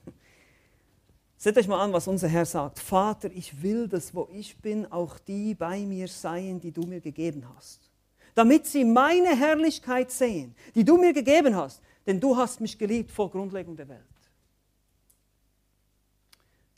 Seht 1.41 1.57
euch 1.57 1.69
mal 1.69 1.81
an, 1.81 1.93
was 1.93 2.09
unser 2.09 2.27
Herr 2.27 2.45
sagt. 2.45 2.81
Vater, 2.81 3.31
ich 3.33 3.63
will, 3.63 3.87
dass 3.87 4.13
wo 4.13 4.29
ich 4.33 4.57
bin, 4.57 4.91
auch 4.91 5.21
die 5.21 5.55
bei 5.55 5.79
mir 5.87 6.09
seien, 6.09 6.61
die 6.61 6.73
du 6.73 6.83
mir 6.83 7.01
gegeben 7.01 7.45
hast. 7.55 7.93
Damit 8.35 8.67
sie 8.67 8.85
meine 8.85 9.37
Herrlichkeit 9.37 10.11
sehen, 10.11 10.57
die 10.75 10.85
du 10.85 10.97
mir 10.97 11.13
gegeben 11.13 11.55
hast. 11.55 11.81
Denn 12.09 12.19
du 12.19 12.37
hast 12.37 12.61
mich 12.61 12.77
geliebt 12.77 13.13
vor 13.13 13.31
Grundlegung 13.31 13.77
der 13.77 13.89
Welt. 13.89 14.18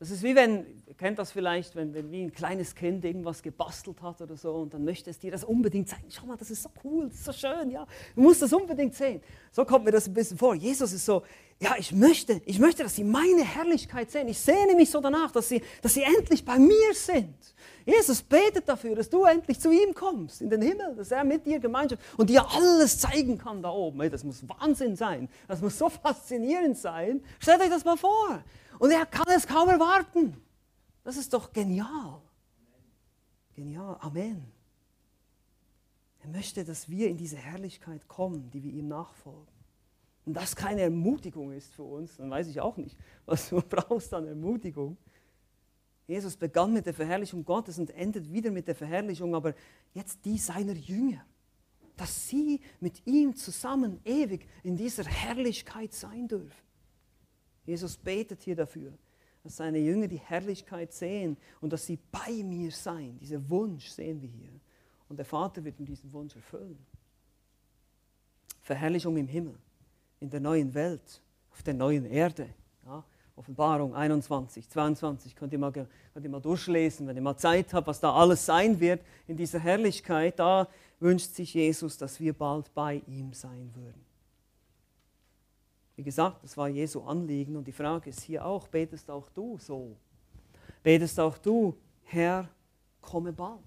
Das 0.01 0.11
ist 0.11 0.23
wie 0.23 0.35
wenn, 0.35 0.65
kennt 0.97 1.19
das 1.19 1.31
vielleicht, 1.31 1.77
wenn, 1.77 1.93
wenn 1.93 2.11
wie 2.11 2.23
ein 2.23 2.33
kleines 2.33 2.75
Kind 2.75 3.05
irgendwas 3.05 3.43
gebastelt 3.43 4.01
hat 4.01 4.23
oder 4.23 4.35
so 4.35 4.55
und 4.55 4.73
dann 4.73 4.83
möchte 4.83 5.11
es 5.11 5.19
dir 5.19 5.31
das 5.31 5.45
unbedingt 5.45 5.91
zeigen. 5.91 6.07
Schau 6.09 6.25
mal, 6.25 6.39
das 6.39 6.51
ist 6.51 6.63
so 6.63 6.71
cool, 6.83 7.09
das 7.09 7.17
ist 7.17 7.25
so 7.27 7.33
schön, 7.35 7.71
ja. 7.71 7.87
Du 8.17 8.23
musst 8.23 8.41
das 8.41 8.51
unbedingt 8.51 8.95
sehen. 8.95 9.21
So 9.53 9.63
kommt 9.67 9.85
mir 9.85 9.91
das 9.91 10.07
ein 10.07 10.15
bisschen 10.15 10.39
vor. 10.39 10.55
Jesus 10.55 10.95
ist 10.95 11.05
so, 11.05 11.23
ja, 11.61 11.75
ich 11.79 11.93
möchte, 11.93 12.41
ich 12.47 12.59
möchte, 12.59 12.83
dass 12.83 12.97
sie 12.97 13.05
meine 13.05 13.45
Herrlichkeit 13.45 14.11
sehen. 14.11 14.27
Ich 14.29 14.39
sehne 14.39 14.75
mich 14.75 14.91
so 14.91 15.03
danach, 15.03 15.33
dass 15.33 15.51
sie, 15.51 15.63
dass 15.83 15.93
sie 15.93 16.03
endlich 16.03 16.47
bei 16.47 16.59
mir 16.59 16.95
sind. 16.95 17.37
Jesus 17.85 18.23
betet 18.23 18.67
dafür, 18.67 18.95
dass 18.95 19.11
du 19.11 19.25
endlich 19.25 19.61
zu 19.61 19.71
ihm 19.71 19.93
kommst, 19.93 20.41
in 20.41 20.49
den 20.49 20.63
Himmel, 20.63 20.97
dass 20.97 21.11
er 21.11 21.25
mit 21.25 21.45
dir 21.45 21.59
Gemeinschaft 21.59 22.03
und 22.17 22.31
dir 22.31 22.43
alles 22.51 22.99
zeigen 22.99 23.37
kann 23.37 23.61
da 23.61 23.71
oben. 23.71 24.01
Hey, 24.01 24.09
das 24.09 24.25
muss 24.25 24.43
Wahnsinn 24.49 24.97
sein. 24.97 25.29
Das 25.47 25.61
muss 25.61 25.77
so 25.77 25.91
faszinierend 25.91 26.79
sein. 26.79 27.23
Stellt 27.39 27.61
euch 27.61 27.69
das 27.69 27.85
mal 27.85 27.99
vor. 27.99 28.43
Und 28.81 28.91
er 28.93 29.05
kann 29.05 29.26
es 29.37 29.47
kaum 29.47 29.68
erwarten. 29.68 30.35
Das 31.05 31.18
ist 31.18 31.35
doch 31.35 31.53
genial. 31.53 32.22
Genial. 33.55 33.99
Amen. 34.01 34.51
Er 36.22 36.31
möchte, 36.31 36.64
dass 36.64 36.89
wir 36.89 37.11
in 37.11 37.18
diese 37.18 37.37
Herrlichkeit 37.37 38.09
kommen, 38.09 38.51
die 38.51 38.62
wir 38.62 38.72
ihm 38.72 38.89
nachfolgen. 38.89 39.53
Und 40.24 40.33
das 40.33 40.57
keine 40.57 40.81
Ermutigung 40.81 41.53
ist 41.53 41.74
für 41.74 41.83
uns, 41.83 42.16
dann 42.16 42.31
weiß 42.31 42.49
ich 42.49 42.62
auch 42.62 42.78
nicht, 42.78 42.97
was 43.26 43.51
du 43.51 43.61
brauchst 43.68 44.14
an 44.14 44.26
Ermutigung. 44.26 44.97
Jesus 46.07 46.39
begann 46.39 46.72
mit 46.72 46.87
der 46.87 46.95
Verherrlichung 46.95 47.45
Gottes 47.45 47.78
und 47.78 47.91
endet 47.91 48.33
wieder 48.33 48.51
mit 48.51 48.66
der 48.66 48.74
Verherrlichung, 48.74 49.35
aber 49.35 49.55
jetzt 49.93 50.24
die 50.24 50.39
seiner 50.39 50.72
Jünger, 50.72 51.22
dass 51.99 52.28
sie 52.28 52.62
mit 52.81 53.07
ihm 53.07 53.37
zusammen 53.37 54.01
ewig 54.07 54.49
in 54.62 54.74
dieser 54.74 55.05
Herrlichkeit 55.05 55.93
sein 55.93 56.28
dürfen. 56.28 56.70
Jesus 57.65 57.97
betet 57.97 58.43
hier 58.43 58.57
dafür, 58.57 58.93
dass 59.43 59.57
seine 59.57 59.79
Jünger 59.79 60.09
die 60.09 60.19
Herrlichkeit 60.19 60.93
sehen 60.93 61.37
und 61.61 61.73
dass 61.73 61.87
sie 61.87 61.99
bei 62.11 62.43
mir 62.43 62.71
sein. 62.71 63.19
Dieser 63.19 63.49
Wunsch 63.49 63.89
sehen 63.89 64.21
wir 64.21 64.29
hier. 64.29 64.61
Und 65.09 65.17
der 65.17 65.25
Vater 65.25 65.65
wird 65.65 65.79
ihm 65.81 65.87
diesen 65.87 66.13
Wunsch 66.13 66.37
erfüllen. 66.37 66.79
Verherrlichung 68.61 69.17
im 69.17 69.27
Himmel, 69.27 69.57
in 70.21 70.31
der 70.31 70.41
neuen 70.41 70.73
Welt, 70.75 71.23
auf 71.51 71.63
der 71.63 71.75
neuen 71.75 72.05
Erde. 72.05 72.49
Ja, 72.85 73.05
Offenbarung 73.35 73.95
21, 73.95 74.69
22, 74.69 75.35
könnt 75.35 75.53
ihr, 75.53 75.59
mal, 75.59 75.73
könnt 75.73 75.89
ihr 76.23 76.29
mal 76.29 76.41
durchlesen, 76.41 77.07
wenn 77.07 77.17
ihr 77.17 77.23
mal 77.23 77.37
Zeit 77.37 77.73
habt, 77.73 77.87
was 77.87 77.99
da 77.99 78.13
alles 78.13 78.45
sein 78.45 78.79
wird 78.79 79.03
in 79.27 79.37
dieser 79.37 79.59
Herrlichkeit. 79.59 80.39
Da 80.39 80.69
wünscht 81.01 81.35
sich 81.35 81.55
Jesus, 81.55 81.97
dass 81.97 82.21
wir 82.21 82.35
bald 82.35 82.73
bei 82.75 83.03
ihm 83.07 83.33
sein 83.33 83.71
würden. 83.75 84.10
Wie 86.01 86.05
gesagt, 86.05 86.43
das 86.43 86.57
war 86.57 86.67
Jesu 86.67 87.03
Anliegen 87.03 87.57
und 87.57 87.67
die 87.67 87.73
Frage 87.73 88.09
ist 88.09 88.23
hier 88.23 88.47
auch, 88.47 88.69
betest 88.69 89.11
auch 89.11 89.29
du 89.29 89.59
so? 89.59 89.99
Betest 90.83 91.21
auch 91.21 91.37
du, 91.37 91.77
Herr, 92.05 92.49
komme 93.03 93.35
bald? 93.35 93.61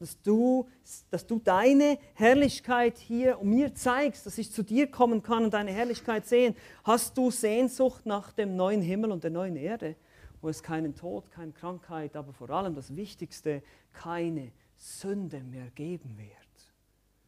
Dass 0.00 0.20
du, 0.20 0.66
dass 1.12 1.24
du 1.24 1.38
deine 1.38 1.96
Herrlichkeit 2.14 2.98
hier 2.98 3.38
mir 3.40 3.72
zeigst, 3.72 4.26
dass 4.26 4.36
ich 4.36 4.50
zu 4.50 4.64
dir 4.64 4.90
kommen 4.90 5.22
kann 5.22 5.44
und 5.44 5.54
deine 5.54 5.70
Herrlichkeit 5.70 6.26
sehen. 6.26 6.56
Hast 6.82 7.16
du 7.16 7.30
Sehnsucht 7.30 8.04
nach 8.04 8.32
dem 8.32 8.56
neuen 8.56 8.82
Himmel 8.82 9.12
und 9.12 9.22
der 9.22 9.30
neuen 9.30 9.54
Erde, 9.54 9.94
wo 10.40 10.48
es 10.48 10.60
keinen 10.60 10.96
Tod, 10.96 11.30
keine 11.30 11.52
Krankheit, 11.52 12.16
aber 12.16 12.32
vor 12.32 12.50
allem 12.50 12.74
das 12.74 12.96
Wichtigste, 12.96 13.62
keine 13.92 14.50
Sünde 14.76 15.38
mehr 15.44 15.70
geben 15.76 16.18
wird? 16.18 16.74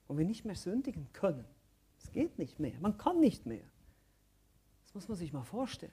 Wo 0.09 0.19
wir 0.19 0.25
nicht 0.25 0.45
mehr 0.45 0.57
sündigen 0.57 1.07
können. 1.13 1.45
Es 2.03 2.11
geht 2.11 2.41
nicht 2.41 2.59
mehr, 2.59 2.73
man 2.81 2.99
kann 2.99 3.21
nicht 3.21 3.47
mehr 3.47 3.63
muss 4.97 5.09
man 5.09 5.17
sich 5.17 5.33
mal 5.33 5.45
vorstellen. 5.45 5.93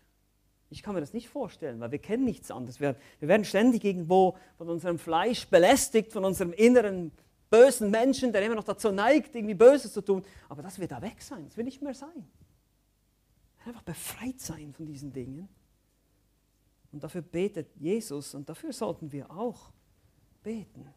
Ich 0.70 0.82
kann 0.82 0.95
mir 0.95 1.01
das 1.01 1.14
nicht 1.14 1.30
vorstellen, 1.30 1.80
weil 1.80 1.91
wir 1.91 1.99
kennen 1.99 2.24
nichts 2.24 2.49
anderes. 2.49 2.80
Wir, 2.80 2.95
wir 3.20 3.28
werden 3.28 3.45
ständig 3.45 3.84
irgendwo 3.84 4.38
von 4.58 4.70
unserem 4.70 4.97
Fleisch 4.97 5.45
belästigt, 5.47 6.12
von 6.12 6.26
unserem 6.26 6.51
inneren 6.54 7.12
bösen 7.49 7.91
Menschen, 7.91 8.32
der 8.32 8.43
immer 8.43 8.56
noch 8.56 8.64
dazu 8.64 8.91
neigt, 8.91 9.36
irgendwie 9.36 9.54
Böses 9.54 9.93
zu 9.93 10.01
tun. 10.01 10.24
Aber 10.49 10.64
das 10.64 10.80
wird 10.80 10.91
da 10.91 11.01
weg 11.01 11.22
sein, 11.22 11.45
das 11.45 11.58
wird 11.58 11.66
nicht 11.66 11.82
mehr 11.82 11.93
sein. 11.93 12.28
Einfach 13.66 13.84
befreit 13.84 14.39
sein 14.39 14.74
von 14.74 14.86
diesen 14.86 15.14
Dingen. 15.14 15.47
Und 16.91 17.04
dafür 17.04 17.22
betet 17.22 17.76
Jesus 17.76 18.34
und 18.34 18.47
dafür 18.49 18.72
sollten 18.72 19.12
wir 19.12 19.30
auch 19.30 19.72
beten. 20.41 20.88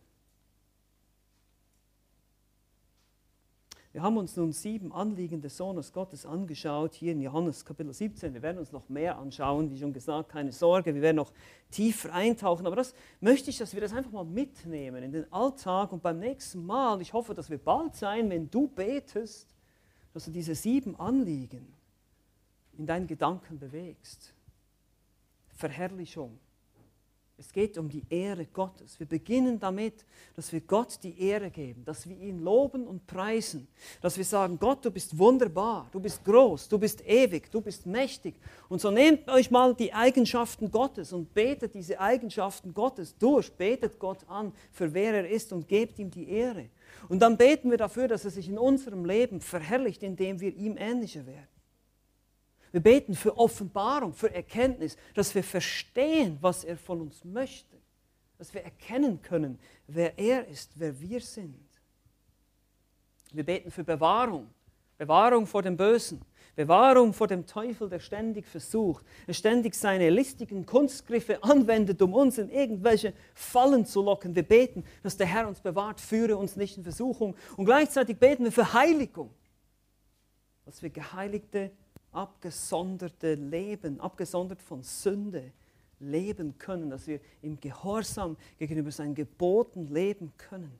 Wir 3.96 4.02
haben 4.02 4.18
uns 4.18 4.36
nun 4.36 4.52
sieben 4.52 4.92
Anliegen 4.92 5.40
des 5.40 5.56
Sohnes 5.56 5.90
Gottes 5.90 6.26
angeschaut, 6.26 6.92
hier 6.92 7.12
in 7.12 7.22
Johannes 7.22 7.64
Kapitel 7.64 7.94
17. 7.94 8.34
Wir 8.34 8.42
werden 8.42 8.58
uns 8.58 8.70
noch 8.70 8.90
mehr 8.90 9.16
anschauen, 9.16 9.70
wie 9.70 9.78
schon 9.78 9.94
gesagt, 9.94 10.28
keine 10.28 10.52
Sorge, 10.52 10.94
wir 10.94 11.00
werden 11.00 11.16
noch 11.16 11.32
tiefer 11.70 12.12
eintauchen. 12.12 12.66
Aber 12.66 12.76
das 12.76 12.92
möchte 13.22 13.48
ich, 13.48 13.56
dass 13.56 13.72
wir 13.72 13.80
das 13.80 13.94
einfach 13.94 14.12
mal 14.12 14.26
mitnehmen 14.26 15.02
in 15.02 15.12
den 15.12 15.32
Alltag 15.32 15.92
und 15.92 16.02
beim 16.02 16.18
nächsten 16.18 16.66
Mal, 16.66 17.00
ich 17.00 17.14
hoffe, 17.14 17.32
dass 17.32 17.48
wir 17.48 17.56
bald 17.56 17.94
sein, 17.94 18.28
wenn 18.28 18.50
du 18.50 18.68
betest, 18.68 19.48
dass 20.12 20.26
du 20.26 20.30
diese 20.30 20.54
sieben 20.54 20.94
Anliegen 21.00 21.66
in 22.76 22.84
deinen 22.84 23.06
Gedanken 23.06 23.58
bewegst. 23.58 24.34
Verherrlichung, 25.54 26.38
es 27.38 27.52
geht 27.52 27.76
um 27.76 27.88
die 27.88 28.02
Ehre 28.08 28.46
Gottes. 28.46 28.98
Wir 28.98 29.06
beginnen 29.06 29.60
damit, 29.60 30.06
dass 30.34 30.52
wir 30.52 30.62
Gott 30.62 30.98
die 31.02 31.20
Ehre 31.20 31.50
geben, 31.50 31.84
dass 31.84 32.08
wir 32.08 32.16
ihn 32.16 32.40
loben 32.40 32.86
und 32.86 33.06
preisen, 33.06 33.68
dass 34.00 34.16
wir 34.16 34.24
sagen, 34.24 34.58
Gott, 34.58 34.84
du 34.84 34.90
bist 34.90 35.18
wunderbar, 35.18 35.88
du 35.92 36.00
bist 36.00 36.24
groß, 36.24 36.68
du 36.68 36.78
bist 36.78 37.06
ewig, 37.06 37.50
du 37.50 37.60
bist 37.60 37.84
mächtig. 37.84 38.36
Und 38.70 38.80
so 38.80 38.90
nehmt 38.90 39.28
euch 39.28 39.50
mal 39.50 39.74
die 39.74 39.92
Eigenschaften 39.92 40.70
Gottes 40.70 41.12
und 41.12 41.34
betet 41.34 41.74
diese 41.74 42.00
Eigenschaften 42.00 42.72
Gottes 42.72 43.16
durch, 43.18 43.52
betet 43.52 43.98
Gott 43.98 44.26
an, 44.28 44.52
für 44.72 44.94
wer 44.94 45.14
er 45.14 45.28
ist 45.28 45.52
und 45.52 45.68
gebt 45.68 45.98
ihm 45.98 46.10
die 46.10 46.30
Ehre. 46.30 46.70
Und 47.10 47.20
dann 47.20 47.36
beten 47.36 47.70
wir 47.70 47.78
dafür, 47.78 48.08
dass 48.08 48.24
er 48.24 48.30
sich 48.30 48.48
in 48.48 48.58
unserem 48.58 49.04
Leben 49.04 49.42
verherrlicht, 49.42 50.02
indem 50.02 50.40
wir 50.40 50.54
ihm 50.54 50.76
ähnlicher 50.78 51.26
werden. 51.26 51.55
Wir 52.76 52.82
beten 52.82 53.14
für 53.14 53.38
Offenbarung, 53.38 54.12
für 54.12 54.34
Erkenntnis, 54.34 54.98
dass 55.14 55.34
wir 55.34 55.42
verstehen, 55.42 56.36
was 56.42 56.62
er 56.62 56.76
von 56.76 57.00
uns 57.00 57.24
möchte, 57.24 57.74
dass 58.36 58.52
wir 58.52 58.64
erkennen 58.64 59.22
können, 59.22 59.58
wer 59.86 60.18
er 60.18 60.46
ist, 60.46 60.72
wer 60.74 61.00
wir 61.00 61.22
sind. 61.22 61.66
Wir 63.32 63.44
beten 63.44 63.70
für 63.70 63.82
Bewahrung, 63.82 64.50
Bewahrung 64.98 65.46
vor 65.46 65.62
dem 65.62 65.78
Bösen, 65.78 66.20
Bewahrung 66.54 67.14
vor 67.14 67.28
dem 67.28 67.46
Teufel, 67.46 67.88
der 67.88 67.98
ständig 67.98 68.46
versucht, 68.46 69.06
der 69.26 69.32
ständig 69.32 69.74
seine 69.74 70.10
listigen 70.10 70.66
Kunstgriffe 70.66 71.42
anwendet, 71.42 72.02
um 72.02 72.12
uns 72.12 72.36
in 72.36 72.50
irgendwelche 72.50 73.14
Fallen 73.32 73.86
zu 73.86 74.02
locken. 74.02 74.34
Wir 74.34 74.42
beten, 74.42 74.84
dass 75.02 75.16
der 75.16 75.28
Herr 75.28 75.48
uns 75.48 75.62
bewahrt, 75.62 75.98
führe 75.98 76.36
uns 76.36 76.56
nicht 76.56 76.76
in 76.76 76.82
Versuchung. 76.82 77.36
Und 77.56 77.64
gleichzeitig 77.64 78.18
beten 78.18 78.44
wir 78.44 78.52
für 78.52 78.74
Heiligung, 78.74 79.30
dass 80.66 80.82
wir 80.82 80.90
Geheiligte 80.90 81.70
abgesonderte 82.16 83.34
Leben, 83.34 84.00
abgesondert 84.00 84.62
von 84.62 84.82
Sünde 84.82 85.52
leben 86.00 86.56
können, 86.58 86.90
dass 86.90 87.06
wir 87.06 87.20
im 87.42 87.60
Gehorsam 87.60 88.36
gegenüber 88.58 88.90
seinen 88.90 89.14
Geboten 89.14 89.86
leben 89.88 90.32
können. 90.36 90.78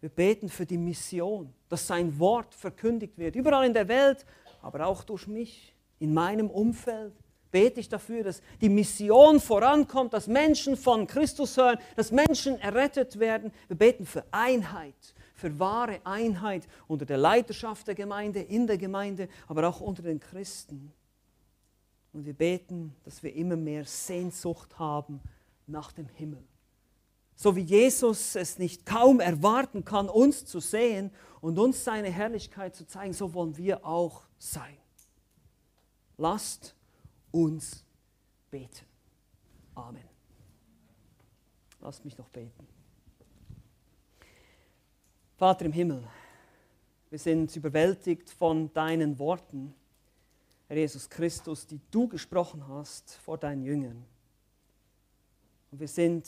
Wir 0.00 0.10
beten 0.10 0.48
für 0.48 0.66
die 0.66 0.78
Mission, 0.78 1.52
dass 1.68 1.86
sein 1.86 2.18
Wort 2.18 2.54
verkündigt 2.54 3.16
wird, 3.16 3.36
überall 3.36 3.66
in 3.66 3.74
der 3.74 3.88
Welt, 3.88 4.26
aber 4.60 4.86
auch 4.86 5.04
durch 5.04 5.26
mich, 5.26 5.74
in 5.98 6.12
meinem 6.12 6.50
Umfeld. 6.50 7.14
Bete 7.50 7.80
ich 7.80 7.88
dafür, 7.88 8.24
dass 8.24 8.42
die 8.60 8.68
Mission 8.68 9.40
vorankommt, 9.40 10.12
dass 10.12 10.26
Menschen 10.26 10.76
von 10.76 11.06
Christus 11.06 11.56
hören, 11.56 11.78
dass 11.94 12.12
Menschen 12.12 12.60
errettet 12.60 13.18
werden. 13.18 13.50
Wir 13.68 13.76
beten 13.76 14.04
für 14.04 14.24
Einheit, 14.30 15.14
für 15.36 15.58
wahre 15.58 16.00
Einheit 16.04 16.66
unter 16.88 17.04
der 17.04 17.18
Leiterschaft 17.18 17.86
der 17.86 17.94
Gemeinde, 17.94 18.40
in 18.40 18.66
der 18.66 18.78
Gemeinde, 18.78 19.28
aber 19.46 19.68
auch 19.68 19.80
unter 19.80 20.02
den 20.02 20.18
Christen. 20.18 20.92
Und 22.12 22.24
wir 22.24 22.32
beten, 22.32 22.96
dass 23.04 23.22
wir 23.22 23.34
immer 23.34 23.56
mehr 23.56 23.84
Sehnsucht 23.84 24.78
haben 24.78 25.20
nach 25.66 25.92
dem 25.92 26.08
Himmel. 26.08 26.42
So 27.34 27.54
wie 27.54 27.60
Jesus 27.60 28.34
es 28.34 28.58
nicht 28.58 28.86
kaum 28.86 29.20
erwarten 29.20 29.84
kann, 29.84 30.08
uns 30.08 30.46
zu 30.46 30.58
sehen 30.58 31.10
und 31.42 31.58
uns 31.58 31.84
seine 31.84 32.08
Herrlichkeit 32.08 32.74
zu 32.74 32.86
zeigen, 32.86 33.12
so 33.12 33.34
wollen 33.34 33.58
wir 33.58 33.84
auch 33.84 34.22
sein. 34.38 34.78
Lasst 36.16 36.74
uns 37.30 37.84
beten. 38.50 38.86
Amen. 39.74 40.08
Lasst 41.82 42.06
mich 42.06 42.16
noch 42.16 42.30
beten. 42.30 42.75
Vater 45.36 45.66
im 45.66 45.72
Himmel, 45.72 46.02
wir 47.10 47.18
sind 47.18 47.54
überwältigt 47.54 48.30
von 48.30 48.72
deinen 48.72 49.18
Worten, 49.18 49.74
Herr 50.66 50.78
Jesus 50.78 51.10
Christus, 51.10 51.66
die 51.66 51.78
du 51.90 52.08
gesprochen 52.08 52.66
hast 52.66 53.16
vor 53.16 53.36
deinen 53.36 53.62
Jüngern. 53.62 54.02
Und 55.70 55.80
wir 55.80 55.88
sind 55.88 56.26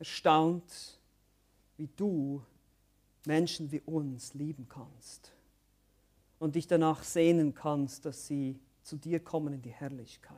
erstaunt, 0.00 0.98
wie 1.76 1.88
du 1.96 2.42
Menschen 3.26 3.70
wie 3.70 3.80
uns 3.82 4.34
lieben 4.34 4.66
kannst 4.68 5.32
und 6.40 6.56
dich 6.56 6.66
danach 6.66 7.04
sehnen 7.04 7.54
kannst, 7.54 8.06
dass 8.06 8.26
sie 8.26 8.58
zu 8.82 8.96
dir 8.96 9.20
kommen 9.20 9.54
in 9.54 9.62
die 9.62 9.70
Herrlichkeit. 9.70 10.34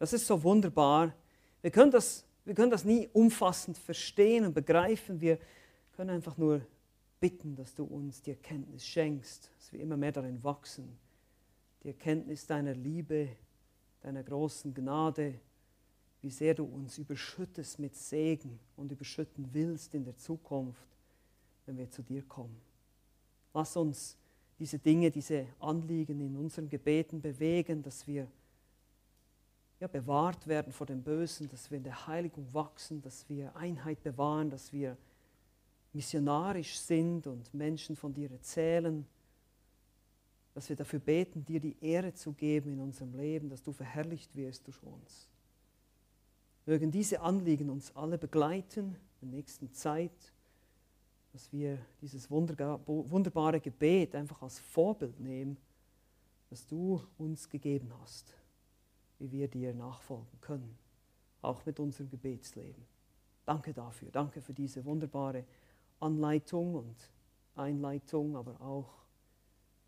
Das 0.00 0.12
ist 0.12 0.26
so 0.26 0.42
wunderbar, 0.42 1.14
Wir 1.62 1.70
können 1.70 1.90
das, 1.92 2.26
wir 2.44 2.54
können 2.54 2.72
das 2.72 2.84
nie 2.84 3.08
umfassend 3.12 3.78
verstehen 3.78 4.44
und 4.44 4.52
begreifen. 4.52 5.20
Wir 5.20 5.38
können 5.96 6.10
einfach 6.10 6.36
nur 6.36 6.60
bitten, 7.20 7.56
dass 7.56 7.74
du 7.74 7.84
uns 7.84 8.22
die 8.22 8.30
Erkenntnis 8.30 8.86
schenkst, 8.86 9.50
dass 9.56 9.72
wir 9.72 9.80
immer 9.80 9.96
mehr 9.96 10.12
darin 10.12 10.42
wachsen. 10.42 10.96
Die 11.82 11.88
Erkenntnis 11.88 12.46
deiner 12.46 12.74
Liebe, 12.74 13.28
deiner 14.00 14.22
großen 14.22 14.74
Gnade, 14.74 15.34
wie 16.20 16.30
sehr 16.30 16.54
du 16.54 16.64
uns 16.64 16.98
überschüttest 16.98 17.78
mit 17.78 17.94
Segen 17.94 18.58
und 18.76 18.90
überschütten 18.92 19.48
willst 19.52 19.94
in 19.94 20.04
der 20.04 20.16
Zukunft, 20.16 20.88
wenn 21.66 21.76
wir 21.76 21.90
zu 21.90 22.02
dir 22.02 22.22
kommen. 22.22 22.60
Lass 23.52 23.76
uns 23.76 24.16
diese 24.58 24.78
Dinge, 24.78 25.10
diese 25.10 25.46
Anliegen 25.60 26.20
in 26.20 26.36
unseren 26.36 26.68
Gebeten 26.68 27.20
bewegen, 27.20 27.82
dass 27.82 28.06
wir 28.06 28.26
ja, 29.80 29.86
bewahrt 29.86 30.46
werden 30.46 30.72
vor 30.72 30.86
dem 30.86 31.02
Bösen, 31.02 31.48
dass 31.48 31.70
wir 31.70 31.78
in 31.78 31.84
der 31.84 32.06
Heiligung 32.06 32.52
wachsen, 32.54 33.02
dass 33.02 33.28
wir 33.28 33.54
Einheit 33.56 34.02
bewahren, 34.02 34.48
dass 34.48 34.72
wir 34.72 34.96
missionarisch 35.94 36.76
sind 36.78 37.26
und 37.26 37.54
Menschen 37.54 37.96
von 37.96 38.12
dir 38.12 38.30
erzählen, 38.30 39.06
dass 40.52 40.68
wir 40.68 40.76
dafür 40.76 40.98
beten, 40.98 41.44
dir 41.44 41.60
die 41.60 41.76
Ehre 41.80 42.12
zu 42.12 42.32
geben 42.32 42.72
in 42.72 42.80
unserem 42.80 43.14
Leben, 43.14 43.48
dass 43.48 43.62
du 43.62 43.72
verherrlicht 43.72 44.34
wirst 44.36 44.66
durch 44.66 44.82
uns. 44.82 45.28
Mögen 46.66 46.90
diese 46.90 47.20
Anliegen 47.20 47.70
uns 47.70 47.94
alle 47.94 48.18
begleiten 48.18 48.96
in 49.20 49.30
der 49.30 49.38
nächsten 49.38 49.72
Zeit, 49.72 50.32
dass 51.32 51.52
wir 51.52 51.78
dieses 52.00 52.30
wunderbare 52.30 53.60
Gebet 53.60 54.14
einfach 54.14 54.40
als 54.42 54.60
Vorbild 54.60 55.18
nehmen, 55.18 55.56
das 56.50 56.66
du 56.66 57.02
uns 57.18 57.48
gegeben 57.48 57.92
hast, 58.00 58.32
wie 59.18 59.30
wir 59.32 59.48
dir 59.48 59.74
nachfolgen 59.74 60.40
können, 60.40 60.78
auch 61.42 61.66
mit 61.66 61.80
unserem 61.80 62.08
Gebetsleben. 62.08 62.84
Danke 63.44 63.72
dafür, 63.72 64.10
danke 64.12 64.40
für 64.40 64.54
diese 64.54 64.84
wunderbare 64.84 65.44
Anleitung 66.04 66.74
und 66.74 66.96
Einleitung, 67.56 68.36
aber 68.36 68.60
auch 68.60 68.92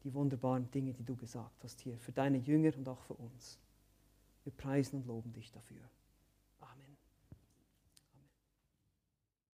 die 0.02 0.14
wunderbaren 0.14 0.70
Dinge, 0.70 0.94
die 0.94 1.04
du 1.04 1.14
gesagt 1.14 1.62
hast 1.62 1.80
hier, 1.80 1.98
für 1.98 2.12
deine 2.12 2.38
Jünger 2.38 2.76
und 2.76 2.88
auch 2.88 3.00
für 3.02 3.14
uns. 3.14 3.58
Wir 4.44 4.52
preisen 4.52 4.96
und 4.96 5.06
loben 5.06 5.32
dich 5.32 5.52
dafür. 5.52 5.82